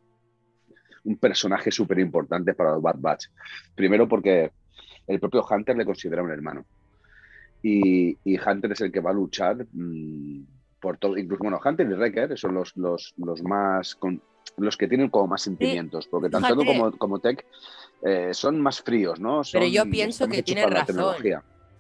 un 1.06 1.16
personaje 1.18 1.72
súper 1.72 1.98
importante 2.00 2.54
para 2.54 2.72
los 2.74 2.82
Bad 2.82 2.98
Batch. 2.98 3.28
Primero 3.74 4.06
porque 4.08 4.52
el 5.08 5.20
propio 5.20 5.46
Hunter 5.50 5.78
le 5.78 5.86
considera 5.86 6.22
un 6.22 6.30
hermano. 6.30 6.66
Y, 7.64 8.18
Hunter 8.40 8.74
es 8.74 8.82
el 8.82 8.92
que 8.92 9.00
va 9.00 9.12
a 9.12 9.14
luchar 9.14 9.66
mm, 9.72 10.42
por 10.80 10.98
todo. 10.98 11.18
Incluso, 11.18 11.44
bueno, 11.44 11.60
Hunter 11.64 11.88
y 11.90 11.94
Wrecker 11.94 12.38
son 12.38 12.56
los, 12.56 12.76
los, 12.76 13.14
los 13.18 13.44
más. 13.44 13.96
Con, 13.96 14.22
los 14.58 14.76
que 14.76 14.88
tienen 14.88 15.10
como 15.10 15.28
más 15.28 15.44
sentimientos, 15.44 16.08
porque 16.08 16.30
tanto 16.30 16.56
como, 16.56 16.92
como 16.98 17.20
Tech 17.20 17.46
eh, 18.04 18.34
son 18.34 18.60
más 18.60 18.82
fríos, 18.82 19.20
¿no? 19.20 19.42
pero 19.54 19.66
yo 19.66 19.86
pienso 19.90 20.28
que 20.28 20.44
tiene 20.44 20.66
razón. 20.66 21.16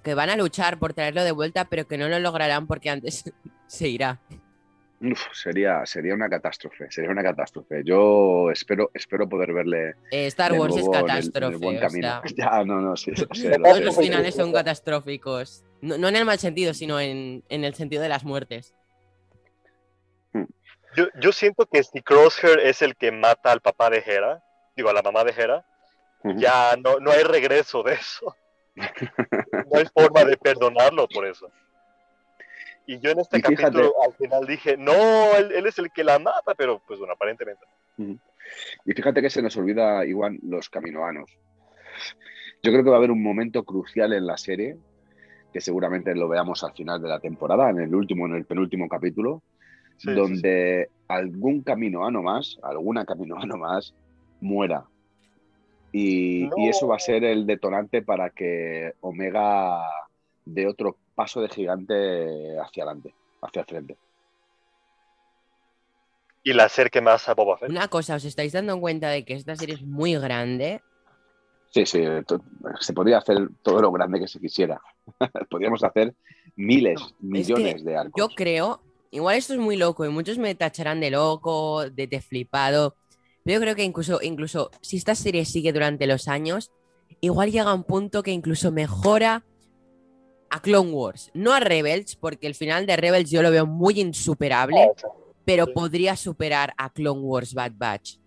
Que 0.03 0.13
van 0.13 0.29
a 0.29 0.37
luchar 0.37 0.79
por 0.79 0.93
traerlo 0.93 1.23
de 1.23 1.31
vuelta, 1.31 1.65
pero 1.65 1.85
que 1.85 1.97
no 1.97 2.07
lo 2.07 2.19
lograrán 2.19 2.67
porque 2.67 2.89
antes 2.89 3.23
se 3.67 3.89
irá 3.89 4.19
sería, 5.33 5.85
sería 5.85 6.13
una 6.13 6.29
catástrofe, 6.29 6.91
sería 6.91 7.09
una 7.09 7.23
catástrofe. 7.23 7.83
Yo 7.85 8.51
espero, 8.51 8.91
espero 8.93 9.27
poder 9.27 9.53
verle. 9.53 9.95
Eh, 10.11 10.27
Star 10.27 10.53
Wars 10.53 10.75
es 10.75 10.89
catástrofe. 10.89 11.57
Ya, 12.35 12.63
no, 12.63 12.81
no, 12.81 12.95
sí, 12.95 13.11
Todos 13.13 13.81
los 13.81 13.97
finales 13.97 14.35
son 14.35 14.51
catastróficos. 14.51 15.63
No, 15.81 16.07
en 16.07 16.15
el 16.15 16.25
mal 16.25 16.39
sentido, 16.39 16.73
sino 16.73 16.99
en, 16.99 17.43
el 17.49 17.73
sentido 17.73 18.01
de 18.01 18.09
las 18.09 18.23
muertes. 18.23 18.73
Yo, 21.19 21.31
siento 21.31 21.65
que 21.65 21.83
si 21.83 22.01
Crosshair 22.01 22.59
es 22.59 22.81
el 22.81 22.95
que 22.95 23.11
mata 23.11 23.51
al 23.51 23.61
papá 23.61 23.89
de 23.89 24.03
Hera, 24.05 24.43
digo, 24.75 24.89
a 24.89 24.93
la 24.93 25.01
mamá 25.01 25.23
de 25.23 25.31
Hera, 25.31 25.65
ya 26.35 26.75
no, 26.77 26.99
no 26.99 27.11
hay 27.11 27.23
regreso 27.23 27.83
de 27.83 27.93
eso. 27.93 28.35
no 28.75 29.77
hay 29.77 29.85
forma 29.93 30.23
de 30.25 30.37
perdonarlo 30.37 31.07
por 31.07 31.25
eso. 31.25 31.49
Y 32.85 32.99
yo 32.99 33.11
en 33.11 33.19
este 33.19 33.39
capítulo 33.41 33.93
al 34.03 34.13
final 34.13 34.47
dije, 34.47 34.75
no, 34.75 35.35
él, 35.35 35.65
es 35.67 35.77
el 35.77 35.91
que 35.91 36.03
la 36.03 36.17
mata, 36.17 36.55
pero 36.55 36.81
pues 36.87 36.97
bueno, 36.97 37.13
aparentemente. 37.13 37.63
Y 37.97 38.93
fíjate 38.93 39.21
que 39.21 39.29
se 39.29 39.43
nos 39.43 39.55
olvida 39.57 40.03
igual 40.05 40.39
los 40.41 40.69
caminoanos. 40.69 41.29
Yo 42.63 42.71
creo 42.71 42.83
que 42.83 42.89
va 42.89 42.95
a 42.95 42.97
haber 42.97 43.11
un 43.11 43.21
momento 43.21 43.63
crucial 43.63 44.13
en 44.13 44.25
la 44.25 44.37
serie, 44.37 44.75
que 45.53 45.61
seguramente 45.61 46.15
lo 46.15 46.27
veamos 46.27 46.63
al 46.63 46.73
final 46.73 46.99
de 46.99 47.09
la 47.09 47.19
temporada, 47.19 47.69
en 47.69 47.79
el 47.79 47.93
último, 47.93 48.25
en 48.25 48.35
el 48.35 48.45
penúltimo 48.45 48.89
capítulo, 48.89 49.43
donde 50.03 50.89
algún 51.07 51.61
caminoano 51.61 52.21
más, 52.21 52.57
alguna 52.61 53.05
caminoano 53.05 53.57
más, 53.57 53.93
muera. 54.41 54.85
Y, 55.91 56.45
y, 56.55 56.69
eso 56.69 56.87
va 56.87 56.97
a 56.97 56.99
ser 56.99 57.23
el 57.23 57.47
detonante 57.47 58.01
para 58.01 58.29
que 58.29 58.93
Omega 59.01 59.89
dé 60.45 60.67
otro 60.67 60.97
paso 61.15 61.41
de 61.41 61.49
gigante 61.49 62.59
hacia 62.59 62.83
adelante, 62.83 63.13
hacia 63.41 63.61
el 63.61 63.65
frente. 63.65 63.97
Y 66.43 66.53
la 66.53 66.65
acerque 66.65 67.01
más 67.01 67.27
a 67.27 67.33
Boba 67.33 67.57
Fett. 67.57 67.69
Una 67.69 67.87
cosa, 67.87 68.15
¿os 68.15 68.25
estáis 68.25 68.53
dando 68.53 68.79
cuenta 68.79 69.09
de 69.09 69.25
que 69.25 69.33
esta 69.33 69.55
serie 69.55 69.75
es 69.75 69.81
muy 69.81 70.15
grande? 70.15 70.81
Sí, 71.71 71.85
sí, 71.85 72.03
se 72.79 72.93
podría 72.93 73.19
hacer 73.19 73.49
todo 73.61 73.81
lo 73.81 73.91
grande 73.91 74.19
que 74.19 74.27
se 74.27 74.39
quisiera. 74.39 74.81
Podríamos 75.49 75.83
hacer 75.83 76.15
miles, 76.55 76.99
millones 77.19 77.83
de 77.83 77.95
arcos. 77.95 78.13
Yo 78.17 78.29
creo, 78.35 78.81
igual 79.12 79.38
esto 79.38 79.53
es 79.53 79.60
muy 79.60 79.78
loco 79.78 80.05
y 80.05 80.10
muchos 80.10 80.38
me 80.38 80.55
tacharán 80.55 80.99
de 80.99 81.12
loco, 81.12 81.89
de, 81.89 82.07
de 82.07 82.22
flipado, 82.22 82.95
pero 83.43 83.55
yo 83.55 83.62
creo 83.62 83.76
que 83.76 83.84
incluso, 83.84 84.20
incluso 84.22 84.72
si 84.82 84.97
esta 84.97 85.16
serie 85.16 85.45
sigue 85.45 85.74
durante 85.74 86.07
los 86.07 86.28
años, 86.28 86.72
igual 87.22 87.51
llega 87.51 87.72
a 87.72 87.74
un 87.74 87.84
punto 87.84 88.24
que 88.24 88.32
incluso 88.32 88.72
mejora 88.72 89.43
a 90.49 90.62
Clone 90.62 90.91
Wars, 90.91 91.32
no 91.34 91.53
a 91.53 91.60
Rebels, 91.60 92.16
porque 92.16 92.47
el 92.47 92.55
final 92.55 92.86
de 92.86 92.97
Rebels 92.97 93.30
yo 93.30 93.41
lo 93.41 93.51
veo 93.51 93.66
muy 93.66 93.99
insuperable, 93.99 94.91
pero 95.45 95.68
podría 95.68 96.16
superar 96.16 96.74
a 96.78 96.91
Clone 96.91 97.22
Wars 97.22 97.53
Bad 97.53 97.74
Batch. 97.76 98.18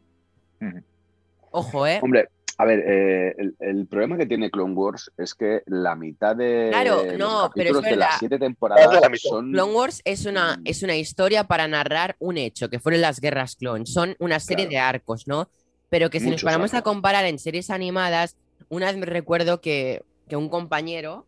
Ojo, 1.51 1.87
¿eh? 1.87 2.01
Hombre, 2.03 2.29
a 2.63 2.65
ver, 2.65 2.85
eh, 2.87 3.35
el, 3.59 3.87
problema 3.89 4.17
que 4.17 4.25
tiene 4.25 4.49
Clone 4.49 4.75
Wars 4.75 5.11
es 5.19 5.35
que 5.35 5.63
la 5.67 5.97
mitad 5.97 6.37
de, 6.37 6.69
claro, 6.71 7.03
no, 7.19 7.51
pero 7.53 7.81
es 7.81 7.85
de 7.85 7.97
las 7.97 8.21
siete 8.21 8.39
temporadas 8.39 9.03
son... 9.21 9.51
Clone 9.51 9.73
Wars 9.73 10.01
es 10.05 10.27
una, 10.27 10.59
mm. 10.59 10.63
es 10.67 10.85
una 10.85 10.95
historia 10.95 11.45
para 11.45 11.67
narrar 11.67 12.15
un 12.21 12.39
hecho, 12.39 12.71
que 12.71 12.79
fueron 12.79 13.01
las 13.01 13.21
guerras 13.21 13.57
clon. 13.57 13.85
Son 13.85 14.15
una 14.21 14.39
serie 14.39 14.69
de 14.69 14.79
arcos, 14.79 15.27
¿no? 15.27 15.49
Pero 15.89 16.09
que 16.09 16.21
si 16.21 16.31
nos 16.31 16.45
paramos 16.45 16.73
a 16.75 16.83
comparar 16.83 17.25
en 17.27 17.41
series 17.41 17.69
animadas, 17.69 18.37
una 18.69 18.87
vez 18.87 18.97
me 18.97 19.07
recuerdo 19.07 19.61
que, 19.61 20.05
que 20.29 20.37
un 20.37 20.49
compañero 20.49 21.27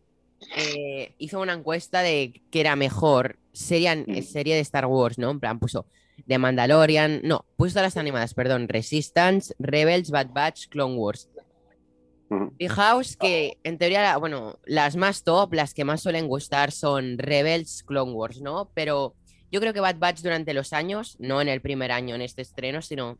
eh, 0.55 1.15
hizo 1.17 1.41
una 1.41 1.53
encuesta 1.53 2.01
de 2.01 2.41
que 2.49 2.61
era 2.61 2.77
mejor 2.77 3.35
serie, 3.51 3.93
mm. 4.07 4.21
serie 4.21 4.55
de 4.55 4.61
Star 4.61 4.85
Wars, 4.85 5.17
¿no? 5.17 5.31
En 5.31 5.41
plan, 5.41 5.59
puso 5.59 5.85
The 6.27 6.37
Mandalorian, 6.37 7.21
no, 7.23 7.45
puso 7.57 7.81
las 7.81 7.97
animadas, 7.97 8.33
perdón, 8.33 8.67
Resistance, 8.67 9.53
Rebels, 9.59 10.11
Bad 10.11 10.29
Batch, 10.31 10.67
Clone 10.67 10.95
Wars. 10.95 11.29
Fijaos 12.57 13.15
que 13.17 13.57
en 13.63 13.77
teoría, 13.77 14.17
bueno, 14.17 14.57
las 14.65 14.95
más 14.95 15.23
top, 15.23 15.53
las 15.53 15.73
que 15.73 15.85
más 15.85 16.01
suelen 16.01 16.27
gustar 16.27 16.71
son 16.71 17.17
Rebels, 17.17 17.83
Clone 17.83 18.13
Wars, 18.13 18.41
¿no? 18.41 18.71
Pero 18.73 19.13
yo 19.51 19.59
creo 19.59 19.73
que 19.73 19.79
Bad 19.79 19.97
Batch 19.99 20.21
durante 20.21 20.53
los 20.53 20.73
años, 20.73 21.17
no 21.19 21.41
en 21.41 21.47
el 21.47 21.61
primer 21.61 21.91
año 21.91 22.15
en 22.15 22.21
este 22.21 22.41
estreno, 22.41 22.81
sino 22.81 23.17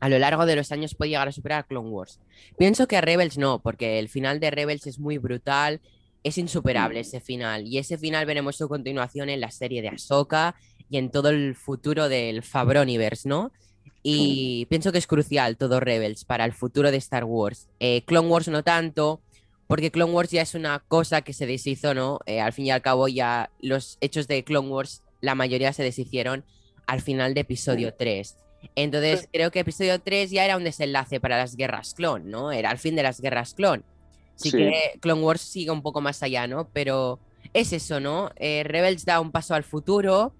a 0.00 0.08
lo 0.08 0.18
largo 0.18 0.46
de 0.46 0.54
los 0.54 0.70
años 0.70 0.94
puede 0.94 1.10
llegar 1.10 1.28
a 1.28 1.32
superar 1.32 1.60
a 1.60 1.62
Clone 1.64 1.90
Wars. 1.90 2.20
Pienso 2.56 2.86
que 2.86 2.96
a 2.96 3.00
Rebels 3.00 3.38
no, 3.38 3.58
porque 3.60 3.98
el 3.98 4.08
final 4.08 4.38
de 4.38 4.52
Rebels 4.52 4.86
es 4.86 5.00
muy 5.00 5.18
brutal, 5.18 5.80
es 6.22 6.38
insuperable 6.38 7.00
ese 7.00 7.20
final. 7.20 7.66
Y 7.66 7.78
ese 7.78 7.98
final 7.98 8.24
veremos 8.24 8.56
su 8.56 8.68
continuación 8.68 9.28
en 9.28 9.40
la 9.40 9.50
serie 9.50 9.82
de 9.82 9.88
Ahsoka 9.88 10.54
y 10.90 10.98
en 10.98 11.10
todo 11.10 11.30
el 11.30 11.54
futuro 11.54 12.08
del 12.08 12.42
Fabroniverse, 12.42 13.28
¿no? 13.28 13.52
Y 14.02 14.66
pienso 14.66 14.92
que 14.92 14.98
es 14.98 15.06
crucial 15.06 15.56
todo 15.56 15.80
Rebels 15.80 16.24
para 16.24 16.44
el 16.44 16.52
futuro 16.52 16.90
de 16.90 16.96
Star 16.98 17.24
Wars. 17.24 17.68
Eh, 17.80 18.02
Clone 18.06 18.28
Wars 18.28 18.48
no 18.48 18.62
tanto, 18.62 19.20
porque 19.66 19.90
Clone 19.90 20.12
Wars 20.12 20.30
ya 20.30 20.42
es 20.42 20.54
una 20.54 20.78
cosa 20.78 21.22
que 21.22 21.32
se 21.32 21.46
deshizo, 21.46 21.94
¿no? 21.94 22.20
Eh, 22.26 22.40
al 22.40 22.52
fin 22.52 22.66
y 22.66 22.70
al 22.70 22.80
cabo 22.80 23.08
ya 23.08 23.50
los 23.60 23.98
hechos 24.00 24.26
de 24.28 24.44
Clone 24.44 24.68
Wars, 24.68 25.02
la 25.20 25.34
mayoría 25.34 25.72
se 25.72 25.82
deshicieron 25.82 26.44
al 26.86 27.02
final 27.02 27.34
de 27.34 27.40
episodio 27.40 27.92
3. 27.94 28.36
Entonces 28.74 29.28
creo 29.32 29.50
que 29.50 29.60
episodio 29.60 30.00
3 30.00 30.30
ya 30.30 30.44
era 30.44 30.56
un 30.56 30.64
desenlace 30.64 31.20
para 31.20 31.36
las 31.36 31.56
guerras 31.56 31.94
clon, 31.94 32.30
¿no? 32.30 32.50
Era 32.50 32.70
el 32.72 32.78
fin 32.78 32.96
de 32.96 33.02
las 33.02 33.20
guerras 33.20 33.54
clon. 33.54 33.84
Sí, 34.34 34.50
que 34.50 34.98
Clone 35.00 35.22
Wars 35.22 35.40
sigue 35.40 35.70
un 35.70 35.82
poco 35.82 36.00
más 36.00 36.22
allá, 36.22 36.46
¿no? 36.46 36.68
Pero 36.72 37.18
es 37.52 37.72
eso, 37.72 38.00
¿no? 38.00 38.30
Eh, 38.36 38.62
Rebels 38.64 39.04
da 39.04 39.20
un 39.20 39.32
paso 39.32 39.54
al 39.54 39.64
futuro 39.64 40.32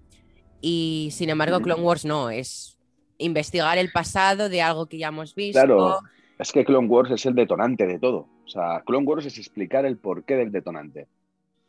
y 0.61 1.09
sin 1.11 1.29
embargo 1.29 1.59
Clone 1.61 1.81
Wars 1.81 2.05
no, 2.05 2.29
es 2.29 2.77
investigar 3.17 3.77
el 3.77 3.91
pasado 3.91 4.49
de 4.49 4.61
algo 4.61 4.87
que 4.87 4.97
ya 4.97 5.09
hemos 5.09 5.35
visto. 5.35 5.59
Claro, 5.59 5.99
es 6.37 6.51
que 6.51 6.65
Clone 6.65 6.87
Wars 6.87 7.11
es 7.11 7.25
el 7.25 7.35
detonante 7.35 7.85
de 7.85 7.99
todo. 7.99 8.27
O 8.45 8.49
sea, 8.49 8.81
Clone 8.85 9.05
Wars 9.05 9.25
es 9.25 9.37
explicar 9.37 9.85
el 9.85 9.97
porqué 9.97 10.35
del 10.35 10.51
detonante. 10.51 11.07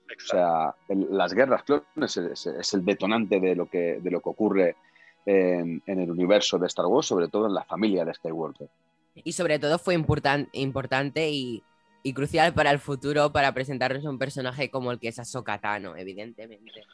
O 0.07 0.27
sea, 0.27 0.75
las 0.89 1.35
guerras 1.35 1.63
clones 1.63 2.17
es, 2.17 2.75
el 2.75 2.85
detonante 2.85 3.39
de 3.39 3.55
lo 3.55 3.67
que, 3.67 4.01
de 4.01 4.11
lo 4.11 4.21
que 4.21 4.29
ocurre 4.29 4.77
en, 5.25 5.83
en, 5.87 6.01
el 6.01 6.11
universo 6.11 6.59
de 6.59 6.67
Star 6.67 6.87
Wars, 6.87 7.07
sobre 7.07 7.29
todo 7.29 7.47
en 7.47 7.55
la 7.55 7.65
familia 7.65 8.05
de 8.05 8.15
Skywalker. 8.15 8.69
Y 9.15 9.33
sobre 9.33 9.59
todo 9.59 9.79
fue 9.79 9.95
importante 9.95 11.31
y 11.31 11.63
y 12.03 12.13
crucial 12.13 12.55
para 12.55 12.71
el 12.71 12.79
futuro 12.79 13.33
para 13.33 13.53
presentarnos 13.53 14.05
a 14.05 14.11
un 14.11 14.19
personaje 14.19 14.71
como 14.71 14.91
el 14.93 14.99
que 14.99 15.09
es 15.09 15.19
Ahsoka 15.19 15.59
Tano, 15.59 15.97
evidentemente. 15.97 16.85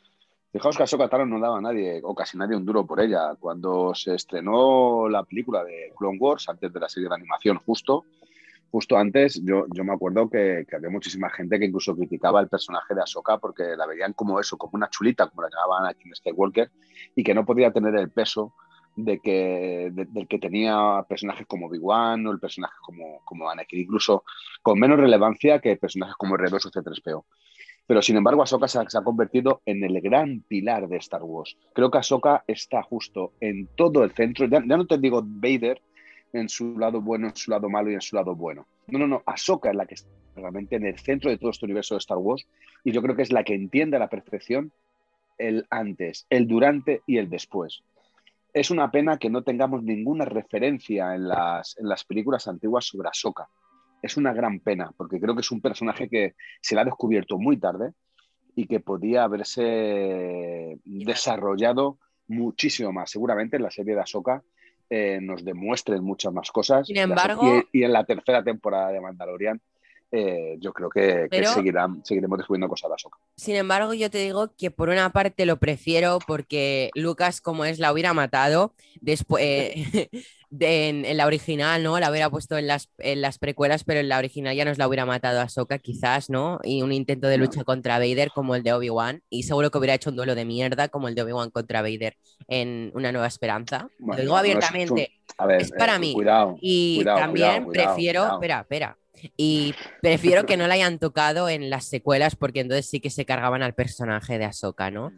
Fijaos 0.57 0.75
que 0.75 0.85
Ahsoka 0.85 1.07
Tano 1.11 1.27
no 1.27 1.39
daba 1.39 1.59
a 1.59 1.61
nadie, 1.61 2.01
o 2.03 2.15
casi 2.15 2.39
nadie, 2.39 2.57
un 2.57 2.65
duro 2.65 2.87
por 2.87 2.99
ella. 2.99 3.35
Cuando 3.39 3.95
se 3.95 4.15
estrenó 4.15 5.07
la 5.07 5.23
película 5.23 5.63
de 5.63 5.93
Clone 5.95 6.17
Wars, 6.19 6.49
antes 6.49 6.73
de 6.73 6.81
la 6.81 6.89
serie 6.89 7.11
de 7.11 7.15
animación, 7.15 7.59
justo, 7.59 8.07
justo 8.71 8.97
antes, 8.97 9.39
yo, 9.45 9.67
yo 9.71 9.85
me 9.85 9.93
acuerdo 9.93 10.31
que, 10.31 10.65
había 10.75 10.89
muchísima 10.89 11.29
gente 11.29 11.59
que 11.59 11.67
incluso 11.67 11.95
criticaba 11.95 12.41
el 12.41 12.49
personaje 12.49 12.95
de 12.95 13.03
Ahsoka 13.03 13.37
porque 13.37 13.77
la 13.77 13.85
veían 13.85 14.15
como 14.15 14.41
eso, 14.41 14.57
como 14.57 14.77
una 14.77 14.89
chulita, 14.89 15.27
como 15.27 15.43
la 15.43 15.51
llamaban 15.51 15.91
aquí 15.91 16.09
en 16.09 16.15
Skywalker, 16.15 16.71
y 17.15 17.23
que 17.23 17.35
no 17.35 17.45
podía 17.45 17.71
tener 17.71 17.95
el 17.95 18.09
peso 18.09 18.55
de 18.97 19.21
que, 19.21 19.91
del 19.93 20.27
que 20.27 20.39
tenía 20.39 21.05
personajes 21.07 21.47
como 21.47 21.67
Obi-Wan 21.67 22.27
o 22.27 22.33
el 22.33 22.41
personaje 22.41 22.77
como, 22.81 23.21
como 23.27 23.51
Anakin, 23.51 23.81
incluso 23.81 24.25
con 24.63 24.81
menos 24.81 24.99
relevancia 24.99 25.61
que 25.61 25.77
personajes 25.77 26.17
como 26.17 26.39
R2 26.39 26.65
o 26.65 26.71
C3PO. 26.71 27.25
Pero 27.87 28.03
sin 28.03 28.17
embargo, 28.17 28.43
Ahsoka 28.43 28.67
se 28.67 28.79
ha, 28.79 29.05
convertido 29.05 29.63
en 29.65 29.85
el 29.85 30.01
gran 30.01 30.41
pilar 30.41 30.89
de 30.89 30.97
Star 30.97 31.23
Wars. 31.23 31.57
Creo 31.73 31.91
que 31.91 31.99
Ahsoka 31.99 32.45
está 32.47 32.83
justo 32.83 33.33
en 33.41 33.69
todo 33.77 34.03
el 34.03 34.13
centro. 34.13 34.47
Ya, 34.47 34.61
no 34.61 34.87
te 34.87 34.99
digo 34.99 35.23
Vader 35.25 35.81
en 36.33 36.49
su 36.49 36.77
lado 36.79 37.01
bueno, 37.01 37.29
en 37.29 37.37
su 37.37 37.51
lado 37.51 37.69
malo 37.69 37.91
y 37.91 37.95
en 37.95 38.01
su 38.01 38.17
lado 38.17 38.35
bueno. 38.35 38.67
No, 38.89 38.99
no, 38.99 39.07
no. 39.07 39.23
Ahsoka 39.25 39.71
es 39.71 39.77
la 39.77 39.87
que 39.87 39.95
está 39.95 40.11
realmente 40.35 40.77
en 40.77 40.85
el 40.85 40.99
centro 40.99 41.31
de 41.31 41.39
todo 41.39 41.51
este 41.51 41.65
universo 41.65 41.95
de 41.95 41.99
Star 41.99 42.19
Wars 42.19 42.47
y 42.85 42.93
yo 42.93 43.01
creo 43.03 43.15
que 43.15 43.23
es 43.23 43.33
la 43.33 43.45
que 43.45 43.55
entiende 43.55 43.97
a 43.97 44.01
la 44.01 44.09
perfección 44.09 44.73
el 45.39 45.67
antes, 45.71 46.27
el 46.31 46.47
durante 46.49 47.03
y 47.07 47.19
el 47.19 47.31
después 47.31 47.83
es 48.57 48.71
una 48.71 48.91
pena 48.91 49.19
que 49.19 49.29
no 49.29 49.43
tengamos 49.43 49.83
ninguna 49.83 50.25
referencia 50.25 51.15
en 51.15 51.29
las, 51.29 51.77
en 51.79 51.91
las 51.91 52.05
películas 52.05 52.49
antiguas 52.49 52.87
sobre 52.87 53.07
Ahsoka. 53.11 53.51
Es 54.07 54.17
una 54.17 54.33
gran 54.33 54.61
pena, 54.61 54.91
porque 54.97 55.21
creo 55.21 55.35
que 55.35 55.41
es 55.43 55.51
un 55.51 55.61
personaje 55.61 56.09
que 56.09 56.35
se 56.61 56.75
le 56.75 56.81
ha 56.81 56.85
descubierto 56.85 57.39
muy 57.39 57.59
tarde 57.59 57.93
y 58.55 58.67
que 58.67 58.81
podía 58.81 59.25
haberse 59.25 60.79
desarrollado 60.85 61.99
muchísimo 62.29 62.93
más. 62.93 63.11
Seguramente 63.11 63.57
en 63.57 63.63
la 63.63 63.71
serie 63.71 63.95
de 63.95 64.01
Ahsoka 64.01 64.43
eh, 64.89 65.19
nos 65.21 65.45
demuestren 65.45 66.03
muchas 66.03 66.33
más 66.33 66.51
cosas. 66.51 66.87
Sin 66.87 66.97
embargo- 66.97 67.63
y, 67.73 67.81
y 67.81 67.85
en 67.85 67.93
la 67.93 68.05
tercera 68.05 68.43
temporada 68.43 68.91
de 68.91 69.01
Mandalorian, 69.01 69.61
eh, 70.13 70.57
yo 70.61 70.73
creo 70.73 70.89
que, 70.89 71.27
seguirán, 71.53 72.05
seguiremos 72.05 72.39
descubriendo 72.39 72.69
cosas 72.69 72.89
de 72.91 72.95
Ahsoka. 72.95 73.19
Sin 73.37 73.57
embargo, 73.57 73.93
yo 73.93 74.09
te 74.11 74.19
digo 74.19 74.53
que 74.57 74.71
por 74.71 74.89
una 74.89 75.11
parte 75.11 75.45
lo 75.47 75.57
prefiero 75.57 76.19
porque 76.27 76.91
Lucas, 76.95 77.41
como 77.41 77.65
es, 77.65 77.79
la 77.81 77.93
hubiera 77.93 78.15
matado 78.15 78.73
después 79.01 79.43
en, 80.61 81.05
en 81.05 81.17
la 81.17 81.27
original, 81.27 81.83
¿no? 81.83 81.99
La 81.99 82.11
hubiera 82.11 82.31
puesto 82.31 82.57
en 82.59 82.67
las, 82.67 82.89
en 82.99 83.21
las 83.21 83.39
precuelas, 83.39 83.85
pero 83.85 84.01
en 84.01 84.09
la 84.09 84.19
original 84.19 84.55
ya 84.57 84.65
nos 84.65 84.79
la 84.79 84.87
hubiera 84.89 85.05
matado 85.07 85.41
a 85.41 85.49
Soka, 85.49 85.79
quizás, 85.79 86.31
¿no? 86.31 86.59
Y 86.65 86.83
un 86.83 86.93
intento 86.93 87.29
de 87.29 87.39
No. 87.39 87.45
lucha 87.45 87.65
contra 87.65 87.99
Vader 87.99 88.31
como 88.35 88.55
el 88.55 88.63
de 88.63 88.73
Obi-Wan. 88.73 89.23
Y 89.31 89.43
seguro 89.45 89.71
que 89.71 89.79
hubiera 89.79 89.95
hecho 89.95 90.11
un 90.11 90.17
duelo 90.17 90.35
de 90.35 90.45
mierda 90.45 90.89
como 90.89 91.09
el 91.09 91.15
de 91.15 91.23
Obi-Wan 91.23 91.51
contra 91.51 91.83
Vader 91.83 92.17
en 92.49 92.91
Una 92.95 93.13
Nueva 93.13 93.27
Esperanza. 93.27 93.89
Bueno, 93.99 94.23
lo 94.23 94.23
digo 94.23 94.35
no 94.35 94.39
es- 94.39 94.41
abiertamente. 94.71 95.13
A 95.39 95.47
ver, 95.47 95.63
Es 95.63 95.71
para 95.73 95.97
eh, 95.97 95.99
mí. 95.99 96.13
Cuidado. 96.15 96.57
Y 96.61 96.97
Cuidado, 96.99 97.19
también 97.19 97.65
cuidado, 97.65 97.71
prefiero, 97.95 98.27
espera, 98.35 98.61
espera. 98.61 98.99
Y 99.37 99.75
prefiero 100.03 100.45
que 100.47 100.57
no 100.57 100.67
la 100.67 100.75
hayan 100.75 100.99
tocado 100.99 101.49
en 101.49 101.71
las 101.71 101.85
secuelas 101.87 102.37
porque 102.37 102.61
entonces 102.61 102.87
sí 102.87 103.01
que 103.01 103.11
se 103.11 103.25
cargaban 103.25 103.63
al 103.63 103.75
personaje 103.75 104.39
de 104.39 104.45
Ahsoka, 104.45 104.91
¿no? 104.91 105.13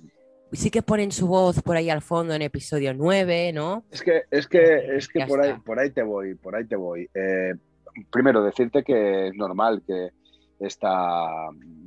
Sí 0.52 0.70
que 0.70 0.82
ponen 0.82 1.12
su 1.12 1.26
voz 1.26 1.60
por 1.62 1.76
ahí 1.76 1.90
al 1.90 2.02
fondo 2.02 2.34
en 2.34 2.42
episodio 2.42 2.94
9, 2.94 3.52
¿no? 3.52 3.84
Es 3.90 4.02
que, 4.02 4.22
es 4.30 4.46
que, 4.46 4.96
es 4.96 5.08
que 5.08 5.18
Ya 5.20 5.26
por, 5.26 5.42
ahí, 5.42 5.54
por 5.64 5.78
ahí 5.78 5.90
te 5.90 6.02
voy, 6.02 6.34
por 6.34 6.56
ahí 6.56 6.66
te 6.66 6.76
voy. 6.76 7.08
Eh, 7.14 7.52
primero, 8.10 8.42
decirte 8.42 8.82
que 8.82 9.28
es 9.28 9.34
normal 9.34 9.82
que 9.86 10.08
este 10.60 10.86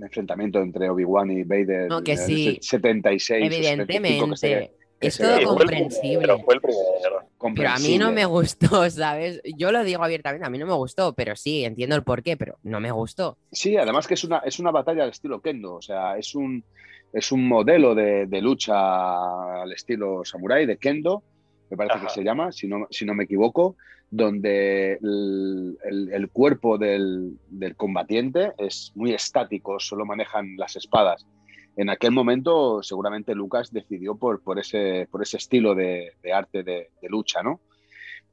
enfrentamiento 0.02 0.60
entre 0.62 0.90
Obi-Wan 0.90 1.32
y 1.32 1.44
Vader 1.44 1.90
No, 1.90 2.02
que 2.02 2.14
en 2.14 2.20
el 2.20 2.26
sí. 2.26 2.60
76 2.62 3.42
o 3.50 3.52
75 3.52 4.30
que 4.32 4.38
se- 4.38 4.48
Evidentemente. 4.54 4.72
que 5.00 5.08
Es 5.08 5.18
todo 5.18 5.30
Fue 5.32 5.40
el 5.42 5.48
comprensible. 5.48 6.20
Pero 6.22 6.40
fue 6.40 6.54
el 6.56 6.62
primero. 6.62 7.56
Pero 7.56 7.70
a 7.70 7.80
mí 7.80 7.98
no 7.98 8.12
me 8.12 8.26
gustó, 8.26 8.68
¿sabes? 8.92 9.42
Yo 9.58 9.72
lo 9.72 9.84
digo 9.84 10.04
abiertamente, 10.04 10.46
a 10.46 10.50
mí 10.52 10.60
no 10.60 10.68
me 10.68 10.74
gustó, 10.76 11.14
pero 11.14 11.36
sí, 11.36 11.66
entiendo 11.66 11.96
el 11.96 12.04
porqué, 12.04 12.38
pero 12.38 12.60
no 12.64 12.80
me 12.80 12.92
gustó. 12.92 13.38
Sí, 13.52 13.76
además 13.76 14.06
que 14.08 14.14
es 14.14 14.24
una, 14.24 14.38
es 14.40 14.60
una 14.60 14.70
batalla 14.72 15.04
al 15.04 15.10
estilo 15.10 15.42
Kendo, 15.42 15.74
o 15.76 15.82
sea, 15.82 16.18
es 16.18 16.36
un, 16.36 16.64
es 17.14 17.32
un 17.32 17.48
modelo 17.48 17.94
de, 17.96 18.26
de 18.28 18.42
lucha 18.42 19.62
al 19.62 19.72
estilo 19.72 20.24
samurai, 20.24 20.66
de 20.66 20.78
Kendo, 20.78 21.24
me 21.70 21.78
parece 21.78 21.98
Ajá. 21.98 22.08
que 22.08 22.14
se 22.14 22.24
llama, 22.24 22.52
si 22.52 22.68
no, 22.68 22.88
si 22.90 23.06
no 23.06 23.14
me 23.14 23.24
equivoco, 23.26 23.76
donde 24.10 24.94
el, 25.02 25.78
el- 25.86 26.14
el 26.14 26.30
cuerpo 26.30 26.78
del, 26.78 27.38
del 27.50 27.76
combatiente 27.76 28.52
es 28.58 28.92
muy 28.96 29.14
estático, 29.14 29.80
solo 29.80 30.06
manejan 30.06 30.56
las 30.58 30.76
espadas. 30.76 31.26
En 31.78 31.90
aquel 31.90 32.12
momento, 32.12 32.84
seguramente 32.84 33.34
Lucas 33.34 33.72
decidió 33.72 34.16
por, 34.16 34.44
por, 34.44 34.60
ese, 34.60 35.08
por 35.10 35.22
ese 35.22 35.38
estilo 35.38 35.74
de, 35.74 36.12
de 36.22 36.34
arte 36.34 36.64
de, 36.64 36.90
de 37.02 37.10
lucha, 37.10 37.42
¿no? 37.42 37.62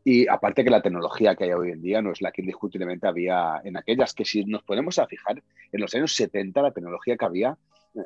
Y 0.03 0.27
aparte 0.27 0.65
que 0.65 0.71
la 0.71 0.81
tecnología 0.83 1.37
que 1.37 1.45
hay 1.45 1.53
hoy 1.53 1.71
en 1.71 1.83
día 1.83 2.03
no 2.03 2.11
es 2.11 2.21
la 2.23 2.33
que 2.33 2.41
indiscutiblemente 2.43 3.07
había 3.07 3.61
en 3.63 3.77
aquellas, 3.77 4.15
que 4.15 4.25
si 4.25 4.45
nos 4.45 4.65
ponemos 4.65 4.99
a 4.99 5.07
fijar, 5.07 5.43
en 5.71 5.81
los 5.81 5.95
años 5.95 6.13
70 6.17 6.61
la 6.63 6.73
tecnología 6.73 7.17
que 7.17 7.25
había, 7.25 7.57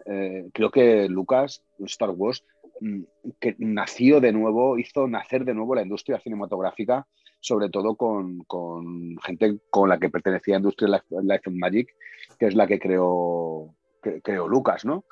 eh, 0.06 0.48
creo 0.52 0.70
que 0.70 1.08
Lucas, 1.08 1.62
Star 1.80 2.10
Wars, 2.10 2.44
mm, 2.80 3.02
que 3.40 3.56
nació 3.58 4.20
de 4.20 4.32
nuevo, 4.32 4.78
hizo 4.78 5.06
nacer 5.08 5.44
de 5.44 5.54
nuevo 5.54 5.74
la 5.74 5.82
industria 5.82 6.20
cinematográfica, 6.20 7.06
sobre 7.40 7.68
todo 7.68 7.96
con, 7.96 8.44
con 8.44 9.18
gente 9.18 9.58
con 9.70 9.88
la 9.88 9.98
que 9.98 10.10
pertenecía 10.10 10.54
a 10.54 10.58
Industria 10.58 11.02
Life, 11.10 11.42
and 11.46 11.58
Magic, 11.58 11.94
que 12.38 12.46
es 12.46 12.54
la 12.54 12.66
que 12.66 12.78
creó, 12.78 13.74
creó 14.22 14.48
Lucas, 14.48 14.84
¿no? 14.84 15.04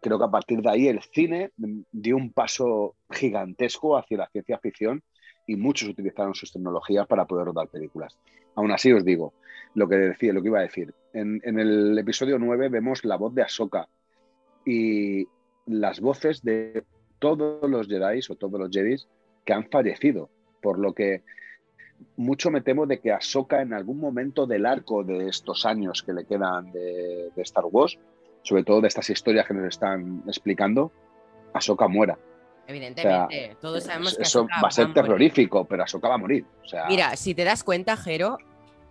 Creo 0.00 0.18
que 0.18 0.24
a 0.24 0.30
partir 0.30 0.62
de 0.62 0.70
ahí 0.70 0.88
el 0.88 1.02
cine 1.02 1.50
dio 1.56 2.16
un 2.16 2.32
paso 2.32 2.94
gigantesco 3.10 3.98
hacia 3.98 4.18
la 4.18 4.28
ciencia 4.28 4.58
ficción 4.58 5.02
y 5.46 5.56
muchos 5.56 5.88
utilizaron 5.88 6.34
sus 6.34 6.52
tecnologías 6.52 7.06
para 7.06 7.26
poder 7.26 7.46
rodar 7.46 7.68
películas. 7.68 8.16
Aún 8.54 8.70
así 8.70 8.92
os 8.92 9.04
digo, 9.04 9.34
lo 9.74 9.88
que 9.88 9.96
decía, 9.96 10.32
lo 10.32 10.40
que 10.40 10.48
iba 10.48 10.60
a 10.60 10.62
decir. 10.62 10.94
En, 11.12 11.40
en 11.44 11.58
el 11.58 11.98
episodio 11.98 12.38
9 12.38 12.68
vemos 12.70 13.04
la 13.04 13.16
voz 13.16 13.34
de 13.34 13.42
Ahsoka 13.42 13.88
y 14.64 15.26
las 15.66 16.00
voces 16.00 16.42
de 16.42 16.84
todos 17.18 17.68
los 17.68 17.86
Jedi 17.86 18.20
o 18.28 18.34
todos 18.34 18.60
los 18.60 18.70
Jedi 18.70 18.96
que 19.44 19.52
han 19.52 19.68
fallecido, 19.70 20.30
por 20.62 20.78
lo 20.78 20.94
que 20.94 21.22
mucho 22.16 22.50
me 22.50 22.60
temo 22.60 22.86
de 22.86 23.00
que 23.00 23.12
Ahsoka 23.12 23.62
en 23.62 23.72
algún 23.72 23.98
momento 23.98 24.46
del 24.46 24.66
arco 24.66 25.04
de 25.04 25.28
estos 25.28 25.64
años 25.64 26.02
que 26.02 26.12
le 26.12 26.24
quedan 26.24 26.72
de, 26.72 27.30
de 27.34 27.42
Star 27.42 27.64
Wars, 27.70 27.98
sobre 28.42 28.64
todo 28.64 28.80
de 28.80 28.88
estas 28.88 29.08
historias 29.10 29.46
que 29.46 29.54
nos 29.54 29.68
están 29.68 30.22
explicando, 30.26 30.92
Ahsoka 31.52 31.88
muera. 31.88 32.18
Evidentemente, 32.66 33.56
todos 33.60 33.84
sabemos 33.84 34.16
que 34.16 34.22
Eso 34.22 34.40
Ahsoka 34.40 34.60
va 34.62 34.68
a 34.68 34.70
ser 34.70 34.92
terrorífico, 34.92 35.64
pero 35.64 35.82
Ahsoka 35.82 36.08
va 36.08 36.14
a 36.14 36.18
morir. 36.18 36.44
O 36.62 36.66
sea, 36.66 36.86
Mira, 36.86 37.16
si 37.16 37.34
te 37.34 37.44
das 37.44 37.62
cuenta, 37.62 37.96
Jero, 37.96 38.38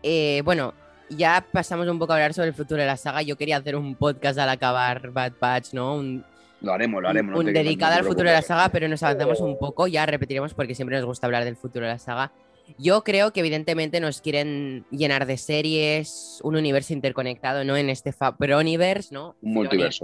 eh, 0.04 0.42
bueno, 0.46 0.74
ya 1.10 1.46
pasamos 1.52 1.88
un 1.88 2.00
poco 2.00 2.14
a 2.14 2.16
hablar 2.16 2.34
sobre 2.34 2.50
el 2.50 2.54
futuro 2.54 2.80
de 2.82 2.88
la 2.88 2.98
saga. 2.98 3.22
Yo 3.22 3.36
quería 3.38 3.58
hacer 3.58 3.76
un 3.76 3.96
podcast 3.96 4.38
al 4.40 4.50
acabar 4.50 5.12
Bad 5.12 5.34
Batch, 5.40 5.74
¿no? 5.74 5.96
Un, 5.96 6.24
lo 6.62 6.74
haremos, 6.74 7.02
lo 7.02 7.10
haremos. 7.10 7.34
no 7.34 7.40
un 7.40 7.46
te- 7.48 7.52
dedicado 7.54 7.92
no 7.92 7.96
te 7.98 8.00
al 8.02 8.08
futuro 8.08 8.30
de 8.30 8.36
la 8.36 8.42
saga, 8.42 8.70
pero 8.70 8.88
nos 8.88 9.04
avanzamos 9.04 9.40
un 9.42 9.58
poco, 9.58 9.88
ya 9.88 10.06
repetiremos 10.06 10.54
porque 10.54 10.76
siempre 10.76 10.96
nos 10.98 11.06
gusta 11.06 11.28
hablar 11.28 11.44
del 11.46 11.56
futuro 11.58 11.86
de 11.86 11.92
la 11.92 12.00
saga. 12.00 12.32
Yo 12.78 13.04
creo 13.04 13.34
que 13.34 13.42
evidentemente 13.42 14.00
nos 14.00 14.22
quieren 14.22 14.86
llenar 14.90 15.26
de 15.26 15.36
series, 15.38 16.40
un 16.44 16.56
universo 16.56 16.94
interconectado, 16.94 17.66
¿no? 17.66 17.76
En 17.76 17.90
este 17.90 18.14
Fabroniverse, 18.14 19.14
¿no? 19.14 19.36
Un 19.42 19.54
multiverso. 19.54 20.00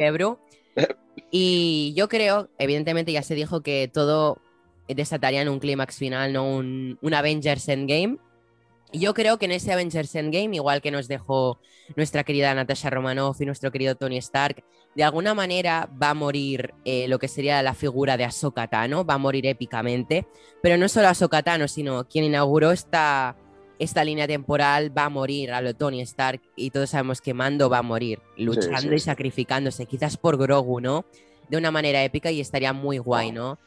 Y 1.31 1.93
yo 1.95 2.07
creo, 2.09 2.49
evidentemente 2.57 3.11
ya 3.11 3.21
se 3.21 3.35
dijo 3.35 3.61
que 3.61 3.89
todo 3.91 4.39
desataría 4.87 5.41
en 5.41 5.49
un 5.49 5.59
clímax 5.59 5.97
final, 5.97 6.33
¿no? 6.33 6.49
Un, 6.49 6.97
un 7.01 7.13
Avengers 7.13 7.67
Endgame. 7.69 8.17
Yo 8.91 9.13
creo 9.13 9.37
que 9.37 9.45
en 9.45 9.51
ese 9.51 9.71
Avengers 9.71 10.15
Endgame, 10.15 10.55
igual 10.55 10.81
que 10.81 10.89
nos 10.89 11.07
dejó 11.07 11.59
nuestra 11.95 12.23
querida 12.23 12.53
Natasha 12.55 12.89
Romanoff 12.89 13.39
y 13.39 13.45
nuestro 13.45 13.71
querido 13.71 13.95
Tony 13.95 14.17
Stark, 14.17 14.63
de 14.95 15.03
alguna 15.03 15.35
manera 15.35 15.89
va 16.01 16.09
a 16.09 16.13
morir 16.15 16.73
eh, 16.85 17.07
lo 17.07 17.19
que 17.19 17.27
sería 17.27 17.61
la 17.61 17.75
figura 17.75 18.17
de 18.17 18.23
Ahsoka 18.23 18.67
Tano, 18.67 19.05
va 19.05 19.13
a 19.13 19.19
morir 19.19 19.45
épicamente. 19.45 20.25
Pero 20.63 20.77
no 20.77 20.89
solo 20.89 21.07
Ahsoka 21.07 21.43
Tano, 21.43 21.67
sino 21.67 22.07
quien 22.07 22.25
inauguró 22.25 22.71
esta, 22.71 23.37
esta 23.77 24.03
línea 24.03 24.27
temporal 24.27 24.95
va 24.97 25.05
a 25.05 25.09
morir 25.09 25.51
a 25.51 25.61
lo 25.61 25.75
Tony 25.75 26.01
Stark 26.01 26.41
y 26.55 26.71
todos 26.71 26.89
sabemos 26.89 27.21
que 27.21 27.35
Mando 27.35 27.69
va 27.69 27.79
a 27.79 27.83
morir 27.83 28.19
luchando 28.37 28.81
sí, 28.81 28.87
y 28.95 28.99
sí. 28.99 29.05
sacrificándose, 29.05 29.85
quizás 29.85 30.17
por 30.17 30.37
Grogu, 30.37 30.81
¿no? 30.81 31.05
De 31.47 31.57
una 31.57 31.69
manera 31.69 32.03
épica 32.03 32.31
y 32.31 32.41
estaría 32.41 32.73
muy 32.73 32.97
guay, 32.97 33.31
¿no? 33.31 33.59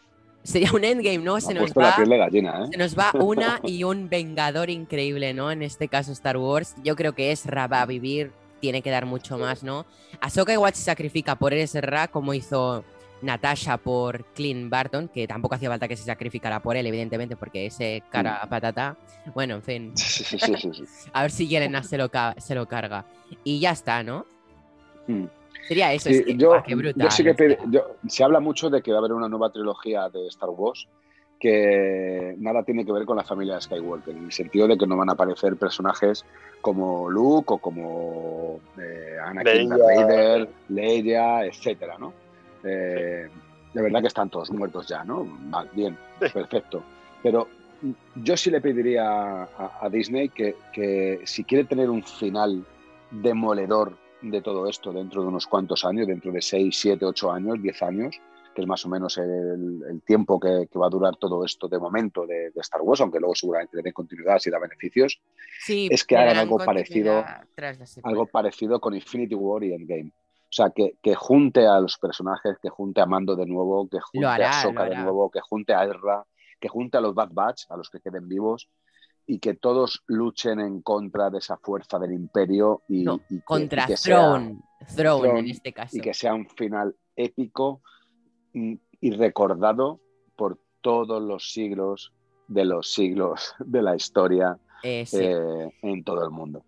Sería 0.42 0.72
un 0.72 0.84
endgame, 0.84 1.18
¿no? 1.18 1.40
Se 1.40 1.54
nos 1.54 1.70
va 1.72 1.94
gallina, 1.96 2.64
¿eh? 2.64 2.68
se 2.72 2.76
nos 2.76 2.98
va 2.98 3.12
una 3.14 3.60
y 3.64 3.84
un 3.84 4.08
vengador 4.08 4.70
increíble, 4.70 5.34
¿no? 5.34 5.50
En 5.50 5.62
este 5.62 5.88
caso 5.88 6.12
Star 6.12 6.36
Wars. 6.36 6.74
Yo 6.82 6.96
creo 6.96 7.14
que 7.14 7.30
Ezra 7.30 7.68
va 7.68 7.82
a 7.82 7.86
vivir, 7.86 8.32
tiene 8.60 8.82
que 8.82 8.90
dar 8.90 9.06
mucho 9.06 9.38
más, 9.38 9.62
¿no? 9.62 9.86
Ahsoka 10.20 10.52
igual 10.52 10.74
se 10.74 10.82
sacrifica 10.82 11.36
por 11.36 11.52
Ezra 11.54 12.08
como 12.08 12.34
hizo 12.34 12.84
Natasha 13.22 13.76
por 13.76 14.24
Clint 14.34 14.68
Barton, 14.68 15.08
que 15.08 15.26
tampoco 15.26 15.54
hacía 15.54 15.70
falta 15.70 15.88
que 15.88 15.96
se 15.96 16.04
sacrificara 16.04 16.60
por 16.60 16.76
él, 16.76 16.86
evidentemente, 16.86 17.36
porque 17.36 17.66
ese 17.66 18.02
cara 18.10 18.36
a 18.36 18.48
patata... 18.48 18.96
Bueno, 19.34 19.54
en 19.54 19.62
fin, 19.62 19.92
Sí, 19.94 20.24
sí, 20.24 20.38
sí, 20.38 20.54
sí, 20.56 20.70
sí. 20.74 20.84
a 21.12 21.22
ver 21.22 21.30
si 21.30 21.46
Yelena 21.46 21.82
se 21.84 21.96
lo, 21.96 22.10
se 22.38 22.54
lo 22.54 22.66
carga. 22.66 23.04
Y 23.44 23.60
ya 23.60 23.70
está, 23.70 24.02
¿no? 24.02 24.26
Mm. 25.06 25.26
Sería 25.68 25.92
eso, 25.92 26.08
Sí, 26.08 26.16
es 26.16 26.22
que, 26.24 26.36
yo, 26.36 26.48
guau, 26.48 26.62
qué 26.64 26.74
brutal. 26.74 27.02
yo 27.04 27.10
sí 27.10 27.22
que 27.24 27.34
pedi- 27.36 27.58
yo- 27.70 27.96
se 28.08 28.24
habla 28.24 28.40
mucho 28.40 28.68
de 28.70 28.82
que 28.82 28.90
va 28.90 28.98
a 28.98 29.00
haber 29.00 29.12
una 29.12 29.28
nueva 29.28 29.50
trilogía 29.52 30.08
de 30.08 30.26
Star 30.28 30.50
Wars 30.50 30.86
que 31.38 32.36
nada 32.38 32.62
tiene 32.62 32.84
que 32.86 32.92
ver 32.92 33.04
con 33.04 33.16
la 33.16 33.24
familia 33.24 33.56
de 33.56 33.62
Skywalker, 33.62 34.16
en 34.16 34.26
el 34.26 34.32
sentido 34.32 34.68
de 34.68 34.78
que 34.78 34.86
no 34.86 34.96
van 34.96 35.08
a 35.10 35.14
aparecer 35.14 35.56
personajes 35.56 36.24
como 36.60 37.10
Luke 37.10 37.54
o 37.54 37.58
como 37.58 38.60
eh, 38.80 39.16
Anakin 39.24 39.68
Leia. 39.70 39.76
Vader, 40.06 40.48
Leia, 40.68 41.44
etcétera, 41.44 41.96
¿no? 41.98 42.12
Eh, 42.62 43.28
de 43.74 43.82
verdad 43.82 44.00
que 44.02 44.06
están 44.06 44.30
todos 44.30 44.52
muertos 44.52 44.86
ya, 44.86 45.02
¿no? 45.04 45.26
Bien, 45.72 45.98
perfecto. 46.20 46.84
Pero 47.24 47.48
yo 48.14 48.36
sí 48.36 48.48
le 48.50 48.60
pediría 48.60 49.42
a, 49.42 49.78
a 49.80 49.88
Disney 49.88 50.28
que, 50.28 50.54
que 50.72 51.22
si 51.24 51.42
quiere 51.42 51.64
tener 51.64 51.90
un 51.90 52.04
final 52.04 52.64
demoledor 53.10 53.94
de 54.22 54.40
todo 54.40 54.68
esto 54.68 54.92
dentro 54.92 55.22
de 55.22 55.28
unos 55.28 55.46
cuantos 55.46 55.84
años, 55.84 56.06
dentro 56.06 56.32
de 56.32 56.40
6, 56.40 56.78
7, 56.78 57.04
8 57.04 57.32
años, 57.32 57.60
10 57.60 57.82
años, 57.82 58.20
que 58.54 58.60
es 58.62 58.66
más 58.68 58.84
o 58.84 58.88
menos 58.88 59.16
el, 59.18 59.82
el 59.88 60.02
tiempo 60.02 60.38
que, 60.38 60.68
que 60.70 60.78
va 60.78 60.86
a 60.86 60.90
durar 60.90 61.16
todo 61.16 61.44
esto 61.44 61.68
de 61.68 61.78
momento 61.78 62.26
de, 62.26 62.50
de 62.50 62.60
Star 62.60 62.82
Wars, 62.82 63.00
aunque 63.00 63.18
luego 63.18 63.34
seguramente 63.34 63.82
le 63.82 63.92
continuidad 63.92 64.38
si 64.38 64.50
da 64.50 64.58
beneficios, 64.58 65.20
Sí, 65.60 65.88
es 65.90 66.04
que 66.04 66.16
hagan 66.16 66.36
algo 66.38 66.58
parecido- 66.66 67.24
algo 68.04 68.26
parecido 68.26 68.80
con 68.80 68.94
Infinity 68.94 69.34
War 69.34 69.64
y 69.64 69.72
Endgame. 69.72 70.12
O 70.44 70.54
sea, 70.54 70.68
que, 70.70 70.96
que 71.02 71.14
junte 71.14 71.66
a 71.66 71.80
los 71.80 71.96
personajes, 71.96 72.58
que 72.60 72.68
junte 72.68 73.00
a 73.00 73.06
Mando 73.06 73.34
de 73.36 73.46
nuevo, 73.46 73.88
que 73.88 74.00
junte 74.00 74.26
hará, 74.26 74.50
a 74.50 74.58
Ahsoka 74.60 74.84
lo 74.84 74.90
de 74.90 74.96
nuevo, 75.04 75.30
que 75.30 75.40
junte 75.40 75.72
a 75.72 75.84
Ezra, 75.84 76.26
que 76.60 76.68
junte 76.68 76.98
a 76.98 77.00
los 77.00 77.14
Bad 77.14 77.30
Batch, 77.32 77.62
a 77.70 77.76
los 77.78 77.88
que 77.88 78.00
queden 78.00 78.28
vivos, 78.28 78.68
y 79.34 79.38
que 79.38 79.54
todos 79.54 80.02
luchen 80.08 80.60
en 80.60 80.82
contra 80.82 81.30
de 81.30 81.38
esa 81.38 81.56
fuerza 81.56 81.98
del 81.98 82.12
imperio 82.12 82.82
y, 82.86 83.02
No, 83.02 83.20
y 83.30 83.36
que- 83.38 83.44
contra 83.44 83.84
y 83.84 83.86
que 83.86 83.96
sea- 83.96 84.16
Throne, 84.18 84.60
Throne, 84.94 85.38
en 85.40 85.48
este 85.48 85.72
caso. 85.72 85.96
y 85.96 86.00
que 86.00 86.12
sea 86.12 86.34
un 86.34 86.46
final 86.50 86.94
épico 87.16 87.80
y 88.52 89.10
recordado 89.12 90.00
por 90.36 90.58
todos 90.82 91.22
los 91.22 91.50
siglos 91.52 92.12
de 92.48 92.64
los 92.66 92.92
siglos 92.92 93.54
de 93.58 93.80
la 93.82 93.96
historia 93.96 94.58
Eh, 94.82 95.04
sí. 95.06 95.16
eh, 95.20 95.70
en 95.82 96.04
todo 96.04 96.22
el 96.24 96.30
mundo. 96.30 96.62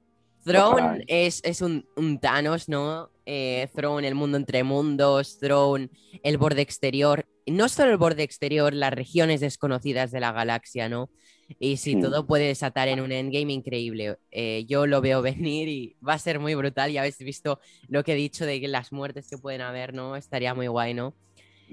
Throne 0.45 1.05
es, 1.09 1.43
es 1.45 1.61
un, 1.61 1.87
un 1.97 2.19
Thanos, 2.19 2.69
¿no? 2.69 3.11
Eh, 3.27 3.69
Throne, 3.75 4.07
el 4.09 4.15
mundo 4.15 4.37
entre 4.39 4.63
mundos, 4.63 5.39
Throne, 5.39 5.91
el 6.23 6.39
borde 6.39 6.63
exterior. 6.63 7.25
No 7.47 7.69
solo 7.69 7.91
el 7.91 7.97
borde 7.99 8.23
exterior, 8.23 8.73
las 8.73 8.93
regiones 8.95 9.41
desconocidas 9.41 10.11
de 10.13 10.21
la 10.21 10.33
galaxia, 10.33 10.89
¿no? 10.89 11.11
Y 11.59 11.77
si 11.77 11.97
Hmm. 11.97 12.03
todo 12.03 12.27
puede 12.27 12.47
desatar 12.47 12.89
en 12.89 13.01
un 13.01 13.13
endgame 13.13 13.53
increíble. 13.53 14.19
Eh, 14.31 14.65
yo 14.69 14.87
lo 14.87 15.01
veo 15.01 15.23
venir 15.59 15.69
y 15.69 15.97
va 16.07 16.15
a 16.15 16.19
ser 16.19 16.39
muy 16.41 16.55
brutal. 16.55 16.91
Ya 16.93 17.01
habéis 17.01 17.19
visto 17.19 17.61
lo 17.89 18.03
que 18.05 18.13
he 18.13 18.17
dicho 18.17 18.47
de 18.47 18.61
que 18.61 18.69
las 18.69 18.93
muertes 18.93 19.29
que 19.29 19.39
pueden 19.39 19.61
haber, 19.61 19.95
¿no? 19.95 20.17
Estaría 20.17 20.55
muy 20.55 20.67
guay, 20.67 20.95
¿no? 20.95 21.15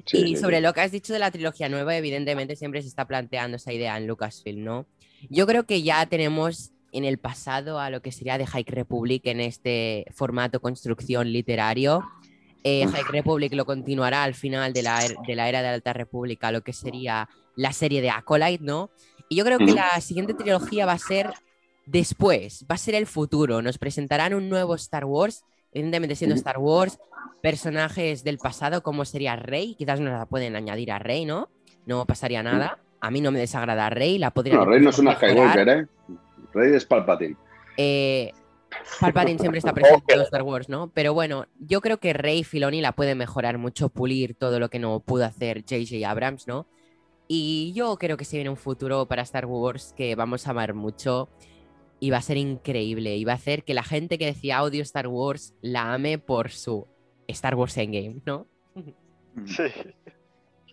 Sí, 0.05 0.17
y 0.17 0.36
sí, 0.36 0.38
sobre 0.38 0.57
sí. 0.57 0.63
lo 0.63 0.74
que 0.74 0.82
has 0.82 0.91
dicho 0.91 1.11
de 1.13 1.19
la 1.19 1.32
trilogía 1.32 1.67
nueva, 1.69 1.95
evidentemente 1.97 2.55
siempre 2.55 2.82
se 2.82 2.88
está 2.88 3.05
planteando 3.07 3.57
esa 3.57 3.74
idea 3.74 3.97
en 3.97 4.07
Lucasfilm, 4.07 4.63
¿no? 4.63 4.86
Yo 5.30 5.45
creo 5.45 5.65
que 5.65 5.84
ya 5.84 6.05
tenemos 6.05 6.72
en 6.93 7.03
el 7.05 7.17
pasado 7.19 7.80
a 7.80 7.89
lo 7.89 8.01
que 8.01 8.11
sería 8.11 8.38
de 8.38 8.45
High 8.47 8.65
Republic 8.67 9.26
en 9.28 9.39
este 9.41 10.05
formato 10.13 10.59
construcción 10.61 11.32
literario. 11.32 12.03
Eh. 12.63 12.86
High 12.88 13.03
Republic 13.11 13.53
lo 13.53 13.65
continuará 13.65 14.24
al 14.24 14.34
final 14.34 14.72
de 14.74 14.84
la, 14.84 15.01
er- 15.03 15.15
de 15.26 15.36
la 15.36 15.49
era 15.49 15.59
de 15.61 15.67
la 15.69 15.74
Alta 15.74 15.93
República, 15.93 16.51
lo 16.51 16.61
que 16.61 16.74
sería 16.74 17.28
la 17.55 17.74
serie 17.74 18.01
de 18.01 18.09
Acolyte, 18.09 18.63
¿no? 18.63 18.91
Y 19.32 19.38
yo 19.38 19.45
creo 19.45 19.59
que 19.59 19.71
la 19.71 20.01
siguiente 20.01 20.34
trilogía 20.34 20.86
va 20.86 20.91
a 20.91 20.97
ser 20.97 21.32
después, 21.86 22.65
va 22.69 22.75
a 22.75 22.77
ser 22.77 22.95
el 22.95 23.07
futuro. 23.07 23.61
Nos 23.61 23.77
presentarán 23.77 24.34
un 24.34 24.49
nuevo 24.49 24.75
Star 24.75 25.05
Wars, 25.05 25.45
evidentemente 25.71 26.15
siendo. 26.17 26.36
Star 26.36 26.57
Wars, 26.57 26.99
personajes 27.41 28.25
del 28.25 28.39
pasado 28.39 28.84
como 28.84 29.05
sería 29.05 29.38
Rey, 29.38 29.75
quizás 29.75 30.01
nos 30.01 30.11
la 30.11 30.25
pueden 30.25 30.57
añadir 30.57 30.91
a 30.91 30.99
Rey, 30.99 31.23
¿no? 31.23 31.47
No 31.86 32.05
pasaría 32.05 32.43
nada. 32.43 32.79
A 32.99 33.09
mí 33.09 33.21
no 33.21 33.32
me 33.32 33.39
desagrada 33.39 33.89
Rey, 33.89 34.17
la 34.17 34.32
podrían 34.32 34.57
No, 34.57 34.65
Rey 34.65 34.82
no 34.82 34.89
es 34.89 34.99
una. 34.99 35.15
Skywalker, 35.15 35.69
¿eh? 35.69 35.88
Rey 36.53 36.75
es 36.75 36.84
Palpatine. 36.84 37.38
Eh, 37.77 38.34
Palpatine 38.99 39.39
siempre 39.39 39.59
está 39.59 39.71
presente 39.73 40.13
en 40.13 40.21
Star 40.23 40.43
Wars, 40.43 40.67
¿no? 40.67 40.91
Pero 40.93 41.13
bueno, 41.13 41.45
yo 41.57 41.79
creo 41.79 41.99
que 41.99 42.11
Rey 42.11 42.43
Filoni 42.43 42.82
la 42.82 42.91
puede 42.91 43.15
mejorar 43.15 43.57
mucho, 43.57 43.88
pulir 43.88 44.36
todo 44.36 44.59
lo 44.59 44.69
que 44.69 44.79
no 44.79 44.99
pudo 44.99 45.23
hacer 45.23 45.61
J.J. 45.61 46.05
Abrams, 46.09 46.49
¿no? 46.49 46.67
Y 47.34 47.71
yo 47.71 47.95
creo 47.95 48.17
que 48.17 48.25
se 48.25 48.36
viene 48.36 48.49
un 48.49 48.57
futuro 48.57 49.05
para 49.05 49.21
Star 49.21 49.45
Wars 49.45 49.93
que 49.95 50.15
vamos 50.15 50.45
a 50.45 50.51
amar 50.51 50.73
mucho 50.73 51.29
y 52.01 52.09
va 52.09 52.17
a 52.17 52.21
ser 52.21 52.36
increíble 52.36 53.15
y 53.15 53.23
va 53.23 53.32
a 53.32 53.36
hacer 53.36 53.63
que 53.63 53.73
la 53.73 53.84
gente 53.84 54.17
que 54.17 54.25
decía 54.25 54.61
odio 54.61 54.82
Star 54.82 55.07
Wars 55.07 55.55
la 55.61 55.93
ame 55.93 56.19
por 56.19 56.49
su 56.49 56.89
Star 57.29 57.55
Wars 57.55 57.77
Endgame, 57.77 58.21
¿no? 58.25 58.47
Sí. 59.45 59.63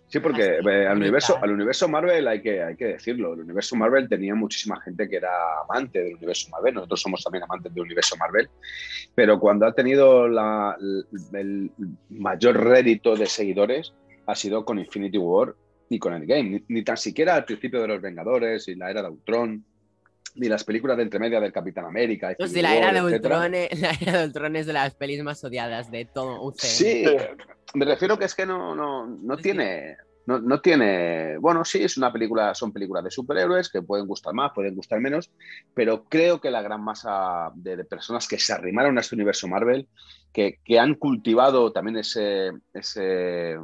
Sí, 0.07 0.19
porque 0.19 0.57
eh, 0.57 0.85
al, 0.85 0.97
universo, 0.97 1.39
al 1.41 1.51
universo 1.51 1.87
Marvel 1.87 2.27
hay 2.27 2.41
que, 2.41 2.61
hay 2.61 2.75
que 2.75 2.87
decirlo. 2.87 3.35
El 3.35 3.41
universo 3.41 3.77
Marvel 3.77 4.09
tenía 4.09 4.35
muchísima 4.35 4.81
gente 4.81 5.07
que 5.07 5.15
era 5.15 5.29
amante 5.63 5.99
del 6.03 6.15
universo 6.15 6.49
Marvel. 6.49 6.73
Nosotros 6.73 6.99
somos 7.01 7.23
también 7.23 7.45
amantes 7.45 7.73
del 7.73 7.83
universo 7.83 8.17
Marvel. 8.17 8.49
Pero 9.15 9.39
cuando 9.39 9.65
ha 9.65 9.71
tenido 9.73 10.27
la- 10.27 10.75
el 11.31 11.71
mayor 12.09 12.61
rédito 12.61 13.15
de 13.15 13.27
seguidores 13.27 13.93
ha 14.25 14.35
sido 14.35 14.65
con 14.65 14.77
Infinity 14.77 15.17
War 15.17 15.55
y 15.89 15.99
con 15.99 16.13
Endgame. 16.13 16.43
Ni, 16.43 16.63
ni 16.67 16.83
tan 16.83 16.97
siquiera 16.97 17.35
al 17.35 17.45
principio 17.45 17.81
de 17.81 17.87
los 17.87 18.01
Vengadores 18.01 18.67
y 18.67 18.75
la 18.75 18.89
era 18.91 19.01
de 19.01 19.09
Ultron, 19.09 19.65
ni 20.35 20.47
las 20.47 20.63
películas 20.63 20.95
de 20.97 21.03
entremedia 21.03 21.39
del 21.39 21.51
Capitán 21.51 21.85
América. 21.85 22.31
Infinity 22.31 22.55
si 22.55 22.61
la 22.61 22.75
era 22.77 22.93
de. 22.93 23.01
Ultron, 23.03 23.51
la 23.51 23.91
era 23.99 24.19
de 24.19 24.25
Ultron 24.25 24.55
es 24.55 24.65
de 24.67 24.73
las 24.73 24.93
pelis 24.93 25.23
más 25.23 25.43
odiadas 25.43 25.91
de 25.91 26.05
todo 26.05 26.41
UCM. 26.43 26.57
Sí, 26.59 27.05
me 27.73 27.85
refiero 27.85 28.17
que 28.17 28.25
es 28.25 28.35
que 28.35 28.45
no, 28.45 28.75
no, 28.75 29.07
no 29.07 29.35
Sí. 29.37 29.43
tiene. 29.43 29.97
No, 30.25 30.37
no 30.37 30.61
tiene. 30.61 31.37
Bueno, 31.39 31.65
sí, 31.65 31.81
es 31.83 31.97
una 31.97 32.13
película, 32.13 32.53
son 32.53 32.71
películas 32.71 33.03
de 33.03 33.09
superhéroes 33.09 33.67
que 33.67 33.81
pueden 33.81 34.05
gustar 34.05 34.31
más, 34.35 34.51
pueden 34.53 34.75
gustar 34.75 34.99
menos, 34.99 35.31
pero 35.73 36.03
creo 36.03 36.39
que 36.39 36.51
la 36.51 36.61
gran 36.61 36.83
masa 36.83 37.51
de, 37.55 37.75
de 37.75 37.83
personas 37.83 38.27
que 38.27 38.37
se 38.37 38.53
arrimaron 38.53 38.95
a 38.97 39.01
este 39.01 39.15
universo 39.15 39.47
Marvel, 39.47 39.87
que, 40.31 40.59
que 40.63 40.77
han 40.77 40.93
cultivado 40.93 41.71
también 41.71 41.97
ese, 41.97 42.51
ese, 42.75 43.57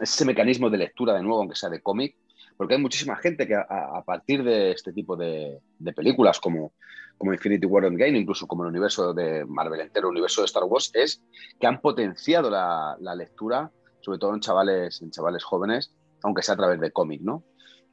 ese 0.00 0.24
mecanismo 0.24 0.70
de 0.70 0.78
lectura 0.78 1.14
de 1.14 1.22
nuevo, 1.22 1.40
aunque 1.40 1.56
sea 1.56 1.70
de 1.70 1.80
cómic, 1.80 2.16
porque 2.56 2.74
hay 2.74 2.80
muchísima 2.80 3.16
gente 3.16 3.46
que 3.46 3.54
a, 3.54 4.02
partir 4.04 4.44
de 4.44 4.72
este 4.72 4.92
tipo 4.92 5.16
de, 5.16 5.58
películas 5.96 6.38
como, 6.38 6.72
como 7.18 7.32
Infinity 7.32 7.66
War 7.66 7.84
Endgame, 7.84 8.18
incluso 8.18 8.46
como 8.46 8.62
el 8.64 8.70
universo 8.70 9.14
de 9.14 9.44
Marvel 9.44 9.80
entero, 9.80 10.08
el 10.08 10.12
universo 10.12 10.42
de 10.42 10.46
Star 10.46 10.64
Wars, 10.64 10.90
es 10.94 11.22
que 11.58 11.66
han 11.66 11.80
potenciado 11.80 12.50
la, 12.50 13.14
lectura, 13.16 13.70
sobre 14.00 14.18
todo 14.18 14.34
en 14.34 14.40
chavales, 14.40 15.00
en 15.02 15.10
chavales 15.10 15.44
jóvenes, 15.44 15.92
aunque 16.22 16.42
sea 16.42 16.54
a 16.54 16.58
través 16.58 16.80
de 16.80 16.92
cómic, 16.92 17.22
¿no? 17.22 17.42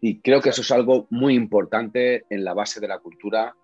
Y 0.01 0.21
creo 0.21 0.41
que 0.41 0.49
eso 0.49 0.61
es 0.61 0.71
algo 0.71 1.07
muy 1.09 1.35
importante 1.35 2.25
en 2.29 2.43
la 2.43 2.53
base 2.53 2.79
de 2.79 2.87
la 2.87 2.99
cultura 2.99 3.55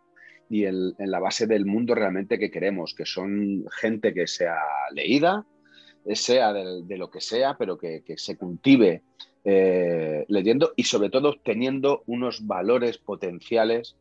y 0.49 0.65
en 0.65 0.95
la 0.97 1.19
base 1.19 1.47
del 1.47 1.65
mundo 1.65 1.95
realmente 1.95 2.37
que 2.37 2.51
queremos, 2.51 2.93
que 2.93 3.05
son 3.05 3.65
gente 3.79 4.13
que 4.13 4.27
sea 4.27 4.57
leída, 4.91 5.45
sea 6.13 6.53
de, 6.53 6.97
lo 6.97 7.09
que 7.09 7.21
sea, 7.21 7.55
pero 7.57 7.77
que, 7.77 8.03
se 8.17 8.37
cultive 8.37 9.01
eh, 9.43 10.25
leyendo 10.27 10.73
y 10.75 10.83
sobre 10.83 11.09
todo 11.09 11.35
teniendo 11.43 12.03
unos 12.05 12.45
valores 12.45 12.97
potenciales 12.97 13.95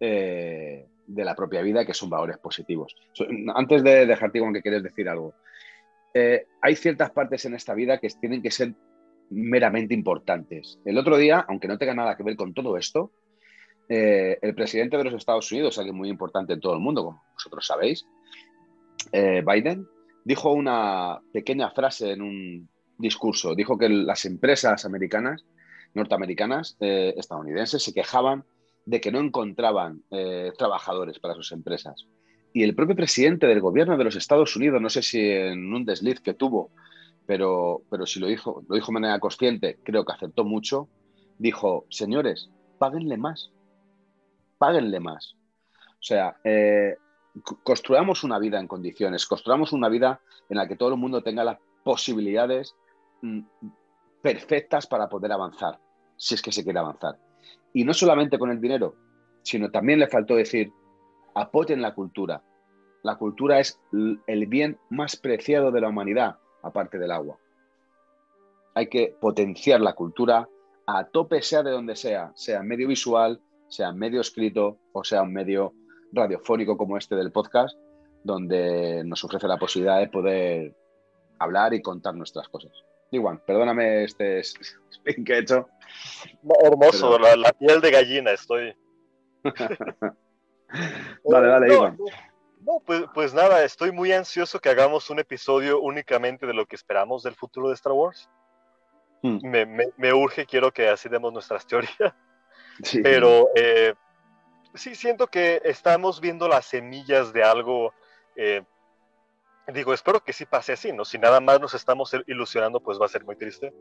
eh, 0.00 0.86
de 1.06 1.24
la 1.24 1.36
propia 1.36 1.62
vida 1.62 1.84
que 1.84 1.94
son 1.94 2.10
valores 2.10 2.38
positivos. 2.38 2.96
Antes 3.54 3.84
de 3.84 4.06
dejarte 4.06 4.40
con 4.40 4.52
que 4.52 4.62
quieres 4.62 4.82
decir 4.82 5.08
algo, 5.08 5.34
eh, 6.14 6.46
hay 6.60 6.74
ciertas 6.74 7.10
partes 7.10 7.44
en 7.44 7.54
esta 7.54 7.74
vida 7.74 7.98
que 7.98 8.08
tienen 8.08 8.42
que 8.42 8.50
ser 8.50 8.74
meramente 9.30 9.94
importantes. 9.94 10.80
El 10.84 10.98
otro 10.98 11.16
día, 11.16 11.44
aunque 11.48 11.68
no 11.68 11.78
tenga 11.78 11.94
nada 11.94 12.16
que 12.16 12.22
ver 12.24 12.36
con 12.36 12.54
todo 12.54 12.76
esto, 12.76 13.12
el 13.88 14.54
presidente 14.56 14.96
de 14.96 15.04
los 15.04 15.14
Estados 15.14 15.52
Unidos, 15.52 15.78
alguien 15.78 15.94
muy 15.94 16.08
importante 16.08 16.54
en 16.54 16.60
todo 16.60 16.74
el 16.74 16.80
mundo, 16.80 17.04
como 17.04 17.22
vosotros 17.34 17.64
sabéis, 17.64 18.04
Biden, 19.12 19.86
dijo 20.26 20.50
una 20.50 21.20
pequeña 21.32 21.70
frase 21.70 22.10
en 22.10 22.20
un 22.20 22.68
discurso. 22.98 23.54
Dijo 23.54 23.78
que 23.78 23.88
las 23.88 24.24
empresas 24.24 24.84
americanas, 24.84 25.44
norteamericanas, 25.94 26.76
eh, 26.80 27.14
estadounidenses, 27.16 27.84
se 27.84 27.94
quejaban 27.94 28.44
de 28.86 29.00
que 29.00 29.12
no 29.12 29.20
encontraban 29.20 30.02
eh, 30.10 30.50
trabajadores 30.58 31.20
para 31.20 31.34
sus 31.34 31.52
empresas. 31.52 32.08
Y 32.52 32.64
el 32.64 32.74
propio 32.74 32.96
presidente 32.96 33.46
del 33.46 33.60
gobierno 33.60 33.96
de 33.96 34.02
los 34.02 34.16
Estados 34.16 34.56
Unidos, 34.56 34.82
no 34.82 34.90
sé 34.90 35.00
si 35.00 35.20
en 35.20 35.72
un 35.72 35.84
desliz 35.84 36.18
que 36.20 36.34
tuvo, 36.34 36.72
pero, 37.24 37.82
pero 37.88 38.04
si 38.04 38.18
lo 38.18 38.26
dijo, 38.26 38.64
lo 38.68 38.74
dijo 38.74 38.88
de 38.88 38.94
manera 38.94 39.20
consciente, 39.20 39.78
creo 39.84 40.04
que 40.04 40.12
aceptó 40.12 40.44
mucho, 40.44 40.88
dijo, 41.38 41.86
señores, 41.88 42.50
páguenle 42.78 43.16
más, 43.16 43.52
páguenle 44.58 44.98
más. 44.98 45.36
O 45.76 46.02
sea, 46.02 46.36
eh, 46.42 46.96
construyamos 47.42 48.24
una 48.24 48.38
vida 48.38 48.58
en 48.58 48.66
condiciones, 48.66 49.26
construyamos 49.26 49.72
una 49.72 49.88
vida 49.88 50.20
en 50.48 50.56
la 50.56 50.66
que 50.68 50.76
todo 50.76 50.90
el 50.90 50.96
mundo 50.96 51.22
tenga 51.22 51.44
las 51.44 51.58
posibilidades 51.84 52.74
mm, 53.22 53.40
perfectas 54.22 54.86
para 54.86 55.08
poder 55.08 55.32
avanzar, 55.32 55.78
si 56.16 56.34
es 56.34 56.42
que 56.42 56.52
se 56.52 56.64
quiere 56.64 56.78
avanzar. 56.78 57.18
Y 57.72 57.84
no 57.84 57.92
solamente 57.92 58.38
con 58.38 58.50
el 58.50 58.60
dinero, 58.60 58.94
sino 59.42 59.70
también 59.70 59.98
le 59.98 60.08
faltó 60.08 60.34
decir, 60.34 60.72
apoyen 61.34 61.82
la 61.82 61.94
cultura. 61.94 62.42
La 63.02 63.16
cultura 63.16 63.60
es 63.60 63.80
el 63.92 64.46
bien 64.46 64.78
más 64.90 65.16
preciado 65.16 65.70
de 65.70 65.80
la 65.80 65.88
humanidad, 65.88 66.38
aparte 66.62 66.98
del 66.98 67.12
agua. 67.12 67.38
Hay 68.74 68.88
que 68.88 69.14
potenciar 69.20 69.80
la 69.80 69.92
cultura 69.94 70.48
a 70.86 71.04
tope, 71.04 71.42
sea 71.42 71.62
de 71.62 71.70
donde 71.70 71.96
sea, 71.96 72.32
sea 72.34 72.62
medio 72.62 72.88
visual, 72.88 73.40
sea 73.68 73.92
medio 73.92 74.20
escrito 74.20 74.78
o 74.92 75.04
sea 75.04 75.22
un 75.22 75.32
medio 75.32 75.72
radiofónico 76.16 76.76
como 76.76 76.96
este 76.96 77.14
del 77.14 77.32
podcast, 77.32 77.78
donde 78.24 79.02
nos 79.04 79.22
ofrece 79.24 79.46
la 79.46 79.58
posibilidad 79.58 80.00
de 80.00 80.08
poder 80.08 80.74
hablar 81.38 81.74
y 81.74 81.82
contar 81.82 82.14
nuestras 82.14 82.48
cosas. 82.48 82.72
Igual, 83.10 83.40
perdóname 83.42 84.04
este 84.04 84.40
spin 84.40 85.24
que 85.24 85.34
he 85.34 85.38
hecho. 85.38 85.68
Hermoso, 86.64 87.12
Pero... 87.12 87.18
la, 87.18 87.36
la, 87.36 87.52
piel 87.52 87.80
de 87.80 87.90
gallina 87.90 88.32
estoy. 88.32 88.74
dale, 91.24 91.48
dale, 91.48 91.68
no, 91.68 91.74
Iván. 91.74 91.98
No, 92.60 92.82
pues, 92.84 93.04
pues, 93.14 93.32
nada, 93.32 93.64
estoy 93.64 93.92
muy 93.92 94.10
ansioso 94.12 94.58
que 94.58 94.68
hagamos 94.68 95.08
un 95.10 95.20
episodio 95.20 95.80
únicamente 95.80 96.46
de 96.46 96.54
lo 96.54 96.66
que 96.66 96.74
esperamos 96.74 97.22
del 97.22 97.36
futuro 97.36 97.68
de 97.68 97.74
Star 97.74 97.92
Wars. 97.92 98.28
Hmm. 99.22 99.38
Me, 99.42 99.64
me, 99.64 99.86
me, 99.96 100.12
urge, 100.12 100.46
quiero 100.46 100.72
que 100.72 100.88
así 100.88 101.08
demos 101.08 101.32
nuestras 101.32 101.66
teorías. 101.66 101.92
Sí. 102.82 103.00
Pero 103.02 103.48
eh, 103.54 103.94
sí 104.76 104.94
siento 104.94 105.26
que 105.26 105.60
estamos 105.64 106.20
viendo 106.20 106.48
las 106.48 106.66
semillas 106.66 107.32
de 107.32 107.42
algo. 107.42 107.92
Eh, 108.36 108.62
digo, 109.72 109.92
espero 109.92 110.22
que 110.22 110.32
sí 110.32 110.46
pase 110.46 110.72
así, 110.72 110.92
¿no? 110.92 111.04
Si 111.04 111.18
nada 111.18 111.40
más 111.40 111.60
nos 111.60 111.74
estamos 111.74 112.14
ilusionando, 112.26 112.80
pues 112.80 113.00
va 113.00 113.06
a 113.06 113.10
ser 113.10 113.24
muy 113.24 113.36
triste. 113.36 113.72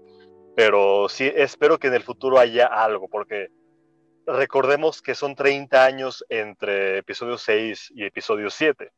Pero 0.56 1.10
sí 1.10 1.32
espero 1.36 1.78
que 1.78 1.88
en 1.88 1.96
el 1.96 2.04
futuro 2.04 2.40
haya 2.40 2.68
algo, 2.68 3.10
porque 3.10 3.50
recordemos 4.26 5.02
que 5.02 5.14
son 5.14 5.36
30 5.36 5.84
años 5.84 6.26
entre 6.30 7.00
episodio 7.00 7.38
6 7.38 7.94
y 7.96 8.06
episodio 8.06 8.50
7. 8.50 8.92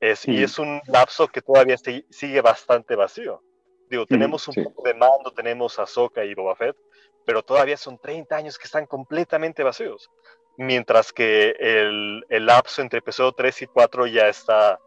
Es, 0.00 0.18
sí. 0.20 0.32
Y 0.32 0.42
es 0.42 0.58
un 0.58 0.80
lapso 0.86 1.28
que 1.28 1.40
todavía 1.40 1.76
sigue 2.10 2.40
bastante 2.40 2.96
vacío. 2.96 3.42
Digo, 3.88 4.06
tenemos 4.06 4.46
un 4.48 4.54
sí. 4.54 4.62
poco 4.62 4.82
de 4.82 4.94
mando, 4.94 5.32
tenemos 5.32 5.78
a 5.78 5.82
Ahsoka 5.82 6.24
y 6.24 6.34
Boba 6.34 6.56
Fett, 6.56 6.76
pero 7.24 7.42
todavía 7.42 7.76
son 7.76 7.98
30 7.98 8.36
años 8.36 8.58
que 8.58 8.66
están 8.66 8.86
completamente 8.86 9.62
vacíos. 9.62 10.10
Mientras 10.56 11.12
que 11.12 11.56
el, 11.58 12.24
el 12.28 12.46
lapso 12.46 12.80
entre 12.80 13.00
episodio 13.00 13.32
3 13.32 13.62
y 13.62 13.66
4 13.66 14.06
ya 14.06 14.28
está, 14.28 14.78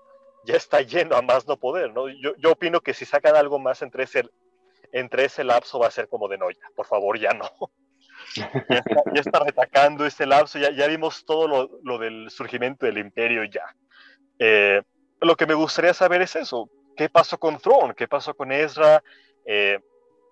ya 0.46 0.56
está 0.56 0.82
lleno 0.82 1.16
a 1.16 1.22
más 1.22 1.48
no 1.48 1.58
poder, 1.58 1.94
¿no? 1.94 2.08
Yo, 2.08 2.36
yo 2.38 2.52
opino 2.52 2.80
que 2.80 2.94
si 2.94 3.06
sacan 3.06 3.36
algo 3.36 3.60
más 3.60 3.82
entre 3.82 4.04
ese, 4.04 4.24
entre 4.92 5.26
ese 5.26 5.44
lapso 5.44 5.80
va 5.80 5.88
a 5.88 5.92
ser 5.92 6.08
como 6.08 6.28
de 6.28 6.38
no, 6.38 6.50
ya, 6.50 6.70
por 6.76 6.86
favor, 6.86 7.20
ya 7.20 7.32
no. 7.34 7.50
ya, 8.36 8.78
está, 8.78 9.04
ya 9.14 9.22
está 9.22 9.40
retacando 9.40 10.06
ese 10.06 10.26
lapso, 10.26 10.58
ya, 10.60 10.72
ya 10.72 10.88
vimos 10.88 11.26
todo 11.26 11.48
lo, 11.48 11.80
lo, 11.84 11.98
del 11.98 12.30
surgimiento 12.30 12.86
del 12.86 12.98
imperio 12.98 13.44
ya. 13.44 13.76
Eh, 14.40 14.82
lo 15.22 15.36
que 15.36 15.46
me 15.46 15.54
gustaría 15.54 15.94
saber 15.94 16.22
es 16.22 16.36
eso, 16.36 16.70
¿qué 16.96 17.10
pasó 17.10 17.38
con 17.38 17.58
Throne? 17.60 17.94
¿Qué 17.96 18.08
pasó 18.08 18.34
con 18.34 18.52
Ezra? 18.52 19.04
Eh, 19.46 19.80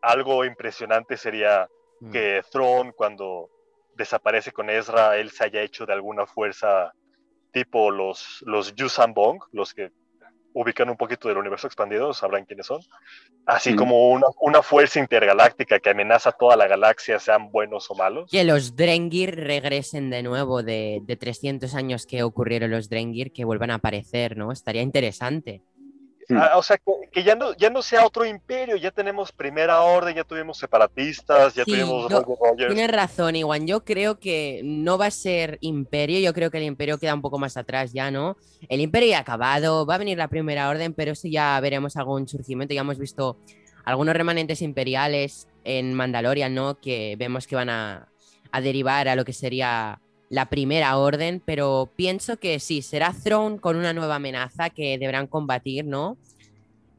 algo 0.02 0.46
impresionante 0.46 1.18
sería 1.18 1.68
mm. 2.00 2.12
que 2.12 2.42
Throne 2.52 2.94
cuando 2.94 3.50
desaparece 3.96 4.52
con 4.52 4.70
Ezra, 4.70 5.18
él 5.18 5.32
se 5.32 5.46
haya 5.46 5.62
hecho 5.62 5.86
de 5.86 5.94
alguna 5.94 6.26
fuerza 6.26 6.94
tipo 7.52 7.90
los, 7.90 8.44
los 8.46 8.76
Yusan 8.76 9.14
Bong, 9.14 9.40
los 9.52 9.74
que 9.74 9.92
ubican 10.56 10.90
un 10.90 10.96
poquito 10.96 11.28
del 11.28 11.38
universo 11.38 11.68
expandido, 11.68 12.14
sabrán 12.14 12.46
quiénes 12.46 12.66
son. 12.66 12.82
Así 13.46 13.74
mm. 13.74 13.76
como 13.76 14.10
una, 14.10 14.28
una, 14.40 14.62
fuerza 14.62 15.00
intergaláctica 15.00 15.80
que 15.80 15.90
amenaza 15.90 16.32
toda 16.32 16.56
la 16.56 16.68
galaxia, 16.68 17.20
sean 17.20 17.52
buenos 17.52 17.92
o 17.92 17.96
malos. 17.96 18.30
Que 18.32 18.44
los 18.46 18.76
Drengir 18.76 19.36
regresen 19.36 20.10
de 20.10 20.24
nuevo 20.24 20.64
de, 20.64 21.02
de 21.04 21.16
300 21.18 21.76
años 21.76 22.06
que 22.06 22.24
ocurrieron 22.24 22.72
los 22.72 22.90
Drengir, 22.90 23.34
que 23.34 23.44
vuelvan 23.44 23.72
a 23.72 23.76
aparecer, 23.76 24.38
¿no? 24.38 24.52
Estaría 24.52 24.82
interesante. 24.82 25.62
Ah, 26.30 26.58
o 26.58 26.64
sea, 26.64 26.78
que, 26.78 26.92
que, 27.12 27.24
ya, 27.24 27.36
no, 27.36 27.56
ya 27.56 27.70
no 27.70 27.82
sea 27.82 28.06
otro 28.06 28.26
imperio, 28.26 28.76
ya 28.78 28.92
tenemos 28.92 29.32
primera 29.32 29.82
orden, 29.82 30.16
ya 30.16 30.24
tuvimos 30.24 30.58
separatistas, 30.58 31.54
ya 31.54 31.64
Sí, 31.64 31.72
tuvimos 31.72 32.12
Rogers. 32.12 32.74
Tienes 32.74 32.92
razón, 32.92 33.36
Iwan. 33.36 33.68
Yo 33.68 33.84
creo 33.84 34.20
que 34.20 34.62
no 34.64 34.98
va 34.98 35.08
a 35.08 35.12
ser 35.12 35.58
imperio. 35.62 36.20
Yo 36.20 36.34
creo 36.34 36.50
que 36.50 36.58
el 36.58 36.64
imperio 36.64 36.98
queda 36.98 37.14
un 37.14 37.22
poco 37.22 37.38
más 37.38 37.58
atrás 37.58 37.94
ya, 37.94 38.12
¿no? 38.12 38.38
El 38.70 38.82
imperio 38.82 39.10
ya 39.10 39.18
ha 39.18 39.22
acabado. 39.22 39.86
Va 39.86 39.96
a 39.96 40.00
venir 40.00 40.18
la 40.18 40.28
primera 40.28 40.70
orden, 40.70 40.94
pero 40.94 41.12
eso 41.12 41.28
ya 41.28 41.60
veremos 41.60 41.96
algún 41.98 42.28
surgimiento. 42.28 42.74
Ya 42.74 42.82
hemos 42.82 42.98
visto 42.98 43.38
algunos 43.84 44.16
remanentes 44.16 44.62
imperiales 44.62 45.48
en 45.64 45.94
Mandalorian, 45.94 46.54
¿no? 46.54 46.80
Que 46.80 47.16
vemos 47.18 47.46
que 47.46 47.56
van 47.56 47.70
a, 47.70 48.10
a 48.52 48.62
derivar 48.62 49.08
a 49.08 49.16
lo 49.16 49.26
que 49.26 49.34
sería 49.34 50.00
la 50.30 50.48
primera 50.48 50.98
orden. 50.98 51.42
Pero 51.46 51.92
pienso 51.96 52.38
que 52.38 52.60
sí, 52.60 52.82
será 52.82 53.14
Throne 53.14 53.60
con 53.60 53.76
una 53.76 53.94
nueva 53.94 54.16
amenaza 54.16 54.70
que 54.70 54.98
deberán 54.98 55.28
combatir, 55.28 55.86
¿no? 55.86 56.18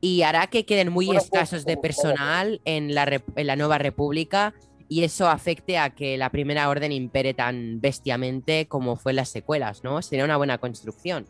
Y 0.00 0.22
hará 0.22 0.46
que 0.46 0.64
queden 0.66 0.92
muy 0.92 1.06
Bueno, 1.06 1.20
escasos 1.20 1.64
de 1.64 1.76
pues, 1.76 1.96
personal 1.96 2.60
en 2.64 2.94
la, 2.94 3.20
en 3.34 3.46
la 3.46 3.56
nueva 3.56 3.78
república 3.78 4.54
y 4.88 5.02
eso 5.02 5.26
afecte 5.28 5.78
a 5.78 5.90
que 5.90 6.16
la 6.16 6.30
primera 6.30 6.68
orden 6.68 6.92
impere 6.92 7.34
tan 7.34 7.80
bestiamente 7.80 8.66
como 8.68 8.96
fue 8.96 9.12
en 9.12 9.16
las 9.16 9.30
secuelas, 9.30 9.82
¿no? 9.82 10.00
Sería 10.02 10.24
una 10.24 10.36
buena 10.36 10.58
construcción. 10.58 11.26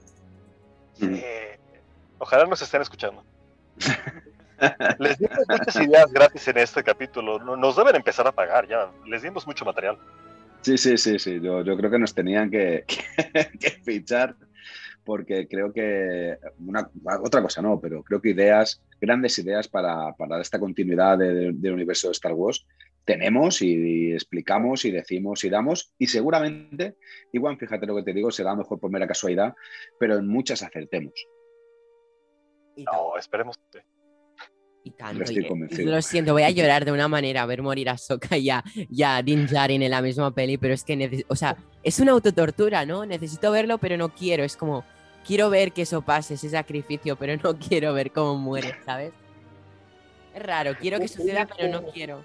Eh, 1.01 1.59
ojalá 2.19 2.45
nos 2.47 2.61
estén 2.61 2.83
escuchando. 2.83 3.23
Les 4.99 5.19
dimos 5.19 5.39
muchas 5.49 5.77
ideas 5.77 6.11
gratis 6.13 6.49
en 6.49 6.59
este 6.59 6.83
capítulo. 6.83 7.39
No- 7.39 7.57
Nos 7.57 7.77
deben 7.77 7.95
empezar 7.97 8.27
a 8.27 8.33
pagar 8.33 8.67
ya. 8.67 8.91
Les 9.07 9.23
dimos 9.23 9.47
mucho 9.47 9.65
material. 9.65 9.99
Sí, 10.67 10.77
sí, 10.77 10.97
sí, 10.99 11.17
sí. 11.21 11.41
Yo, 11.41 11.63
yo 11.63 11.77
creo 11.77 11.89
que 11.93 11.99
nos 12.01 12.13
tenían 12.13 12.51
que, 12.51 12.85
que, 12.89 13.59
que 13.61 13.71
fichar 13.85 14.35
porque 15.05 15.47
creo 15.47 15.73
que 15.73 16.37
una, 16.59 16.91
otra 17.23 17.41
cosa 17.41 17.63
no, 17.63 17.81
pero 17.81 18.03
creo 18.03 18.21
que 18.21 18.31
ideas, 18.31 18.83
grandes 19.01 19.39
ideas 19.39 19.69
para, 19.69 20.13
para 20.15 20.41
esta 20.41 20.59
continuidad 20.59 21.19
de- 21.19 21.33
de- 21.33 21.53
del 21.53 21.73
universo 21.75 22.09
de 22.09 22.13
Star 22.19 22.33
Wars 22.33 22.67
tenemos 23.05 23.63
y, 23.63 24.13
explicamos 24.13 24.85
y 24.85 24.91
decimos 24.91 25.45
y 25.45 25.51
damos 25.51 25.95
y 25.99 26.09
seguramente, 26.09 26.97
igual 27.31 27.57
fíjate 27.57 27.87
lo 27.87 27.95
que 27.95 28.03
te 28.03 28.13
digo, 28.13 28.33
será 28.33 28.57
mejor 28.57 28.81
por 28.81 28.91
mera 28.91 29.07
casualidad, 29.07 29.55
pero 30.01 30.17
en 30.17 30.27
muchas 30.27 30.65
acertemos. 30.65 31.15
No, 32.77 33.17
esperemos. 33.17 33.57
Y 34.87 34.91
tanto. 34.93 35.25
y- 35.33 35.85
lo 35.85 36.01
siento, 36.01 36.33
voy 36.33 36.45
a 36.45 36.51
llorar 36.59 36.85
de 36.85 36.93
una 36.93 37.09
manera 37.09 37.45
ver 37.47 37.61
morir 37.63 37.89
a 37.91 37.99
Sokka 37.99 38.37
y 38.37 38.51
a, 38.51 38.63
y 38.75 39.03
a 39.03 39.21
Din 39.23 39.47
Djarin 39.47 39.83
en 39.83 39.91
la 39.91 40.01
misma 40.01 40.31
peli, 40.33 40.59
pero 40.59 40.75
es 40.75 40.85
que, 40.85 40.95
neces- 40.97 41.25
o 41.29 41.35
sea, 41.37 41.57
es 41.83 41.99
una 42.01 42.13
autotortura, 42.13 42.87
¿no? 42.87 43.05
Necesito 43.05 43.51
verlo, 43.51 43.79
pero 43.79 43.97
no 43.97 44.11
quiero. 44.15 44.45
Es 44.45 44.57
como, 44.57 44.85
quiero 45.27 45.51
ver 45.51 45.73
que 45.73 45.83
eso 45.83 46.03
pase, 46.03 46.35
ese 46.35 46.49
sacrificio, 46.51 47.17
pero 47.17 47.37
no 47.43 47.59
quiero 47.69 47.93
ver 47.95 48.13
cómo 48.13 48.37
muere, 48.37 48.75
¿sabes? 48.85 49.13
Es 50.35 50.43
raro, 50.43 50.75
quiero 50.81 50.99
que 51.01 51.09
suceda, 51.09 51.47
pero 51.47 51.73
no 51.73 51.87
quiero. 51.91 52.23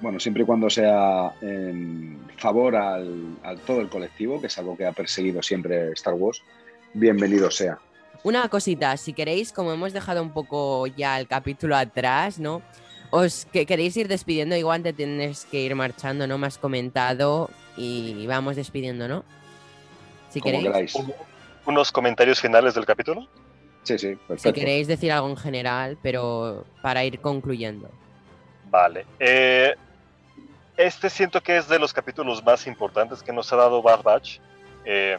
Bueno, 0.00 0.20
siempre 0.20 0.44
y 0.44 0.46
cuando 0.46 0.70
sea 0.70 1.34
en 1.40 2.20
favor 2.36 2.76
al, 2.76 3.36
al 3.42 3.58
todo 3.60 3.80
el 3.80 3.88
colectivo, 3.88 4.40
que 4.40 4.46
es 4.46 4.56
algo 4.56 4.76
que 4.76 4.86
ha 4.86 4.92
perseguido 4.92 5.42
siempre 5.42 5.90
Star 5.92 6.14
Wars, 6.14 6.40
bienvenido 6.94 7.50
sea. 7.50 7.78
Una 8.24 8.48
cosita, 8.48 8.96
si 8.96 9.12
queréis, 9.12 9.52
como 9.52 9.72
hemos 9.72 9.92
dejado 9.92 10.22
un 10.22 10.32
poco 10.32 10.86
ya 10.86 11.18
el 11.18 11.28
capítulo 11.28 11.76
atrás, 11.76 12.38
¿no? 12.38 12.62
Os 13.10 13.46
que 13.46 13.64
queréis 13.64 13.96
ir 13.96 14.08
despidiendo, 14.08 14.56
igual 14.56 14.82
te 14.82 14.92
tienes 14.92 15.46
que 15.46 15.60
ir 15.60 15.74
marchando, 15.74 16.26
¿no? 16.26 16.36
Me 16.36 16.46
has 16.46 16.58
comentado 16.58 17.48
y 17.76 18.26
vamos 18.26 18.56
despidiendo, 18.56 19.08
¿no? 19.08 19.24
Si 20.30 20.40
Como 20.40 20.60
queréis, 20.60 20.92
queráis. 20.92 21.14
Unos 21.64 21.92
comentarios 21.92 22.40
finales 22.40 22.74
del 22.74 22.84
capítulo. 22.84 23.28
Sí, 23.84 23.98
sí, 23.98 24.08
si 24.10 24.16
perfecto. 24.16 24.52
queréis 24.52 24.86
decir 24.88 25.12
algo 25.12 25.30
en 25.30 25.36
general, 25.36 25.96
pero 26.02 26.66
para 26.82 27.04
ir 27.04 27.20
concluyendo. 27.20 27.88
Vale. 28.70 29.06
Eh, 29.18 29.74
este 30.76 31.08
siento 31.08 31.42
que 31.42 31.56
es 31.56 31.68
de 31.68 31.78
los 31.78 31.92
capítulos 31.92 32.44
más 32.44 32.66
importantes 32.66 33.22
que 33.22 33.32
nos 33.32 33.50
ha 33.52 33.56
dado 33.56 33.80
Bad 33.80 34.02
Batch. 34.02 34.38
Eh, 34.84 35.16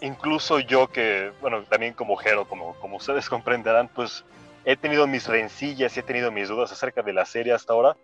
incluso 0.00 0.60
yo 0.60 0.88
que, 0.88 1.32
bueno, 1.40 1.64
también 1.64 1.94
como 1.94 2.16
Jero, 2.16 2.46
como, 2.46 2.74
como 2.76 2.96
ustedes 2.96 3.28
comprenderán, 3.30 3.88
pues 3.88 4.24
he 4.64 4.76
tenido 4.76 5.06
mis 5.06 5.26
rencillas 5.26 5.96
y 5.96 6.00
he 6.00 6.02
tenido 6.02 6.30
mis 6.30 6.48
dudas 6.48 6.72
acerca 6.72 7.02
de 7.02 7.12
la 7.12 7.24
serie 7.24 7.52
hasta 7.52 7.72
ahora. 7.72 7.96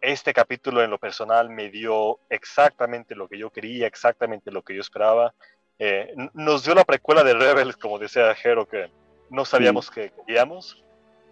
Este 0.00 0.32
capítulo 0.32 0.82
en 0.82 0.90
lo 0.90 0.98
personal 0.98 1.50
me 1.50 1.70
dio 1.70 2.20
exactamente 2.28 3.14
lo 3.16 3.28
que 3.28 3.38
yo 3.38 3.50
quería, 3.50 3.86
exactamente 3.86 4.50
lo 4.52 4.62
que 4.62 4.74
yo 4.74 4.80
esperaba. 4.80 5.34
Eh, 5.78 6.14
nos 6.34 6.64
dio 6.64 6.74
la 6.74 6.84
precuela 6.84 7.24
de 7.24 7.34
Rebels, 7.34 7.76
como 7.76 7.98
decía 7.98 8.34
Jero, 8.34 8.66
que 8.66 8.90
no 9.30 9.44
sabíamos 9.44 9.90
que 9.90 10.12
queríamos. 10.12 10.84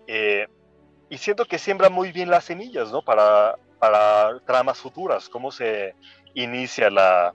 Eh, 0.07 0.49
y 1.09 1.18
siento 1.18 1.45
que 1.45 1.59
siembra 1.59 1.91
muy 1.91 2.11
bien 2.11 2.30
las 2.30 2.45
semillas, 2.45 2.91
¿no? 2.91 3.03
Para, 3.03 3.57
para 3.78 4.41
tramas 4.41 4.78
futuras, 4.78 5.28
cómo 5.28 5.53
se 5.53 5.95
inicia 6.34 6.91
la, 6.91 7.34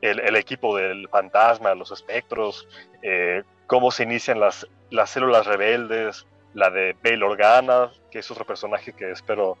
el, 0.00 0.20
el 0.20 0.36
equipo 0.36 0.76
del 0.76 1.08
fantasma, 1.08 1.74
los 1.74 1.90
espectros, 1.90 2.66
eh, 3.02 3.42
cómo 3.66 3.90
se 3.90 4.04
inician 4.04 4.40
las, 4.40 4.66
las 4.90 5.10
células 5.10 5.46
rebeldes, 5.46 6.26
la 6.54 6.70
de 6.70 6.96
Bail 7.02 7.22
Organa, 7.22 7.90
que 8.10 8.20
es 8.20 8.30
otro 8.30 8.44
personaje 8.44 8.92
que 8.92 9.10
espero 9.10 9.58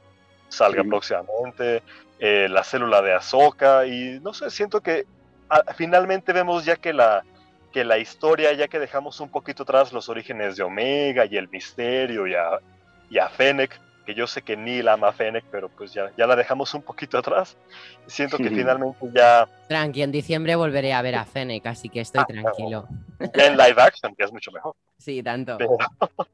salga 0.48 0.82
Sí. 0.82 0.88
próximamente, 0.88 1.82
eh, 2.18 2.48
la 2.48 2.64
célula 2.64 3.02
de 3.02 3.14
Ahsoka, 3.14 3.86
y 3.86 4.18
no 4.20 4.32
sé, 4.32 4.50
siento 4.50 4.80
que 4.80 5.06
finalmente 5.76 6.32
vemos 6.32 6.64
ya 6.64 6.76
que 6.76 6.92
la, 6.92 7.22
que 7.72 7.84
la 7.84 7.98
historia, 7.98 8.52
ya 8.52 8.68
que 8.68 8.78
dejamos 8.78 9.20
un 9.20 9.30
poquito 9.30 9.62
atrás 9.62 9.92
los 9.92 10.08
orígenes 10.08 10.56
de 10.56 10.62
Omega 10.62 11.26
y 11.26 11.36
el 11.36 11.48
misterio 11.48 12.26
y 12.26 12.34
a, 12.34 12.58
y 13.10 13.18
a 13.18 13.28
Fennec, 13.28 13.78
que 14.08 14.14
yo 14.14 14.26
sé 14.26 14.40
que 14.40 14.56
Neil 14.56 14.88
ama 14.88 15.08
a 15.08 15.12
Fennec, 15.12 15.44
pero 15.50 15.68
pues 15.68 15.92
ya, 15.92 16.10
ya 16.16 16.26
la 16.26 16.34
dejamos 16.34 16.72
un 16.72 16.80
poquito 16.80 17.18
atrás. 17.18 17.58
Siento 18.06 18.38
que 18.38 18.48
Sí. 18.48 18.54
finalmente 18.54 18.96
ya, 19.14 19.46
Tranqui, 19.68 20.00
en 20.02 20.10
diciembre 20.10 20.56
volveré 20.56 20.94
a 20.94 21.02
ver 21.02 21.14
a 21.16 21.26
Fennec, 21.26 21.66
así 21.66 21.90
que 21.90 22.00
estoy 22.00 22.22
Ah, 22.22 22.24
tranquilo. 22.26 22.88
ya 23.36 23.44
en 23.46 23.58
live 23.58 23.74
action, 23.82 24.14
que 24.16 24.24
es 24.24 24.32
mucho 24.32 24.50
mejor. 24.50 24.74
Sí, 24.96 25.22
tanto. 25.22 25.58
Pero- 25.58 25.76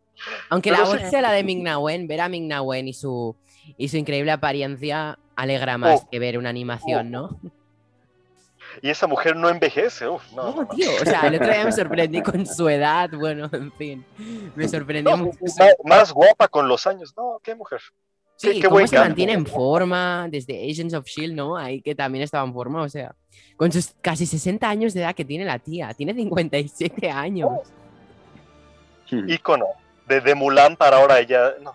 Aunque 0.50 0.70
pero 0.70 0.84
la 0.84 0.88
sí. 0.88 0.98
voz 1.02 1.10
sea 1.10 1.20
la 1.20 1.32
de 1.32 1.42
Ming-Na 1.42 1.80
Wen, 1.80 2.06
ver 2.06 2.20
a 2.20 2.28
Ming-Na 2.28 2.62
Wen 2.62 2.86
y 2.86 2.92
su, 2.92 3.34
y 3.76 3.88
su 3.88 3.96
increíble 3.96 4.30
apariencia 4.30 5.18
alegra 5.34 5.76
más 5.76 6.02
Oh. 6.04 6.08
que 6.08 6.20
ver 6.20 6.38
una 6.38 6.50
animación, 6.50 7.10
¿no? 7.10 7.40
Y 8.82 8.90
esa 8.90 9.06
mujer 9.06 9.36
no 9.36 9.48
envejece, 9.48 10.08
uf, 10.08 10.22
no. 10.32 10.54
No, 10.54 10.68
tío, 10.68 10.90
o 11.00 11.04
sea, 11.04 11.22
el 11.28 11.34
otro 11.36 11.52
día 11.52 11.64
me 11.64 11.72
sorprendí 11.72 12.22
con 12.22 12.46
su 12.46 12.68
edad, 12.68 13.10
bueno, 13.12 13.48
en 13.52 13.72
fin, 13.72 14.04
me 14.54 14.68
sorprendió 14.68 15.16
No, 15.16 15.24
mucho. 15.24 15.38
más, 15.58 15.74
más 15.84 16.12
guapa 16.12 16.48
con 16.48 16.68
los 16.68 16.86
años, 16.86 17.14
no, 17.16 17.38
qué 17.42 17.54
mujer. 17.54 17.80
Sí, 18.36 18.48
qué- 18.54 18.60
qué 18.62 18.68
cómo 18.68 18.84
se 18.86 18.98
mantiene 18.98 19.32
en 19.32 19.46
forma 19.46 20.26
desde 20.28 20.68
Agents 20.70 20.92
of 20.94 21.04
Shield, 21.06 21.34
¿no? 21.36 21.56
Ahí 21.56 21.80
que 21.80 21.94
también 21.94 22.24
estaba 22.24 22.44
en 22.46 22.52
forma, 22.52 22.82
o 22.82 22.88
sea, 22.88 23.14
con 23.56 23.70
sus 23.70 23.94
casi 24.00 24.26
60 24.26 24.68
años 24.68 24.92
de 24.92 25.00
edad 25.02 25.14
que 25.14 25.24
tiene 25.24 25.44
la 25.44 25.58
tía, 25.60 25.94
tiene 25.94 26.14
57 26.14 27.10
años. 27.10 27.50
Ícono 29.10 29.66
de, 30.08 30.20
de 30.20 30.34
Mulan 30.34 30.76
para 30.76 30.96
ahora 30.96 31.20
ella, 31.20 31.54
no, 31.62 31.74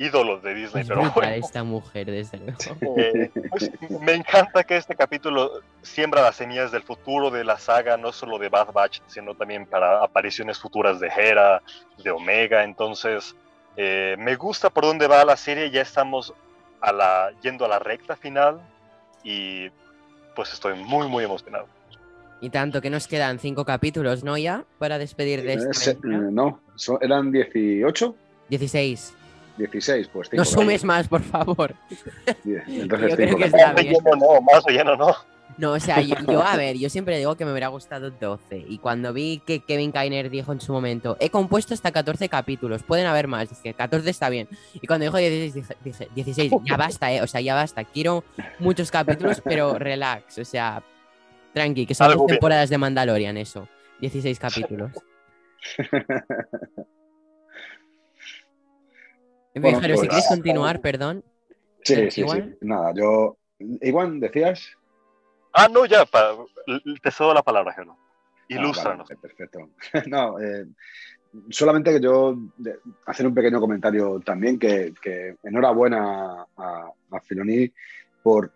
ídolos 0.00 0.42
de 0.42 0.54
Disney, 0.54 0.80
Es 0.80 0.88
pero 0.88 1.02
brutal 1.02 1.28
bueno. 1.28 1.44
esta 1.44 1.62
mujer, 1.62 2.10
desde 2.10 2.38
luego. 2.38 2.96
Eh, 2.96 3.30
pues, 3.50 3.70
me 4.00 4.14
encanta 4.14 4.64
que 4.64 4.78
este 4.78 4.96
capítulo 4.96 5.60
siembra 5.82 6.22
las 6.22 6.36
semillas 6.36 6.72
del 6.72 6.82
futuro 6.82 7.30
de 7.30 7.44
la 7.44 7.58
saga, 7.58 7.98
no 7.98 8.10
solo 8.10 8.38
de 8.38 8.48
Bad 8.48 8.72
Batch, 8.72 9.00
sino 9.06 9.34
también 9.34 9.66
para 9.66 10.02
apariciones 10.02 10.58
futuras 10.58 11.00
de 11.00 11.08
Hera, 11.08 11.60
de 12.02 12.10
Omega. 12.10 12.64
Entonces, 12.64 13.36
eh, 13.76 14.16
me 14.18 14.36
gusta 14.36 14.70
por 14.70 14.84
dónde 14.84 15.06
va 15.06 15.22
la 15.22 15.36
serie. 15.36 15.70
Ya 15.70 15.82
estamos 15.82 16.32
a 16.80 16.92
la, 16.92 17.32
yendo 17.42 17.66
a 17.66 17.68
la 17.68 17.78
recta 17.78 18.16
final 18.16 18.58
y 19.22 19.68
pues 20.34 20.50
estoy 20.54 20.78
muy, 20.78 21.08
muy 21.08 21.24
emocionado. 21.24 21.66
Y 22.40 22.48
tanto 22.48 22.80
que 22.80 22.88
nos 22.88 23.06
quedan 23.06 23.38
cinco 23.38 23.66
capítulos, 23.66 24.24
¿no? 24.24 24.38
Ya 24.38 24.64
para 24.78 24.96
despedir 24.96 25.42
de 25.42 25.54
esta. 25.54 25.90
Eh, 25.90 25.96
no, 26.02 26.58
eran 27.02 27.30
18. 27.30 28.14
16. 28.48 29.14
16, 29.60 30.08
pues 30.08 30.32
No 30.32 30.44
sumes 30.44 30.84
más, 30.84 31.06
por 31.08 31.22
favor. 31.22 31.74
Entonces, 32.44 33.10
yo 33.10 33.16
creo 33.16 33.36
que 33.36 33.44
está 33.44 33.72
bien. 33.74 33.96
No, 34.18 34.40
más 34.40 34.64
relleno 34.64 34.96
no. 34.96 35.14
No, 35.58 35.72
o 35.72 35.80
sea, 35.80 36.00
yo, 36.00 36.16
a 36.42 36.56
ver, 36.56 36.78
yo 36.78 36.88
siempre 36.88 37.18
digo 37.18 37.36
que 37.36 37.44
me 37.44 37.50
hubiera 37.50 37.68
gustado 37.68 38.10
12. 38.10 38.64
Y 38.66 38.78
cuando 38.78 39.12
vi 39.12 39.42
que 39.46 39.60
Kevin 39.60 39.92
Kainer 39.92 40.30
dijo 40.30 40.52
en 40.52 40.60
su 40.60 40.72
momento, 40.72 41.18
he 41.20 41.28
compuesto 41.28 41.74
hasta 41.74 41.92
14 41.92 42.30
capítulos, 42.30 42.82
pueden 42.82 43.06
haber 43.06 43.28
más, 43.28 43.50
dije, 43.50 43.74
14 43.74 44.08
está 44.08 44.30
bien. 44.30 44.48
Y 44.74 44.86
cuando 44.86 45.04
dijo 45.04 45.18
16, 45.18 45.76
dije, 45.84 46.08
16, 46.14 46.52
ya 46.64 46.76
basta, 46.76 47.12
¿eh? 47.12 47.20
O 47.22 47.26
sea, 47.26 47.42
ya 47.42 47.54
basta. 47.54 47.84
Quiero 47.84 48.24
muchos 48.58 48.90
capítulos, 48.90 49.42
pero 49.44 49.78
relax, 49.78 50.38
o 50.38 50.44
sea, 50.44 50.82
tranqui, 51.52 51.84
que 51.84 51.94
son 51.94 52.16
dos 52.16 52.26
temporadas 52.26 52.70
de 52.70 52.78
Mandalorian, 52.78 53.36
eso. 53.36 53.68
16 54.00 54.38
capítulos. 54.38 54.92
pero 59.54 59.80
si 59.80 59.88
pues, 59.94 60.00
quieres 60.00 60.28
continuar, 60.28 60.80
perdón. 60.80 61.24
Sí, 61.82 62.10
sí, 62.10 62.24
sí. 62.28 62.56
Nada, 62.60 62.92
yo. 62.94 63.36
Igual, 63.58 64.20
decías. 64.20 64.76
Ah, 65.52 65.68
no, 65.68 65.84
ya, 65.86 66.04
te 67.02 67.10
cedo 67.10 67.34
la 67.34 67.42
palabra, 67.42 67.72
Gelo. 67.72 67.96
Ah, 67.98 68.44
Ilústranos. 68.48 69.08
perfecto. 69.20 69.70
no, 70.06 70.40
eh, 70.40 70.66
solamente 71.50 71.92
que 71.92 72.00
yo 72.00 72.36
hacer 73.06 73.26
un 73.26 73.34
pequeño 73.34 73.60
comentario 73.60 74.20
también, 74.20 74.58
que, 74.58 74.94
enhorabuena 75.42 76.46
a, 76.56 76.92
a, 77.10 77.20
Filoni 77.20 77.72
por 78.22 78.52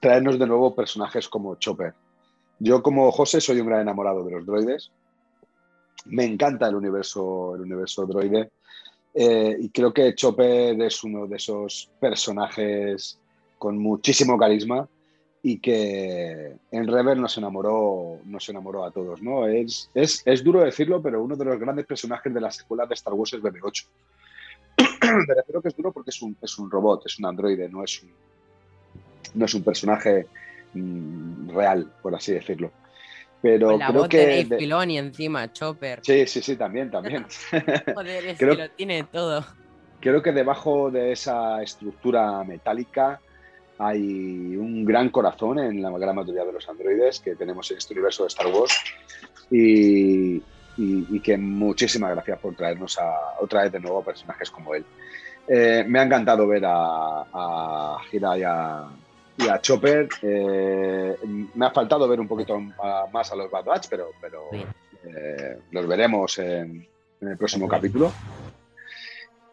traernos 0.00 0.38
de 0.38 0.46
nuevo 0.46 0.74
personajes 0.74 1.28
como 1.28 1.54
Chopper. 1.56 1.94
Yo 2.58 2.82
como 2.82 3.10
José 3.10 3.40
soy 3.40 3.60
un 3.60 3.66
gran 3.66 3.80
enamorado 3.80 4.24
de 4.24 4.32
los 4.32 4.46
droides. 4.46 4.90
Me 6.06 6.24
encanta 6.24 6.68
el 6.68 6.74
universo, 6.74 7.54
el 7.54 7.62
universo 7.62 8.06
droide. 8.06 8.50
Eh, 9.14 9.56
y 9.60 9.68
creo 9.68 9.92
que 9.92 10.14
Chopper 10.14 10.80
es 10.80 11.04
uno 11.04 11.26
de 11.26 11.36
esos 11.36 11.90
personajes 12.00 13.18
con 13.58 13.76
muchísimo 13.78 14.38
carisma 14.38 14.88
y 15.42 15.58
que 15.58 16.56
en 16.70 16.86
Rebel 16.86 17.20
nos 17.20 17.36
enamoró, 17.36 18.20
nos 18.24 18.48
enamoró 18.48 18.84
a 18.84 18.90
todos. 18.90 19.20
¿no? 19.22 19.46
Es, 19.46 19.90
es, 19.94 20.22
es, 20.24 20.42
duro 20.42 20.60
decirlo, 20.60 21.02
pero 21.02 21.22
uno 21.22 21.36
de 21.36 21.44
los 21.44 21.58
grandes 21.58 21.86
personajes 21.86 22.32
de 22.32 22.40
la 22.40 22.50
secuela 22.50 22.86
de 22.86 22.94
Star 22.94 23.14
Wars 23.14 23.32
es 23.32 23.42
BB-8. 23.42 23.86
me 25.28 25.34
refiero 25.34 25.60
que 25.60 25.68
es 25.68 25.76
duro 25.76 25.92
porque 25.92 26.10
es 26.10 26.22
un, 26.22 26.36
es 26.40 26.58
un 26.58 26.70
robot, 26.70 27.06
es 27.06 27.18
un 27.18 27.26
androide, 27.26 27.68
no 27.68 27.82
es 27.84 28.02
un, 28.02 28.10
no 29.34 29.44
es 29.44 29.54
un 29.54 29.62
personaje 29.62 30.26
mm, 30.74 31.50
real, 31.50 31.92
por 32.02 32.14
así 32.14 32.32
decirlo. 32.32 32.70
Pero 33.42 33.76
la 33.76 33.88
creo 33.88 34.00
voz 34.00 34.08
que 34.08 34.18
de 34.18 34.44
Dave 34.44 34.58
Filoni 34.58 34.98
encima, 34.98 35.52
Chopper. 35.52 36.00
Sí, 36.02 36.26
sí, 36.28 36.40
sí, 36.40 36.56
también, 36.56 36.90
también. 36.90 37.26
Joder, 37.94 38.26
es 38.26 38.38
creo, 38.38 38.56
que 38.56 38.62
lo 38.62 38.70
tiene 38.70 39.02
todo. 39.02 39.44
Creo 40.00 40.22
que 40.22 40.32
debajo 40.32 40.90
de 40.90 41.12
esa 41.12 41.60
estructura 41.62 42.44
metálica 42.44 43.20
hay 43.78 44.56
un 44.56 44.84
gran 44.84 45.08
corazón 45.08 45.58
en 45.58 45.82
la 45.82 45.90
gran 45.98 46.14
mayoría 46.14 46.44
de 46.44 46.52
los 46.52 46.68
androides 46.68 47.18
que 47.18 47.34
tenemos 47.34 47.68
en 47.72 47.78
este 47.78 47.94
universo 47.94 48.22
de 48.22 48.28
Star 48.28 48.46
Wars 48.46 48.74
y, 49.50 50.40
que 51.20 51.36
muchísimas 51.36 52.12
gracias 52.12 52.38
por 52.38 52.54
traernos 52.54 52.98
a, 52.98 53.40
otra 53.40 53.62
vez 53.62 53.72
de 53.72 53.80
nuevo 53.80 53.98
a 53.98 54.04
personajes 54.04 54.50
como 54.50 54.74
él. 54.74 54.84
Eh, 55.48 55.84
me 55.86 55.98
ha 55.98 56.02
encantado 56.04 56.46
ver 56.46 56.64
a, 56.64 57.26
a 57.32 57.98
y 58.12 58.42
a, 58.42 58.88
y 59.38 59.48
a 59.48 59.60
Chopper. 59.60 60.08
Eh, 60.22 61.16
me 61.54 61.66
ha 61.66 61.70
faltado 61.70 62.08
ver 62.08 62.20
un 62.20 62.28
poquito 62.28 62.58
más 62.58 63.32
a 63.32 63.36
los 63.36 63.50
Bad 63.50 63.64
Batch, 63.64 63.86
pero, 63.88 64.10
pero 64.20 64.50
eh, 64.52 65.58
los 65.70 65.86
veremos 65.86 66.38
en, 66.38 66.86
el 67.20 67.36
próximo 67.36 67.68
capítulo. 67.68 68.12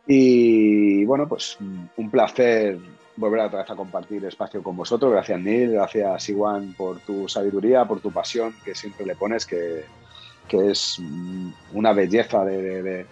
Y 0.07 1.05
bueno, 1.05 1.27
pues 1.27 1.57
un 1.59 2.09
placer 2.09 2.77
volver 3.15 3.41
otra 3.41 3.59
vez 3.59 3.69
a 3.69 3.75
compartir 3.75 4.23
espacio 4.25 4.63
con 4.63 4.75
vosotros. 4.75 5.11
Gracias 5.11 5.39
Neil, 5.39 5.73
gracias 5.73 6.29
Iwan 6.29 6.73
por 6.73 6.99
tu 7.01 7.27
sabiduría, 7.27 7.85
por 7.85 7.99
tu 7.99 8.11
pasión 8.11 8.55
que 8.63 8.73
siempre 8.73 9.05
le 9.05 9.15
pones, 9.15 9.45
que, 9.45 9.83
es 10.51 10.99
una 11.73 11.93
belleza 11.93 12.43
de, 12.43 13.05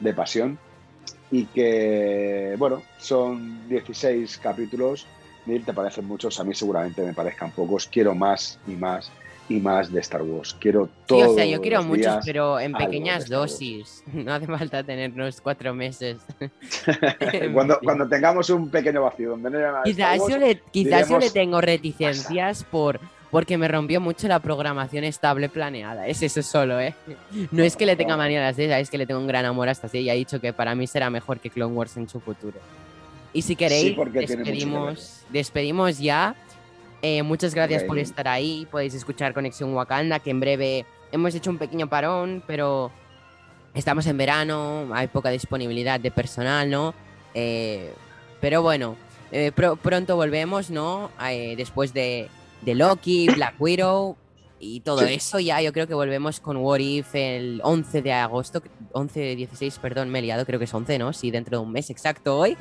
de, 0.00 0.14
pasión. 0.14 0.58
Y 1.30 1.44
que, 1.44 2.54
bueno, 2.56 2.82
son 2.98 3.68
16 3.68 4.38
capítulos 4.38 5.06
te 5.64 5.72
parecen 5.72 6.06
muchos, 6.06 6.38
a 6.40 6.44
mí 6.44 6.54
seguramente 6.54 7.02
me 7.02 7.14
parezcan 7.14 7.50
pocos. 7.50 7.86
Quiero 7.86 8.14
más 8.14 8.58
y 8.66 8.72
más 8.72 9.10
y 9.48 9.60
más 9.60 9.90
de 9.90 10.00
Star 10.00 10.22
Wars. 10.22 10.54
Quiero 10.58 10.88
todo. 11.06 11.18
Sí, 11.18 11.30
o 11.30 11.34
sea, 11.34 11.46
yo 11.46 11.60
quiero 11.60 11.82
muchos, 11.82 12.18
pero 12.24 12.60
en 12.60 12.72
pequeñas 12.72 13.28
dosis. 13.28 14.04
No 14.12 14.32
hace 14.32 14.46
falta 14.46 14.82
tenernos 14.82 15.40
cuatro 15.40 15.74
meses. 15.74 16.18
cuando, 17.52 17.78
cuando 17.82 18.08
tengamos 18.08 18.50
un 18.50 18.68
pequeño 18.70 19.02
vacío 19.02 19.30
donde 19.30 19.50
no 19.50 19.58
nada 19.58 19.82
Quizás, 19.84 20.20
yo, 20.28 20.38
le, 20.38 20.60
quizás 20.70 21.08
yo 21.08 21.18
le 21.18 21.30
tengo 21.30 21.60
reticencias 21.60 22.64
por 22.64 23.00
porque 23.30 23.58
me 23.58 23.68
rompió 23.68 24.00
mucho 24.00 24.26
la 24.26 24.40
programación 24.40 25.04
estable 25.04 25.50
planeada. 25.50 26.06
Es 26.06 26.22
eso 26.22 26.42
solo, 26.42 26.80
¿eh? 26.80 26.94
No 27.50 27.62
es 27.62 27.76
que 27.76 27.84
le 27.84 27.94
tenga 27.94 28.16
manía 28.16 28.40
a 28.40 28.44
las 28.44 28.56
de 28.56 28.80
es 28.80 28.88
que 28.88 28.96
le 28.96 29.06
tengo 29.06 29.20
un 29.20 29.26
gran 29.26 29.44
amor 29.44 29.68
hasta 29.68 29.86
así 29.86 29.98
y 29.98 30.10
ha 30.10 30.14
dicho 30.14 30.40
que 30.40 30.54
para 30.54 30.74
mí 30.74 30.86
será 30.86 31.10
mejor 31.10 31.38
que 31.38 31.50
Clone 31.50 31.74
Wars 31.74 31.96
en 31.98 32.08
su 32.08 32.20
futuro. 32.20 32.58
Y 33.32 33.42
si 33.42 33.56
queréis, 33.56 33.96
despedimos, 34.12 35.22
despedimos 35.30 35.98
ya. 35.98 36.34
Eh, 37.02 37.22
muchas 37.22 37.54
gracias 37.54 37.84
por 37.84 37.98
estar 37.98 38.26
ahí. 38.26 38.66
Podéis 38.70 38.94
escuchar 38.94 39.34
Conexión 39.34 39.72
Wakanda, 39.74 40.18
que 40.18 40.30
en 40.30 40.40
breve 40.40 40.86
hemos 41.12 41.34
hecho 41.34 41.50
un 41.50 41.58
pequeño 41.58 41.88
parón, 41.88 42.42
pero 42.46 42.90
estamos 43.74 44.06
en 44.06 44.16
verano, 44.16 44.88
hay 44.92 45.06
poca 45.06 45.30
disponibilidad 45.30 46.00
de 46.00 46.10
personal, 46.10 46.68
¿no? 46.68 46.94
Eh, 47.34 47.92
pero 48.40 48.62
bueno, 48.62 48.96
eh, 49.30 49.52
pronto 49.52 50.16
volvemos, 50.16 50.70
¿no? 50.70 51.10
después 51.56 51.92
de, 51.92 52.28
de, 52.62 52.74
Loki, 52.74 53.28
Black 53.28 53.54
Widow 53.60 54.16
y 54.60 54.80
todo 54.80 55.02
eso, 55.02 55.38
ya 55.38 55.60
yo 55.60 55.72
creo 55.72 55.86
que 55.86 55.94
volvemos 55.94 56.40
con 56.40 56.56
What 56.56 56.80
If 56.80 57.14
el 57.14 57.60
11 57.62 58.02
de 58.02 58.12
agosto, 58.12 58.62
11, 58.92 59.36
16, 59.36 59.78
perdón, 59.78 60.10
me 60.10 60.18
he 60.18 60.22
liado, 60.22 60.44
creo 60.44 60.58
que 60.58 60.64
es 60.64 60.74
11, 60.74 60.98
¿no? 60.98 61.12
Sí, 61.12 61.30
dentro 61.30 61.58
de 61.58 61.64
un 61.64 61.72
mes 61.72 61.90
exacto 61.90 62.38
hoy. 62.38 62.56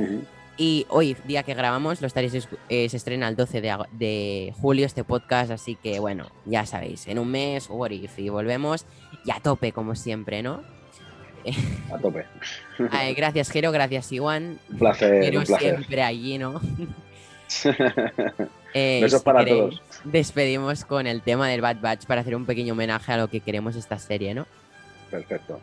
Y 0.57 0.87
hoy, 0.89 1.15
día 1.25 1.43
que 1.43 1.53
grabamos, 1.53 2.01
lo 2.01 2.07
estaréis 2.07 2.47
eh, 2.69 2.89
se 2.89 2.97
estrena 2.97 3.27
el 3.27 3.35
12 3.35 3.61
de, 3.61 4.53
julio 4.59 4.85
este 4.87 5.03
podcast, 5.03 5.51
así 5.51 5.75
que 5.75 5.99
bueno, 5.99 6.25
ya 6.45 6.65
sabéis, 6.65 7.07
en 7.07 7.19
un 7.19 7.29
mes, 7.29 7.67
what 7.69 7.91
if, 7.91 8.17
y 8.17 8.29
volvemos 8.29 8.85
y 9.23 9.31
a 9.31 9.39
tope 9.39 9.71
como 9.71 9.93
siempre, 9.93 10.41
¿no? 10.41 10.63
A 11.93 11.97
tope. 11.99 12.25
gracias, 13.15 13.51
Jero, 13.51 13.71
gracias, 13.71 14.11
Iwan. 14.11 14.59
Un 14.69 14.77
placer. 14.77 15.37
Un 15.37 15.43
placer. 15.43 15.75
siempre 15.75 16.01
allí, 16.01 16.39
¿no? 16.39 16.59
eh, 18.73 18.99
Besos 19.01 19.21
para 19.21 19.45
todos. 19.45 19.81
Despedimos 20.03 20.85
con 20.85 21.05
el 21.05 21.21
tema 21.21 21.49
del 21.49 21.61
Bad 21.61 21.81
Batch 21.81 22.05
para 22.05 22.21
hacer 22.21 22.35
un 22.35 22.45
pequeño 22.45 22.73
homenaje 22.73 23.11
a 23.11 23.17
lo 23.17 23.29
que 23.29 23.41
queremos 23.41 23.75
esta 23.75 23.99
serie, 23.99 24.33
¿no? 24.33 24.47
Perfecto. 25.11 25.59